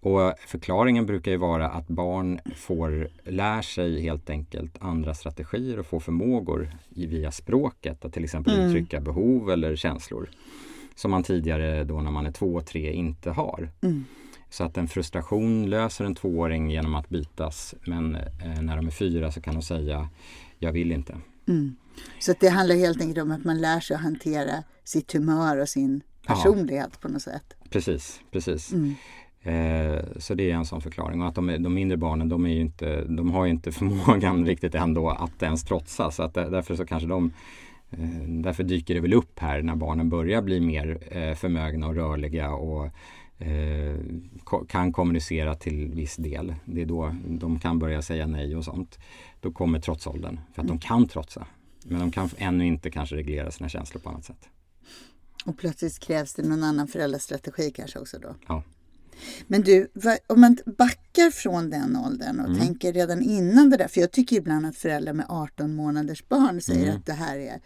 Och 0.00 0.32
förklaringen 0.46 1.06
brukar 1.06 1.30
ju 1.30 1.36
vara 1.36 1.68
att 1.68 1.88
barn 1.88 2.40
får, 2.56 3.08
lär 3.24 3.62
sig 3.62 4.00
helt 4.02 4.30
enkelt 4.30 4.72
andra 4.80 5.14
strategier 5.14 5.78
och 5.78 5.86
får 5.86 6.00
förmågor 6.00 6.70
via 6.88 7.30
språket. 7.32 8.04
Att 8.04 8.12
till 8.12 8.24
exempel 8.24 8.54
Mm. 8.56 8.66
uttrycka 8.68 9.00
behov 9.00 9.50
eller 9.50 9.76
känslor. 9.76 10.30
Som 10.96 11.10
man 11.10 11.22
tidigare 11.22 11.84
då 11.84 12.00
när 12.00 12.10
man 12.10 12.26
är 12.26 12.32
två 12.32 12.54
och 12.54 12.66
tre 12.66 12.92
inte 12.92 13.30
har. 13.30 13.70
Mm. 13.80 14.04
Så 14.50 14.64
att 14.64 14.76
en 14.76 14.88
frustration 14.88 15.70
löser 15.70 16.04
en 16.04 16.14
tvååring 16.14 16.70
genom 16.70 16.94
att 16.94 17.08
bytas. 17.08 17.74
Men 17.86 18.14
eh, 18.14 18.62
när 18.62 18.76
de 18.76 18.86
är 18.86 18.90
fyra 18.90 19.32
så 19.32 19.40
kan 19.40 19.54
de 19.54 19.62
säga 19.62 20.08
jag 20.58 20.72
vill 20.72 20.92
inte. 20.92 21.16
Mm. 21.48 21.76
Så 22.18 22.30
att 22.32 22.40
det 22.40 22.48
handlar 22.48 22.76
helt 22.76 23.00
enkelt 23.00 23.22
om 23.22 23.30
att 23.30 23.44
man 23.44 23.60
lär 23.60 23.80
sig 23.80 23.94
att 23.96 24.02
hantera 24.02 24.52
sitt 24.84 25.12
humör 25.12 25.56
och 25.60 25.68
sin 25.68 26.02
Ja. 26.28 26.34
personlighet 26.34 27.00
på 27.00 27.08
något 27.08 27.22
sätt. 27.22 27.54
Precis, 27.70 28.20
precis. 28.30 28.72
Mm. 28.72 28.94
Eh, 29.42 30.04
så 30.18 30.34
det 30.34 30.50
är 30.50 30.54
en 30.54 30.66
sån 30.66 30.80
förklaring. 30.80 31.22
Och 31.22 31.28
att 31.28 31.34
de, 31.34 31.46
de 31.62 31.74
mindre 31.74 31.96
barnen 31.96 32.28
de, 32.28 32.46
inte, 32.46 33.04
de 33.04 33.30
har 33.30 33.44
ju 33.44 33.50
inte 33.50 33.72
förmågan 33.78 34.46
riktigt 34.46 34.74
ändå 34.74 35.10
att 35.10 35.42
ens 35.42 35.64
trotsa. 35.64 36.10
Så 36.10 36.22
att 36.22 36.34
där- 36.34 36.50
därför 36.50 36.76
så 36.76 36.86
kanske 36.86 37.08
de 37.08 37.32
Därför 38.28 38.62
dyker 38.62 38.94
det 38.94 39.00
väl 39.00 39.14
upp 39.14 39.38
här 39.38 39.62
när 39.62 39.76
barnen 39.76 40.08
börjar 40.08 40.42
bli 40.42 40.60
mer 40.60 40.98
eh, 41.10 41.34
förmögna 41.34 41.86
och 41.86 41.94
rörliga 41.94 42.50
och 42.50 42.84
eh, 43.38 43.96
kan 44.68 44.92
kommunicera 44.92 45.54
till 45.54 45.92
viss 45.94 46.16
del. 46.16 46.54
Det 46.64 46.82
är 46.82 46.86
då 46.86 47.14
de 47.28 47.60
kan 47.60 47.78
börja 47.78 48.02
säga 48.02 48.26
nej 48.26 48.56
och 48.56 48.64
sånt. 48.64 48.98
Då 49.40 49.52
kommer 49.52 49.80
trotsåldern. 49.80 50.40
För 50.54 50.62
att 50.62 50.68
de 50.68 50.78
kan 50.78 51.08
trotsa. 51.08 51.46
Men 51.84 52.00
de 52.00 52.10
kan 52.10 52.30
ännu 52.36 52.66
inte 52.66 52.90
kanske 52.90 53.16
reglera 53.16 53.50
sina 53.50 53.68
känslor 53.68 54.00
på 54.00 54.08
annat 54.08 54.24
sätt. 54.24 54.48
Och 55.44 55.58
plötsligt 55.58 55.98
krävs 55.98 56.34
det 56.34 56.48
någon 56.48 56.62
annan 56.62 56.88
föräldrastrategi 56.88 57.70
kanske 57.70 57.98
också 57.98 58.18
då. 58.18 58.34
Ja. 58.48 58.62
Men 59.46 59.62
du, 59.62 59.88
om 60.26 60.40
man 60.40 60.58
backar 60.78 61.30
från 61.30 61.70
den 61.70 61.96
åldern 61.96 62.40
och 62.40 62.46
Mm. 62.46 62.58
tänker 62.58 62.92
redan 62.92 63.22
innan 63.22 63.70
det 63.70 63.76
där, 63.76 63.88
för 63.88 64.00
jag 64.00 64.10
tycker 64.10 64.36
ibland 64.36 64.66
att 64.66 64.76
föräldrar 64.76 65.12
med 65.12 65.26
18 65.28 65.74
månaders 65.74 66.28
barn 66.28 66.60
säger 66.60 66.84
Mm. 66.84 66.96
att 66.96 67.06
det 67.06 67.12
här 67.12 67.38
är 67.38 67.60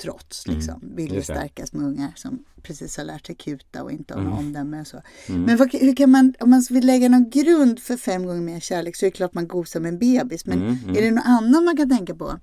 trots, 0.00 0.46
Mm. 0.46 0.58
liksom. 0.58 0.80
Vill 0.96 1.14
ju 1.14 1.22
stärkas 1.22 1.72
med 1.72 1.86
ungar 1.86 2.12
som 2.16 2.44
precis 2.62 2.96
har 2.96 3.04
lärt 3.04 3.26
sig 3.26 3.34
kuta 3.34 3.82
och 3.82 3.92
inte 3.92 4.14
har 4.14 4.20
Mm. 4.20 4.32
omdöme 4.32 4.80
och 4.80 4.86
så. 4.86 5.02
Mm. 5.28 5.42
Men 5.42 5.56
vad, 5.56 5.74
hur 5.74 5.96
kan 5.96 6.10
man, 6.10 6.34
om 6.40 6.50
man 6.50 6.62
vill 6.70 6.86
lägga 6.86 7.08
någon 7.08 7.30
grund 7.30 7.80
för 7.80 7.96
fem 7.96 8.26
gånger 8.26 8.40
mer 8.42 8.60
kärlek 8.60 8.96
så 8.96 9.06
är 9.06 9.10
det 9.10 9.16
klart 9.16 9.34
man 9.34 9.48
gosar 9.48 9.80
med 9.80 9.88
en 9.88 9.98
bebis. 9.98 10.46
Men 10.46 10.58
Mm, 10.62 10.76
mm. 10.84 10.96
är 10.96 11.02
det 11.02 11.10
något 11.10 11.24
annat 11.26 11.64
man 11.64 11.76
kan 11.76 11.90
tänka 11.96 12.14
på? 12.14 12.38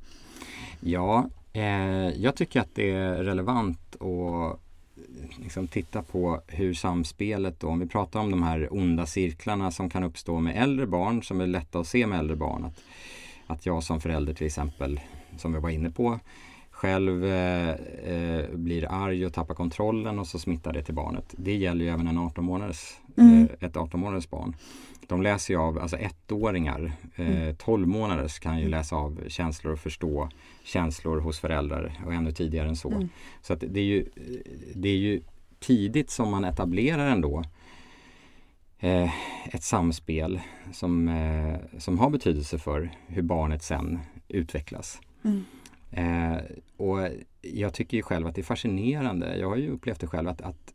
Ja, 0.79 1.29
eh, 1.53 1.63
jag 2.23 2.36
tycker 2.36 2.60
att 2.60 2.75
det 2.75 2.91
är 2.91 3.23
relevant 3.23 3.95
att 3.95 4.60
liksom 5.38 5.67
titta 5.67 6.02
på 6.02 6.41
hur 6.48 6.74
samspelet 6.74 7.60
då, 7.60 7.67
om 7.67 7.80
vi 7.80 7.88
pratar 7.88 8.19
om 8.19 8.32
de 8.32 8.43
här 8.43 8.74
onda 8.74 9.06
cirklarna 9.06 9.71
som 9.71 9.89
kan 9.89 10.04
uppstå 10.04 10.39
med 10.39 10.63
äldre 10.63 10.88
barn 10.88 11.24
som 11.24 11.41
är 11.41 11.48
lätta 11.48 11.80
att 11.80 11.88
se 11.88 12.08
med 12.08 12.19
äldre 12.19 12.36
barn. 12.36 12.65
Att, 12.65 12.84
att 13.48 13.65
jag 13.65 13.84
som 13.84 14.02
förälder 14.02 14.34
till 14.34 14.48
exempel, 14.48 15.00
som 15.38 15.54
vi 15.54 15.60
var 15.60 15.69
inne 15.69 15.89
på, 15.89 16.19
själv 16.86 17.26
eh, 17.26 17.69
eh, 17.69 18.50
blir 18.54 18.91
arg 18.91 19.26
och 19.26 19.34
tappar 19.34 19.56
kontrollen 19.56 20.19
och 20.19 20.28
så 20.28 20.39
smittar 20.39 20.74
det 20.74 20.84
till 20.84 20.93
barnet. 20.93 21.36
Det 21.38 21.56
gäller 21.56 21.86
ju 21.86 21.91
även 21.91 22.08
en 22.08 22.17
18 22.17 22.45
månaders, 22.45 22.98
Mm. 23.17 23.48
eh, 23.60 23.67
ett 23.67 23.78
18 23.78 24.00
månaders 24.00 24.30
barn. 24.30 24.56
De 25.08 25.21
läser 25.21 25.54
ju 25.54 25.60
av, 25.60 25.80
alltså 25.80 25.98
ettåringar, 25.98 26.91
eh, 27.15 27.56
12 27.56 27.88
månaders 27.88 28.39
kan 28.39 28.60
ju 28.60 28.69
läsa 28.69 28.95
av 28.95 29.21
känslor 29.28 29.74
och 29.74 29.80
förstå 29.80 30.30
känslor 30.63 31.19
hos 31.19 31.39
föräldrar 31.39 32.02
och 32.06 32.13
ännu 32.13 32.32
tidigare 32.32 32.67
än 32.67 32.76
så. 32.76 32.91
Mm. 32.91 33.10
Så 33.41 33.54
att 33.54 33.63
det, 33.67 33.80
är 33.80 33.84
ju, 33.84 34.06
det 34.76 34.89
är 34.89 34.98
ju 34.98 35.21
tidigt 35.60 36.10
som 36.10 36.32
man 36.32 36.45
etablerar 36.45 37.08
ändå 37.08 37.43
eh, 38.80 39.10
ett 39.56 39.63
samspel 39.63 40.39
som, 40.74 41.08
eh, 41.08 41.80
som 41.80 42.00
har 42.00 42.10
betydelse 42.10 42.60
för 42.60 42.91
hur 43.08 43.21
barnet 43.21 43.63
sen 43.63 44.00
utvecklas. 44.28 45.02
Mm. 45.24 45.45
Eh, 45.95 46.38
och 46.77 47.10
jag 47.41 47.73
tycker 47.73 47.97
ju 47.97 48.03
själv 48.03 48.27
att 48.27 48.36
det 48.36 48.41
är 48.41 48.43
fascinerande. 48.43 49.38
Jag 49.38 49.49
har 49.49 49.55
ju 49.55 49.69
upplevt 49.69 49.99
det 49.99 50.08
själv 50.08 50.29
att, 50.29 50.41
att, 50.41 50.73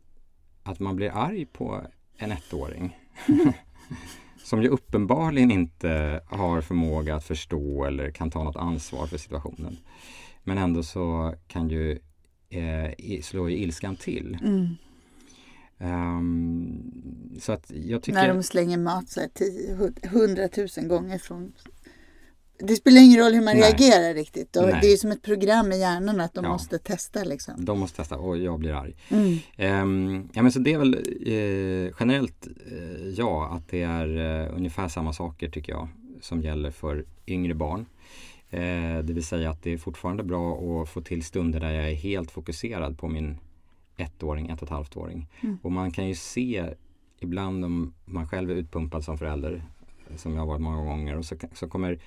att 0.63 0.79
man 0.79 0.95
blir 0.95 1.11
arg 1.13 1.45
på 1.45 1.81
en 2.17 2.31
ettåring. 2.31 2.97
som 4.43 4.63
ju 4.63 4.67
uppenbarligen 4.67 5.51
inte 5.51 6.21
har 6.25 6.61
förmåga 6.61 7.15
att 7.15 7.23
förstå 7.23 7.85
eller 7.85 8.11
kan 8.11 8.31
ta 8.31 8.43
något 8.43 8.55
ansvar 8.55 9.07
för 9.07 9.17
situationen. 9.17 9.77
Men 10.43 10.57
ändå 10.57 10.83
så 10.83 11.35
kan 11.47 11.69
ju 11.69 11.99
eh, 12.49 13.21
slå 13.21 13.49
ju 13.49 13.57
ilskan 13.57 13.95
till. 13.95 14.37
Mm. 14.41 14.75
Ehm, 15.77 17.39
så 17.39 17.51
att 17.51 17.71
jag 17.71 18.03
tycker... 18.03 18.19
När 18.19 18.33
de 18.33 18.43
slänger 18.43 18.77
mat 18.77 19.09
så 19.09 19.19
här 19.19 19.29
tio, 19.33 19.75
hund- 19.75 20.07
hundratusen 20.07 20.87
gånger 20.87 21.17
från... 21.17 21.53
Det 22.63 22.75
spelar 22.75 23.01
ingen 23.01 23.19
roll 23.19 23.33
hur 23.33 23.41
man 23.41 23.57
Nej. 23.57 23.69
reagerar 23.69 24.13
riktigt. 24.13 24.55
Och 24.55 24.63
Nej. 24.63 24.79
Det 24.81 24.87
är 24.87 24.97
som 24.97 25.11
ett 25.11 25.21
program 25.21 25.71
i 25.71 25.79
hjärnan 25.79 26.21
att 26.21 26.33
de 26.33 26.43
Ja. 26.43 26.51
måste 26.51 26.77
testa 26.77 27.23
liksom. 27.23 27.65
De 27.65 27.79
måste 27.79 27.97
testa 27.97 28.17
och 28.17 28.37
jag 28.37 28.59
blir 28.59 28.73
arg. 28.73 28.95
Mm. 29.09 29.37
Ehm, 29.57 30.29
ja, 30.33 30.41
men 30.41 30.51
så 30.51 30.59
det 30.59 30.73
är 30.73 30.77
väl 30.77 30.93
eh, 31.25 31.93
generellt 31.99 32.47
eh, 32.71 33.07
ja, 33.17 33.49
att 33.57 33.67
det 33.69 33.81
är 33.81 34.41
eh, 34.45 34.55
ungefär 34.57 34.87
samma 34.87 35.13
saker 35.13 35.49
tycker 35.49 35.73
jag 35.73 35.87
som 36.21 36.41
gäller 36.41 36.71
för 36.71 37.05
yngre 37.27 37.53
barn. 37.53 37.85
Eh, 38.49 39.03
det 39.03 39.13
vill 39.13 39.25
säga 39.25 39.49
att 39.49 39.63
det 39.63 39.73
är 39.73 39.77
fortfarande 39.77 40.23
bra 40.23 40.81
att 40.81 40.89
få 40.89 41.01
till 41.01 41.23
stunder 41.23 41.59
där 41.59 41.71
jag 41.71 41.89
är 41.89 41.95
helt 41.95 42.31
fokuserad 42.31 42.97
på 42.97 43.07
min 43.07 43.37
ettåring, 43.97 44.49
ett 44.49 44.61
och 44.61 44.63
ett 44.63 44.69
halvt 44.69 44.97
åring. 44.97 45.27
Mm. 45.41 45.57
Och 45.61 45.71
man 45.71 45.91
kan 45.91 46.07
ju 46.07 46.15
se 46.15 46.65
ibland 47.19 47.65
om 47.65 47.93
man 48.05 48.27
själv 48.27 48.51
är 48.51 48.55
utpumpad 48.55 49.03
som 49.03 49.17
förälder, 49.17 49.63
som 50.15 50.33
jag 50.33 50.39
har 50.41 50.47
varit 50.47 50.61
många 50.61 50.83
gånger, 50.83 51.17
och 51.17 51.25
så, 51.25 51.35
så 51.53 51.67
kommer 51.67 51.99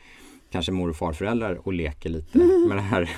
kanske 0.55 0.73
mor 0.73 0.90
och 0.90 0.97
farföräldrar 0.97 1.67
och 1.67 1.73
leker 1.73 2.11
lite 2.11 2.38
med 2.69 2.77
den 2.77 2.85
här 2.85 3.11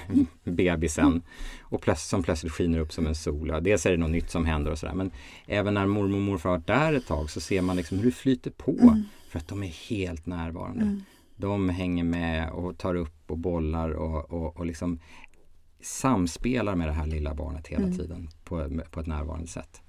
bebisen 0.45 1.23
och 1.61 1.81
plöts, 1.81 2.09
som 2.09 2.23
plötsligt 2.23 2.53
skiner 2.53 2.79
upp 2.79 2.93
som 2.93 3.07
en 3.07 3.15
sol. 3.15 3.49
Ja, 3.49 3.61
dels 3.61 3.87
är 3.87 3.91
det 3.91 3.97
något 3.97 4.11
nytt 4.11 4.31
som 4.31 4.45
händer 4.45 4.71
och 4.71 4.79
sådär 4.79 4.95
men 4.95 5.11
även 5.47 5.75
när 5.75 5.87
mormor 5.87 6.17
och 6.17 6.23
morfar 6.23 6.51
har 6.51 6.57
varit 6.57 6.67
där 6.67 6.93
ett 6.93 7.07
tag 7.07 7.31
så 7.31 7.41
ser 7.41 7.63
man 7.63 7.77
liksom 7.77 7.99
hur 7.99 8.05
det 8.05 8.13
flyter 8.17 8.51
på 8.51 8.73
Mm. 8.73 9.03
för 9.29 9.39
att 9.39 9.49
de 9.49 9.63
är 9.63 9.89
helt 9.89 10.27
närvarande. 10.27 10.83
Mm. 10.83 11.03
De 11.37 11.69
hänger 11.69 12.05
med 12.05 12.51
och 12.51 12.79
tar 12.79 12.95
upp 12.95 13.31
och 13.31 13.39
bollar 13.39 13.91
och, 13.91 14.31
och, 14.33 14.57
och 14.57 14.67
liksom 14.67 14.99
samspelar 15.81 16.75
med 16.75 16.89
det 16.89 16.93
här 16.93 17.07
lilla 17.07 17.35
barnet 17.35 17.67
hela 17.69 17.85
Mm. 17.85 17.99
tiden 17.99 18.29
på, 18.45 18.71
på 18.91 19.01
ett 19.01 19.07
närvarande 19.07 19.47
sätt. 19.47 19.81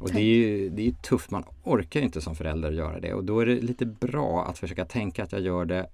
Och 0.00 0.10
det 0.12 0.20
är 0.20 0.24
ju 0.24 0.68
det 0.70 0.88
är 0.88 0.92
tufft, 0.92 1.30
man 1.30 1.44
orkar 1.64 2.00
inte 2.00 2.20
som 2.20 2.34
förälder 2.36 2.72
göra 2.72 3.00
det 3.00 3.14
och 3.14 3.24
då 3.24 3.40
är 3.40 3.46
det 3.46 3.60
lite 3.60 3.86
bra 3.86 4.44
att 4.48 4.58
försöka 4.58 4.84
tänka 4.84 5.22
att 5.24 5.32
jag 5.32 5.40
gör 5.40 5.64
det 5.64 5.86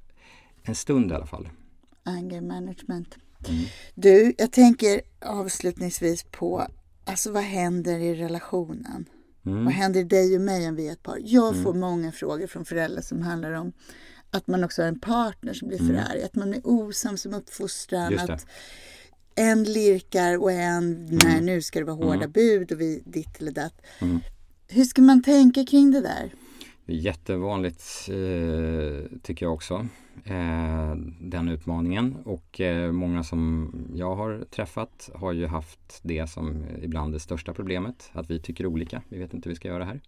en 0.68 0.74
stund 0.74 1.10
i 1.10 1.14
alla 1.14 1.26
fall. 1.26 1.48
Anger 2.02 2.40
management. 2.40 3.14
Mm. 3.48 3.64
Du, 3.94 4.34
jag 4.38 4.52
tänker 4.52 5.00
avslutningsvis 5.20 6.22
på 6.30 6.66
alltså 7.04 7.32
vad 7.32 7.42
händer 7.42 7.98
i 7.98 8.14
relationen? 8.14 9.04
Mm. 9.46 9.64
Vad 9.64 9.74
händer 9.74 10.04
dig 10.04 10.34
och 10.36 10.40
mig 10.42 10.68
om 10.68 10.74
vi 10.76 10.88
är 10.88 10.92
ett 10.92 11.02
par? 11.02 11.18
Jag 11.24 11.52
Mm. 11.52 11.64
får 11.64 11.74
många 11.74 12.12
frågor 12.12 12.46
från 12.46 12.64
föräldrar 12.64 13.02
som 13.02 13.22
handlar 13.22 13.52
om 13.52 13.72
att 14.30 14.46
man 14.46 14.64
också 14.64 14.82
har 14.82 14.88
en 14.88 15.00
partner 15.00 15.52
som 15.52 15.68
blir 15.68 15.80
Mm. 15.80 15.96
arg, 16.10 16.22
att 16.22 16.34
man 16.34 16.54
är 16.54 16.60
osams 16.64 17.26
om 17.26 17.34
uppfostran, 17.34 18.18
att 18.18 18.46
en 19.34 19.64
lirkar 19.64 20.38
och 20.42 20.52
en, 20.52 21.06
nej 21.06 21.40
nu 21.40 21.62
ska 21.62 21.78
det 21.78 21.84
vara 21.84 21.96
hårda 21.96 22.14
Mm. 22.14 22.32
bud 22.32 22.72
och 22.72 22.80
vi 22.80 23.02
ditt 23.06 23.40
eller 23.40 23.52
datt. 23.52 23.82
Mm. 24.00 24.20
Hur 24.68 24.84
ska 24.84 25.02
man 25.02 25.22
tänka 25.22 25.64
kring 25.64 25.90
det 25.90 26.00
där? 26.00 26.34
Jättevanligt 26.86 27.82
eh, 28.08 29.18
tycker 29.22 29.46
jag 29.46 29.54
också. 29.54 29.86
Eh, 30.24 30.94
den 31.20 31.48
utmaningen 31.48 32.16
och 32.24 32.60
eh, 32.60 32.92
många 32.92 33.24
som 33.24 33.72
jag 33.94 34.16
har 34.16 34.44
träffat 34.50 35.10
har 35.14 35.32
ju 35.32 35.46
haft 35.46 36.00
det 36.02 36.26
som 36.26 36.64
ibland 36.82 37.12
det 37.12 37.20
största 37.20 37.54
problemet. 37.54 38.10
Att 38.12 38.30
vi 38.30 38.40
tycker 38.40 38.66
olika. 38.66 39.02
Vi 39.08 39.18
vet 39.18 39.34
inte 39.34 39.48
hur 39.48 39.52
vi 39.52 39.56
ska 39.56 39.68
göra 39.68 39.84
här. 39.84 40.00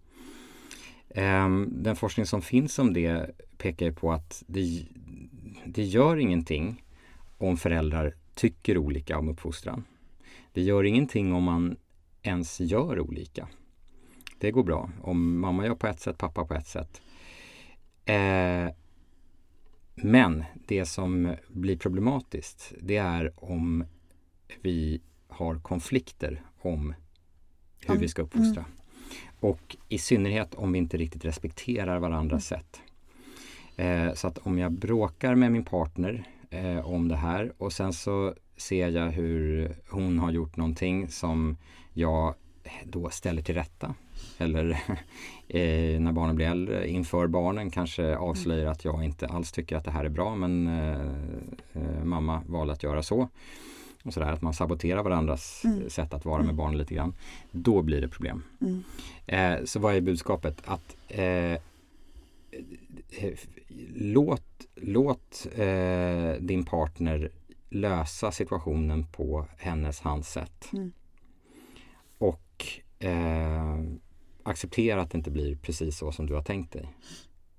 Eh, 1.09 1.49
den 1.69 1.97
forskning 1.97 2.27
som 2.27 2.43
finns 2.43 2.79
om 2.79 2.93
det 2.93 3.31
pekar 3.59 3.91
på 3.91 4.13
att 4.13 4.43
det, 4.47 4.87
det 5.67 5.83
gör 5.83 6.17
ingenting 6.17 6.85
om 7.39 7.57
föräldrar 7.57 8.15
tycker 8.35 8.79
olika 8.79 9.19
om 9.19 9.29
uppfostran. 9.29 9.85
Det 10.53 10.63
gör 10.63 10.85
ingenting 10.85 11.33
om 11.33 11.45
man 11.45 11.77
ens 12.23 12.61
gör 12.61 13.01
olika. 13.01 13.49
Det 14.39 14.51
går 14.51 14.63
bra. 14.63 14.91
Om 15.03 15.41
mamma 15.41 15.67
gör 15.67 15.75
på 15.75 15.87
ett 15.87 16.01
sätt, 16.01 16.19
pappa 16.19 16.45
på 16.45 16.55
ett 16.55 16.67
sätt. 16.67 17.03
Eh, 18.05 18.69
men 20.03 20.45
det 20.67 20.85
som 20.85 21.35
blir 21.49 21.77
problematiskt 21.77 22.73
det 22.81 22.97
är 22.97 23.33
om 23.37 23.85
vi 24.63 25.01
har 25.29 25.59
konflikter 25.59 26.43
om 26.61 26.95
hur 27.87 27.99
vi 27.99 28.09
ska 28.09 28.23
uppfostra. 28.23 28.65
Mm. 28.65 28.73
Och 29.41 29.77
i 29.89 29.99
synnerhet 29.99 30.55
om 30.55 30.73
vi 30.73 30.79
inte 30.79 30.97
riktigt 30.97 31.25
respekterar 31.25 31.99
varandras 31.99 32.53
mm. 32.53 32.61
sätt. 32.61 32.81
Eh, 33.77 34.15
så 34.15 34.29
att 34.29 34.39
om 34.39 34.59
jag 34.59 34.73
bråkar 34.73 35.35
med 35.35 35.53
min 35.53 35.65
partner 35.65 36.25
eh, 36.51 36.87
om 36.87 37.09
det 37.09 37.17
här 37.17 37.53
och 37.59 37.73
sen 37.73 37.93
så 37.93 38.35
ser 38.57 38.89
jag 38.89 39.11
hur 39.11 39.73
hon 39.91 40.19
har 40.19 40.31
gjort 40.31 40.57
någonting 40.57 41.09
som 41.09 41.57
jag 41.93 42.35
då 42.85 43.11
ställer 43.11 43.43
till 43.43 43.55
rätta. 43.55 43.95
Eller 44.39 44.71
eh, 45.49 46.01
när 46.01 46.13
barnen 46.13 46.37
blir 46.37 46.47
äldre, 46.47 46.89
inför 46.89 47.27
barnen 47.27 47.71
kanske 47.71 48.17
avslöjar 48.17 48.71
att 48.71 48.85
jag 48.85 49.05
inte 49.05 49.27
alls 49.27 49.53
tycker 49.53 49.77
att 49.77 49.85
det 49.85 49.91
här 49.91 50.05
är 50.05 50.09
bra 50.09 50.35
men 50.35 50.67
eh, 50.67 51.01
eh 51.73 52.05
mamma 52.05 52.43
valde 52.47 52.73
att 52.73 52.83
göra 52.83 53.03
så. 53.03 53.29
Och 54.03 54.15
sådär, 54.15 54.33
att 54.33 54.43
man 54.43 54.55
saboterar 54.55 55.03
varandras 55.03 55.65
mm. 55.65 55.91
sätt 55.91 56.15
att 56.15 56.25
vara 56.25 56.39
med 56.39 56.45
mm. 56.45 56.57
barnen 56.57 56.79
lite 56.79 56.95
grann. 56.95 57.15
Då 57.51 57.83
blir 57.83 58.01
det 58.01 58.09
problem. 58.09 58.43
Mm. 58.61 58.85
Eh, 59.27 59.65
så 59.65 59.81
vad 59.81 59.95
är 59.95 60.01
budskapet? 60.01 60.63
Att 60.65 60.97
eh, 61.09 61.61
låt, 63.95 64.67
låt 64.75 65.47
eh, 65.57 66.33
din 66.41 66.65
partner 66.65 67.31
lösa 67.69 68.33
situationen 68.33 69.07
på 69.13 69.47
hennes, 69.59 70.01
hans 70.01 70.33
sätt. 70.33 70.69
Mm. 70.73 70.93
Eh, 72.99 73.79
acceptera 74.43 75.03
att 75.03 75.11
det 75.11 75.19
inte 75.19 75.31
blir 75.31 75.57
precis 75.57 75.99
så 75.99 76.13
som 76.13 76.27
du 76.27 76.35
har 76.35 76.43
tänkt 76.43 76.73
dig. 76.73 76.95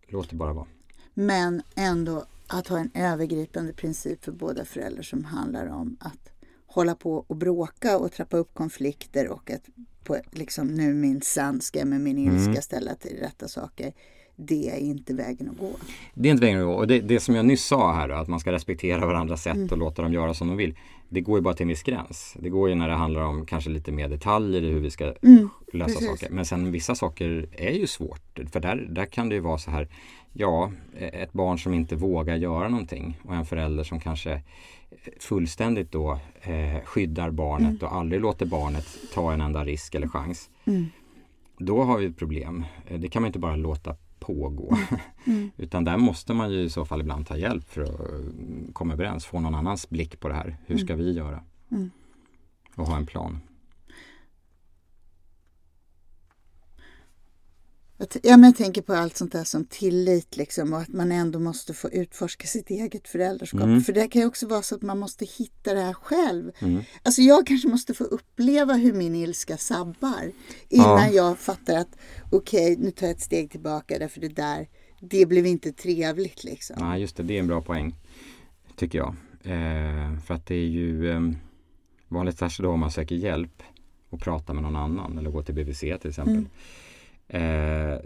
Låt 0.08 0.30
det 0.30 0.36
bara 0.36 0.54
vara. 0.54 0.68
Men 1.14 1.62
ändå 1.76 2.26
att 2.48 2.68
ha 2.68 2.80
en 2.80 2.92
övergripande 2.94 3.74
princip 3.74 4.24
för 4.24 4.32
båda 4.32 4.66
föräldrar 4.66 5.04
som 5.04 5.26
handlar 5.26 5.68
om 5.68 5.98
att 6.00 6.32
hålla 6.66 6.96
på 6.96 7.26
och 7.28 7.36
bråka 7.36 7.98
och 7.98 8.12
trappa 8.12 8.38
upp 8.38 8.54
konflikter 8.54 9.28
och 9.28 9.52
att 9.52 9.70
på, 10.04 10.18
liksom, 10.32 10.68
nu 10.68 10.94
minsann 10.94 11.62
ska 11.62 11.80
jag 11.80 11.88
med 11.88 12.02
min 12.02 12.18
ilska 12.18 12.50
mm. 12.50 12.62
ställa 12.62 12.96
till 12.96 13.18
rätta 13.18 13.48
saker 13.48 13.94
det 14.40 14.70
är 14.70 14.78
inte 14.78 15.14
vägen 15.14 15.50
att 15.50 15.58
gå. 15.58 15.72
Det 16.14 16.30
är 16.30 16.32
inte 16.32 16.46
vägen 16.46 16.60
att 16.60 16.66
gå. 16.66 16.74
Och 16.74 16.88
det, 16.88 17.00
det 17.00 17.20
som 17.20 17.36
jag 17.36 17.46
nyss 17.46 17.66
sa 17.66 17.94
här, 17.94 18.10
att 18.10 18.28
man 18.28 18.40
ska 18.40 18.52
respektera 18.52 19.06
varandras 19.06 19.44
sätt 19.44 19.56
mm. 19.56 19.68
och 19.72 19.78
låta 19.78 20.02
dem 20.02 20.14
göra 20.14 20.34
som 20.34 20.48
de 20.48 20.58
vill. 20.58 20.76
Det 21.10 21.22
går 21.22 21.38
ju 21.38 21.42
bara 21.42 21.54
till 21.54 21.64
en 21.64 21.68
viss 21.68 21.84
gräns. 21.84 22.36
Det 22.40 22.50
går 22.50 22.70
ju 22.70 22.76
när 22.76 22.88
det 22.88 22.96
handlar 22.96 23.22
om 23.22 23.46
kanske 23.46 23.70
lite 23.70 23.92
mer 23.92 24.10
detaljer 24.10 24.62
i 24.62 24.70
hur 24.70 24.80
vi 24.80 24.90
ska 24.90 25.14
mm. 25.24 25.50
lösa 25.74 26.00
Precis. 26.00 26.08
saker. 26.08 26.30
Men 26.30 26.46
sen 26.46 26.72
vissa 26.72 26.96
saker 26.96 27.50
är 27.52 27.72
ju 27.72 27.88
svårt. 27.88 28.40
För 28.52 28.60
där, 28.60 28.88
där 28.90 29.06
kan 29.06 29.30
det 29.30 29.36
ju 29.36 29.42
vara 29.42 29.58
så 29.58 29.72
här, 29.72 29.88
ja, 30.34 30.72
ett 30.98 31.34
barn 31.34 31.60
som 31.60 31.74
inte 31.74 31.96
vågar 31.96 32.36
göra 32.36 32.70
någonting 32.70 33.20
och 33.24 33.36
en 33.36 33.46
förälder 33.46 33.84
som 33.84 34.00
kanske 34.00 34.42
fullständigt 35.20 35.92
då 35.92 36.20
eh, 36.42 36.84
skyddar 36.86 37.32
barnet 37.32 37.70
mm. 37.70 37.82
och 37.82 37.96
aldrig 37.96 38.22
låter 38.22 38.46
barnet 38.46 38.86
ta 39.14 39.34
en 39.34 39.42
enda 39.42 39.66
risk 39.66 39.96
eller 39.96 40.08
chans. 40.08 40.50
Mm. 40.66 40.86
Då 41.58 41.84
har 41.84 41.98
vi 41.98 42.06
ett 42.06 42.18
problem. 42.18 42.66
Det 42.98 43.08
kan 43.08 43.22
man 43.22 43.28
inte 43.28 43.40
bara 43.40 43.56
låta 43.56 43.96
pågå. 44.20 44.78
Mm. 45.26 45.52
Utan 45.58 45.84
där 45.84 45.98
måste 45.98 46.34
man 46.34 46.52
ju 46.52 46.60
i 46.62 46.70
så 46.70 46.86
fall 46.86 47.02
ibland 47.02 47.28
ta 47.28 47.38
hjälp 47.38 47.70
för 47.70 47.82
att 47.82 48.74
komma 48.74 48.94
överens, 48.94 49.26
få 49.26 49.40
någon 49.40 49.56
annans 49.56 49.90
blick 49.90 50.20
på 50.20 50.28
det 50.28 50.34
här. 50.34 50.58
Hur 50.66 50.78
ska 50.78 50.94
mm. 50.94 51.06
vi 51.06 51.12
göra? 51.12 51.44
Mm. 51.72 51.92
Och 52.76 52.88
ha 52.88 52.98
en 52.98 53.06
plan. 53.06 53.40
Ja, 58.00 58.38
men 58.38 58.44
jag 58.44 58.56
tänker 58.56 58.82
på 58.82 58.94
allt 58.94 59.18
sånt 59.18 59.32
där 59.32 59.44
som 59.44 59.66
tillit 59.66 60.38
liksom, 60.38 60.74
och 60.74 60.80
att 60.80 60.94
man 60.94 61.12
ändå 61.12 61.40
måste 61.40 61.74
få 61.74 61.90
utforska 61.90 62.48
sitt 62.48 62.70
eget 62.70 63.08
föräldraskap. 63.08 63.64
Mm. 63.64 63.82
För 63.82 63.94
det 63.94 64.08
kan 64.08 64.22
ju 64.22 64.28
också 64.28 64.48
vara 64.48 64.62
så 64.62 64.76
att 64.76 64.82
man 64.82 65.00
måste 65.00 65.26
hitta 65.26 65.74
det 65.74 65.82
här 65.82 65.94
själv. 65.94 66.52
Mm. 66.60 66.82
Alltså 67.04 67.22
jag 67.22 67.48
kanske 67.48 67.68
måste 67.68 67.94
få 67.94 68.04
uppleva 68.04 68.74
hur 68.74 68.94
min 68.94 69.16
ilska 69.16 69.58
sabbar 69.58 70.32
innan 70.70 70.88
ja. 70.88 71.10
jag 71.10 71.38
fattar 71.38 71.78
att 71.78 71.98
okej, 72.30 72.74
okay, 72.74 72.86
nu 72.86 72.92
tar 72.92 73.08
jag 73.08 73.16
ett 73.16 73.22
steg 73.22 73.52
tillbaka 73.52 74.00
därför 74.00 74.22
det 74.22 74.28
där, 74.28 74.68
det 75.00 75.26
blev 75.26 75.46
inte 75.46 75.72
trevligt 75.72 76.44
liksom. 76.44 76.76
Nej, 76.80 76.90
ja, 76.90 76.98
just 76.98 77.16
det, 77.16 77.24
det 77.24 77.36
är 77.36 77.40
en 77.40 77.48
bra 77.48 77.62
poäng 77.62 77.96
tycker 78.76 78.98
jag. 78.98 79.16
Eh, 79.44 80.20
för 80.20 80.34
att 80.34 80.46
det 80.46 80.56
är 80.56 80.68
ju 80.68 81.12
eh, 81.12 81.22
vanligtvis 82.08 82.58
då 82.58 82.70
om 82.70 82.80
man 82.80 82.92
söker 82.92 83.16
hjälp 83.16 83.64
och 84.10 84.22
pratar 84.22 84.54
med 84.54 84.64
någon 84.64 84.76
annan 84.76 85.18
eller 85.18 85.30
går 85.30 85.44
till 85.44 85.56
BVC 85.56 85.80
till 85.80 86.10
exempel. 86.10 86.36
Mm 86.36 86.50
Eh, 87.30 88.00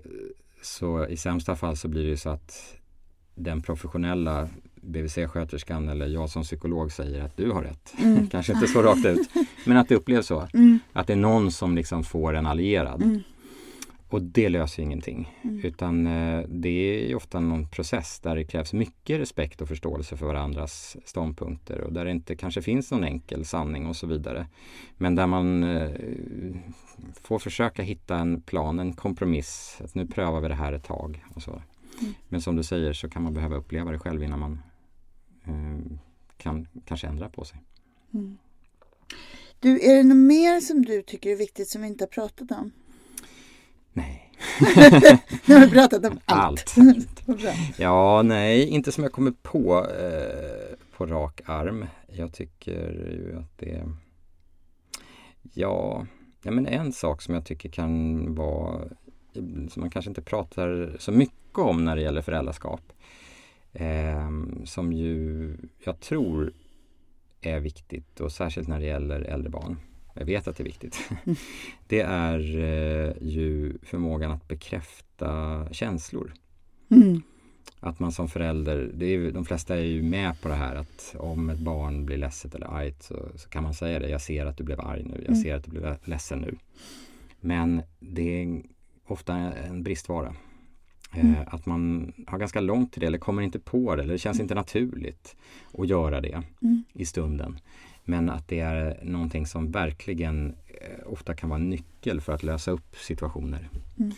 så 0.62 1.08
i 1.08 1.18
sämsta 1.18 1.56
fall 1.56 1.78
så 1.78 1.88
blir 1.88 2.10
det 2.10 2.18
så 2.18 2.30
att 2.30 2.76
den 3.36 3.62
professionella 3.62 4.50
BVC-sköterskan 4.76 5.90
eller 5.90 6.08
jag 6.08 6.30
som 6.30 6.44
psykolog 6.44 6.92
säger 6.92 7.24
att 7.24 7.38
du 7.38 7.52
har 7.52 7.64
rätt. 7.64 7.94
Mm. 7.98 8.28
Kanske 8.32 8.54
inte 8.54 8.68
så 8.68 8.82
rakt 8.82 9.06
ut, 9.06 9.30
men 9.66 9.78
att 9.78 9.90
det 9.90 9.96
upplevs 9.96 10.28
så. 10.28 10.48
Mm. 10.54 10.80
Att 10.94 11.08
det 11.08 11.14
är 11.14 11.18
någon 11.18 11.52
som 11.52 11.76
liksom 11.76 12.04
får 12.04 12.34
en 12.34 12.46
allierad. 12.46 13.02
Mm. 13.02 13.24
Och 14.14 14.22
det 14.22 14.50
löser 14.50 14.84
ingenting. 14.84 15.38
Mm. 15.42 15.66
Utan 15.66 16.08
eh, 16.08 16.46
det 16.48 16.70
är 16.70 17.16
ofta 17.16 17.40
någon 17.40 17.68
process 17.68 18.20
där 18.20 18.36
det 18.36 18.44
krävs 18.44 18.74
mycket 18.74 19.20
respekt 19.20 19.62
och 19.62 19.68
förståelse 19.68 20.18
för 20.18 20.26
varandras 20.26 20.98
ståndpunkter 21.06 21.82
och 21.82 21.94
där 21.94 22.06
det 22.06 22.12
inte 22.12 22.36
kanske 22.36 22.62
finns 22.62 22.92
någon 22.92 23.04
enkel 23.04 23.46
sanning 23.46 23.86
och 23.86 23.96
så 23.96 24.08
vidare. 24.08 24.48
Men 24.98 25.16
där 25.16 25.28
man 25.28 25.64
eh, 25.64 25.92
får 27.14 27.40
försöka 27.40 27.84
hitta 27.84 28.18
en 28.18 28.42
plan, 28.42 28.80
en 28.80 28.94
kompromiss. 28.94 29.78
Att 29.84 29.96
nu 29.96 30.08
prövar 30.08 30.42
vi 30.42 30.48
det 30.48 30.56
här 30.56 30.74
ett 30.74 30.84
tag. 30.84 31.24
Och 31.36 31.42
så. 31.42 31.52
Mm. 31.52 32.14
Men 32.30 32.42
som 32.42 32.56
du 32.56 32.64
säger 32.64 32.94
så 32.94 33.10
kan 33.10 33.24
man 33.24 33.34
behöva 33.34 33.56
uppleva 33.56 33.92
det 33.92 34.00
själv 34.00 34.24
innan 34.24 34.40
man 34.40 34.60
eh, 35.44 35.98
kan 36.38 36.68
kanske 36.86 37.08
ändra 37.08 37.30
på 37.30 37.46
sig. 37.46 37.60
Mm. 38.14 38.38
Du, 39.60 39.90
är 39.90 39.96
det 39.96 40.04
något 40.04 40.18
mer 40.18 40.60
som 40.60 40.86
du 40.86 41.02
tycker 41.02 41.30
är 41.30 41.36
viktigt 41.36 41.68
som 41.68 41.82
vi 41.82 41.88
inte 41.88 42.04
har 42.04 42.10
pratat 42.10 42.52
om? 42.52 42.72
Nej. 43.94 44.32
nu 45.46 45.56
har 45.56 45.66
vi 45.66 45.72
pratat 45.72 46.06
om 46.06 46.20
allt. 46.26 46.76
allt. 46.78 47.24
ja, 47.78 48.22
nej, 48.22 48.68
inte 48.70 48.92
som 48.92 49.04
jag 49.04 49.14
kommer 49.14 49.34
på 49.42 49.88
eh, 49.88 50.78
på 50.98 51.06
rak 51.06 51.42
arm. 51.46 51.86
Jag 52.08 52.34
tycker 52.34 52.92
ju 52.92 53.38
att 53.40 53.58
det 53.58 53.84
Ja, 55.54 56.06
ja 56.42 56.52
men 56.52 56.68
en 56.68 56.94
sak 56.94 57.22
som 57.22 57.34
jag 57.34 57.46
tycker 57.46 57.70
kan 57.70 58.36
vara 58.36 58.82
som 59.70 59.82
man 59.82 59.90
kanske 59.90 60.10
inte 60.10 60.22
pratar 60.22 60.96
så 61.00 61.12
mycket 61.12 61.58
om 61.58 61.86
när 61.86 61.96
det 61.96 62.02
gäller 62.02 62.22
föräldraskap. 62.22 62.82
Eh, 63.74 64.30
som 64.66 64.94
ju 64.94 65.58
jag 65.84 66.00
tror 66.00 66.54
är 67.42 67.60
viktigt 67.60 68.20
och 68.20 68.32
särskilt 68.32 68.68
när 68.68 68.80
det 68.80 68.86
gäller 68.86 69.22
äldre 69.22 69.50
barn 69.50 69.78
jag 70.14 70.26
vet 70.26 70.48
att 70.48 70.56
det 70.58 70.64
är 70.64 70.66
viktigt, 70.66 71.10
det 71.88 72.02
är 72.02 72.40
eh, 72.58 73.14
ju 73.22 73.78
förmågan 73.84 74.32
att 74.32 74.48
bekräfta 74.48 75.66
känslor. 75.72 76.34
Mm. 76.90 77.22
Att 77.80 78.00
man 78.00 78.12
som 78.12 78.30
förälder, 78.30 78.92
det 78.94 79.06
är, 79.06 79.32
de 79.32 79.46
flesta 79.46 79.76
är 79.76 79.84
ju 79.84 80.04
med 80.04 80.42
på 80.42 80.48
det 80.48 80.56
här 80.56 80.76
att 80.76 81.16
om 81.18 81.50
ett 81.50 81.60
barn 81.60 82.06
blir 82.06 82.18
ledset 82.18 82.56
eller 82.56 82.68
argt 82.68 83.04
så, 83.04 83.30
så 83.36 83.50
kan 83.50 83.64
man 83.64 83.74
säga 83.74 84.00
det. 84.00 84.10
Jag 84.10 84.22
ser 84.22 84.46
att 84.46 84.58
du 84.58 84.64
blev 84.64 84.82
arg 84.82 85.04
nu, 85.04 85.16
jag 85.16 85.28
mm. 85.28 85.42
ser 85.42 85.56
att 85.56 85.64
du 85.64 85.72
blev 85.72 85.98
ledsen 86.04 86.40
nu. 86.40 86.56
Men 87.42 87.82
det 88.00 88.42
är 88.42 88.62
ofta 89.08 89.36
en 89.36 89.84
bristvara. 89.84 90.36
Eh, 91.14 91.26
mm. 91.26 91.36
Att 91.48 91.66
man 91.66 92.14
har 92.28 92.38
ganska 92.38 92.62
långt 92.62 92.92
till 92.92 93.02
det 93.02 93.08
eller 93.08 93.18
kommer 93.18 93.42
inte 93.42 93.60
på 93.60 93.96
det 93.96 94.04
eller 94.04 94.14
det 94.14 94.20
känns 94.20 94.38
mm. 94.38 94.46
inte 94.46 94.56
naturligt 94.56 95.36
att 95.78 95.88
göra 95.88 96.22
det 96.22 96.44
mm. 96.62 96.84
i 96.94 97.06
stunden. 97.06 97.60
Men 98.06 98.30
att 98.30 98.48
det 98.48 98.60
är 98.60 99.00
någonting 99.04 99.48
som 99.48 99.72
verkligen 99.72 100.56
eh, 100.68 101.08
ofta 101.14 101.36
kan 101.36 101.50
vara 101.50 101.60
en 101.60 101.70
nyckel 101.70 102.22
för 102.22 102.34
att 102.34 102.44
lösa 102.44 102.72
upp 102.72 102.96
situationer. 102.96 103.70
Mm. 104.00 104.12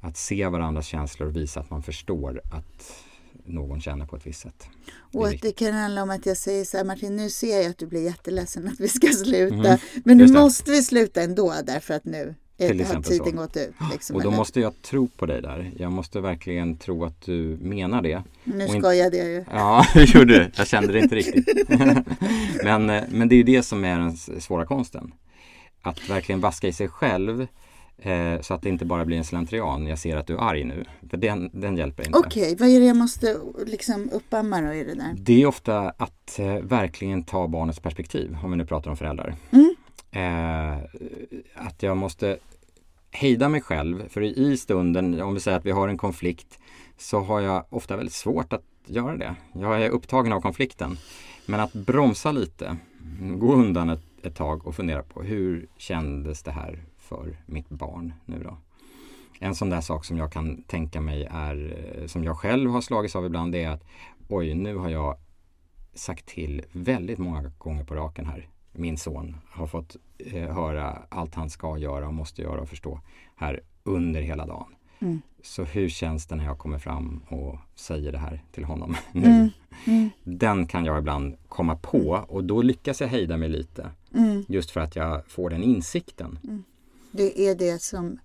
Att 0.00 0.16
se 0.16 0.48
varandras 0.48 0.86
känslor 0.86 1.28
och 1.28 1.36
visa 1.36 1.60
att 1.60 1.70
man 1.70 1.82
förstår 1.82 2.40
att 2.50 3.04
någon 3.44 3.80
känner 3.80 4.06
på 4.06 4.16
ett 4.16 4.26
visst 4.26 4.40
sätt. 4.40 4.68
Och 5.12 5.28
att 5.28 5.42
det 5.42 5.52
kan 5.52 5.74
handla 5.74 6.02
om 6.02 6.10
att 6.10 6.26
jag 6.26 6.36
säger 6.36 6.64
så 6.64 6.76
här 6.76 6.84
Martin, 6.84 7.16
nu 7.16 7.30
ser 7.30 7.56
jag 7.62 7.70
att 7.70 7.78
du 7.78 7.86
blir 7.86 8.04
jätteledsen 8.04 8.68
att 8.68 8.80
vi 8.80 8.88
ska 8.88 9.08
sluta. 9.08 9.54
Mm, 9.54 9.78
men 10.04 10.16
nu 10.16 10.32
måste 10.32 10.70
vi 10.70 10.82
sluta 10.82 11.22
ändå 11.22 11.54
därför 11.64 11.94
att 11.94 12.04
nu 12.04 12.34
Till 12.58 12.84
har 12.84 13.02
tiden 13.02 13.26
så. 13.26 13.36
gått 13.36 13.56
ut? 13.56 13.74
Liksom, 13.92 14.16
Och 14.16 14.22
då 14.22 14.28
eller? 14.28 14.36
måste 14.36 14.60
jag 14.60 14.82
tro 14.82 15.08
på 15.08 15.26
dig 15.26 15.42
där. 15.42 15.70
Jag 15.76 15.92
måste 15.92 16.20
verkligen 16.20 16.76
tro 16.76 17.04
att 17.04 17.20
du 17.22 17.58
menar 17.60 18.02
det. 18.02 18.22
Nu 18.44 18.66
och 18.66 18.74
in- 18.74 18.82
skojade 18.82 19.16
jag 19.16 19.28
ju. 19.28 19.44
Ja, 19.52 19.84
det 19.94 20.14
gjorde 20.14 20.38
du. 20.38 20.50
Jag 20.56 20.66
kände 20.66 20.92
det 20.92 20.98
inte 20.98 21.14
riktigt. 21.14 21.68
men, 22.64 22.90
eh, 22.90 23.02
men 23.08 23.28
det 23.28 23.34
är 23.34 23.36
ju 23.36 23.42
det 23.42 23.62
som 23.62 23.84
är 23.84 23.98
den 23.98 24.16
svåra 24.16 24.66
konsten. 24.66 25.12
Att 25.82 26.10
verkligen 26.10 26.40
vaska 26.40 26.68
i 26.68 26.72
sig 26.72 26.88
själv 26.88 27.46
eh, 27.98 28.40
så 28.40 28.54
att 28.54 28.62
det 28.62 28.68
inte 28.68 28.84
bara 28.84 29.04
blir 29.04 29.16
en 29.16 29.24
slentrian. 29.24 29.86
Jag 29.86 29.98
ser 29.98 30.16
att 30.16 30.26
du 30.26 30.34
är 30.34 30.40
arg 30.40 30.64
nu. 30.64 30.84
För 31.10 31.16
den, 31.16 31.50
den 31.52 31.76
hjälper 31.76 32.06
inte. 32.06 32.18
Okej, 32.18 32.56
vad 32.58 32.68
är 32.68 32.80
det 32.80 32.86
jag 32.86 32.96
måste 32.96 33.36
liksom 33.66 34.10
uppamma 34.12 34.60
då 34.60 34.72
i 34.72 34.84
det 34.84 34.94
där? 34.94 35.14
Det 35.16 35.42
är 35.42 35.46
ofta 35.46 35.78
att 35.96 36.38
eh, 36.38 36.54
verkligen 36.54 37.22
ta 37.22 37.48
barnets 37.48 37.80
perspektiv, 37.80 38.36
om 38.44 38.50
vi 38.50 38.56
nu 38.56 38.66
pratar 38.66 38.90
om 38.90 38.96
föräldrar. 38.96 39.34
Mm. 39.50 39.74
Eh, 40.18 40.78
att 41.54 41.82
jag 41.82 41.96
måste 41.96 42.38
hejda 43.10 43.48
mig 43.48 43.60
själv, 43.60 44.08
för 44.08 44.22
i 44.22 44.56
stunden, 44.56 45.22
om 45.22 45.34
vi 45.34 45.40
säger 45.40 45.58
att 45.58 45.66
vi 45.66 45.70
har 45.70 45.88
en 45.88 45.98
konflikt, 45.98 46.58
så 46.96 47.20
har 47.20 47.40
jag 47.40 47.64
ofta 47.70 47.96
väldigt 47.96 48.14
svårt 48.14 48.52
att 48.52 48.64
göra 48.86 49.16
det. 49.16 49.34
Jag 49.52 49.82
är 49.82 49.90
upptagen 49.90 50.32
av 50.32 50.40
konflikten. 50.40 50.96
Men 51.46 51.60
att 51.60 51.72
bromsa 51.72 52.32
lite, 52.32 52.76
gå 53.20 53.54
undan 53.54 53.90
ett, 53.90 54.04
ett 54.22 54.36
tag 54.36 54.66
och 54.66 54.74
fundera 54.74 55.02
på 55.02 55.22
hur 55.22 55.68
kändes 55.76 56.42
det 56.42 56.50
här 56.52 56.84
för 56.98 57.36
mitt 57.46 57.68
barn 57.68 58.12
nu 58.24 58.42
då? 58.42 58.56
En 59.40 59.54
sån 59.54 59.70
där 59.70 59.80
sak 59.80 60.04
som 60.04 60.18
jag 60.18 60.32
kan 60.32 60.62
tänka 60.62 61.00
mig 61.00 61.28
är, 61.30 61.76
eh, 61.96 62.06
som 62.06 62.24
jag 62.24 62.36
själv 62.36 62.70
har 62.70 62.80
slagits 62.80 63.16
av 63.16 63.26
ibland, 63.26 63.52
det 63.52 63.62
är 63.62 63.70
att 63.70 63.84
oj, 64.28 64.54
nu 64.54 64.76
har 64.76 64.88
jag 64.88 65.16
sagt 65.94 66.26
till 66.26 66.62
väldigt 66.72 67.18
många 67.18 67.52
gånger 67.58 67.84
på 67.84 67.94
raken 67.94 68.26
här. 68.26 68.48
Min 68.78 68.98
son 68.98 69.36
har 69.50 69.66
fått 69.66 69.96
eh, 70.18 70.54
höra 70.54 71.02
allt 71.08 71.34
han 71.34 71.50
ska 71.50 71.78
göra 71.78 72.06
och 72.06 72.14
måste 72.14 72.42
göra 72.42 72.60
och 72.60 72.68
förstå 72.68 73.00
här 73.36 73.60
under 73.82 74.20
hela 74.22 74.46
dagen. 74.46 74.74
Mm. 75.00 75.20
Så 75.42 75.64
hur 75.64 75.88
känns 75.88 76.26
det 76.26 76.34
när 76.36 76.44
jag 76.44 76.58
kommer 76.58 76.78
fram 76.78 77.22
och 77.28 77.58
säger 77.74 78.12
det 78.12 78.18
här 78.18 78.44
till 78.52 78.64
honom 78.64 78.96
nu? 79.12 79.24
Mm. 79.26 79.48
Mm. 79.86 80.10
Den 80.24 80.66
kan 80.66 80.84
jag 80.84 80.98
ibland 80.98 81.36
komma 81.48 81.76
på 81.76 82.24
och 82.28 82.44
då 82.44 82.62
lyckas 82.62 83.00
jag 83.00 83.08
hejda 83.08 83.36
mig 83.36 83.48
lite. 83.48 83.90
Mm. 84.14 84.44
Just 84.48 84.70
för 84.70 84.80
att 84.80 84.96
jag 84.96 85.26
får 85.30 85.50
den 85.50 85.62
insikten. 85.62 86.38
Det 87.10 87.40
är 87.40 87.54
det 87.54 87.82
som 87.82 88.18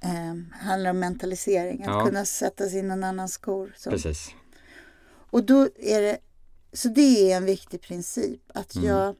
eh, 0.00 0.60
handlar 0.66 0.90
om 0.90 0.98
mentalisering, 0.98 1.82
att 1.82 1.86
Ja. 1.88 2.04
kunna 2.06 2.24
sätta 2.24 2.66
sig 2.68 2.78
i 2.78 2.82
någon 2.82 3.04
annans 3.04 3.32
skor. 3.32 3.72
Så. 3.76 3.90
Precis. 3.90 4.34
Och 5.32 5.44
då 5.44 5.62
är 5.78 6.00
det, 6.00 6.18
så 6.72 6.88
det 6.88 7.32
är 7.32 7.36
en 7.36 7.44
viktig 7.44 7.80
princip, 7.82 8.40
att 8.54 8.74
Mm. 8.76 8.88
jag 8.88 9.14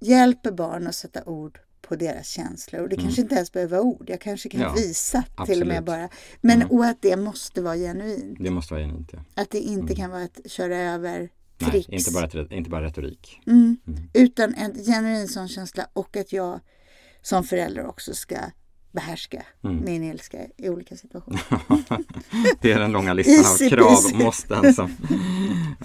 hjälper 0.00 0.50
barn 0.52 0.86
att 0.86 0.94
sätta 0.94 1.24
ord 1.24 1.58
på 1.82 1.96
deras 1.96 2.28
känslor. 2.28 2.82
Och 2.82 2.88
det 2.88 2.96
kanske 2.96 3.20
inte 3.22 3.34
ens 3.34 3.52
behöver 3.52 3.76
vara 3.76 3.82
ord, 3.86 4.10
jag 4.10 4.20
kanske 4.20 4.48
kan 4.48 4.60
Mm. 4.60 4.72
Ja, 4.76 4.82
visa 4.82 5.24
till 5.46 5.60
och 5.60 5.66
med 5.68 5.78
absolut. 5.78 5.86
bara. 5.86 6.08
Men 6.40 6.56
Mm. 6.62 6.70
och 6.70 6.84
att 6.86 7.02
det 7.02 7.16
måste 7.16 7.62
vara 7.62 7.76
genuint. 7.76 8.38
Det 8.40 8.50
måste 8.50 8.74
vara 8.74 8.84
genuint. 8.84 9.10
Ja. 9.12 9.18
Att 9.34 9.50
det 9.50 9.58
inte 9.60 9.94
kan 9.94 10.10
vara 10.10 10.22
ett 10.22 10.40
köra 10.46 10.76
över 10.78 11.28
Nej, 11.58 11.70
tricks. 11.70 11.88
inte 11.88 12.10
bara, 12.10 12.56
inte 12.56 12.70
bara 12.70 12.84
retorik. 12.84 13.40
Mm. 13.46 13.76
Mm. 13.86 14.00
Utan 14.12 14.54
en 14.54 14.74
genuin 14.84 15.28
sån 15.28 15.48
känsla 15.48 15.88
och 15.92 16.16
att 16.16 16.32
jag 16.32 16.60
som 17.22 17.44
förälder 17.44 17.86
också 17.86 18.14
ska 18.14 18.36
behärska 18.92 19.42
Mm. 19.64 19.84
min 19.84 20.04
ilska 20.04 20.38
i 20.56 20.68
olika 20.68 20.96
situationer. 20.96 21.40
Det 22.60 22.72
är 22.72 22.78
den 22.78 22.92
långa 22.92 23.12
listan 23.14 23.34
Easy 23.34 23.64
av 23.66 23.70
krav 23.76 23.98
och 24.12 24.18
måsten 24.24 24.74
som... 24.74 24.90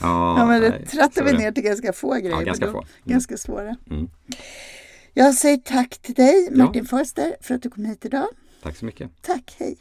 Ja, 0.01 0.39
Ja, 0.39 0.45
men 0.45 0.61
det 0.61 0.69
nej, 0.69 0.85
trattar 0.85 1.23
vi 1.23 1.31
ner 1.33 1.51
till 1.51 1.63
ganska 1.63 1.93
få 1.93 2.13
grejer. 2.13 2.31
Ja, 2.31 2.41
ganska 2.41 2.65
få. 2.71 2.77
Mm. 2.77 2.87
Ganska 3.03 3.37
svåra. 3.37 3.75
Mm. 3.89 4.09
Jag 5.13 5.33
säger 5.35 5.57
tack 5.57 5.97
till 5.97 6.13
dig 6.15 6.47
Ja. 6.51 6.57
Martin 6.65 6.85
Forster 6.85 7.35
för 7.41 7.55
att 7.55 7.61
du 7.61 7.69
kom 7.69 7.85
hit 7.85 8.05
idag. 8.05 8.27
Tack 8.63 8.77
så 8.77 8.85
mycket. 8.85 9.09
Tack, 9.21 9.55
hej. 9.59 9.77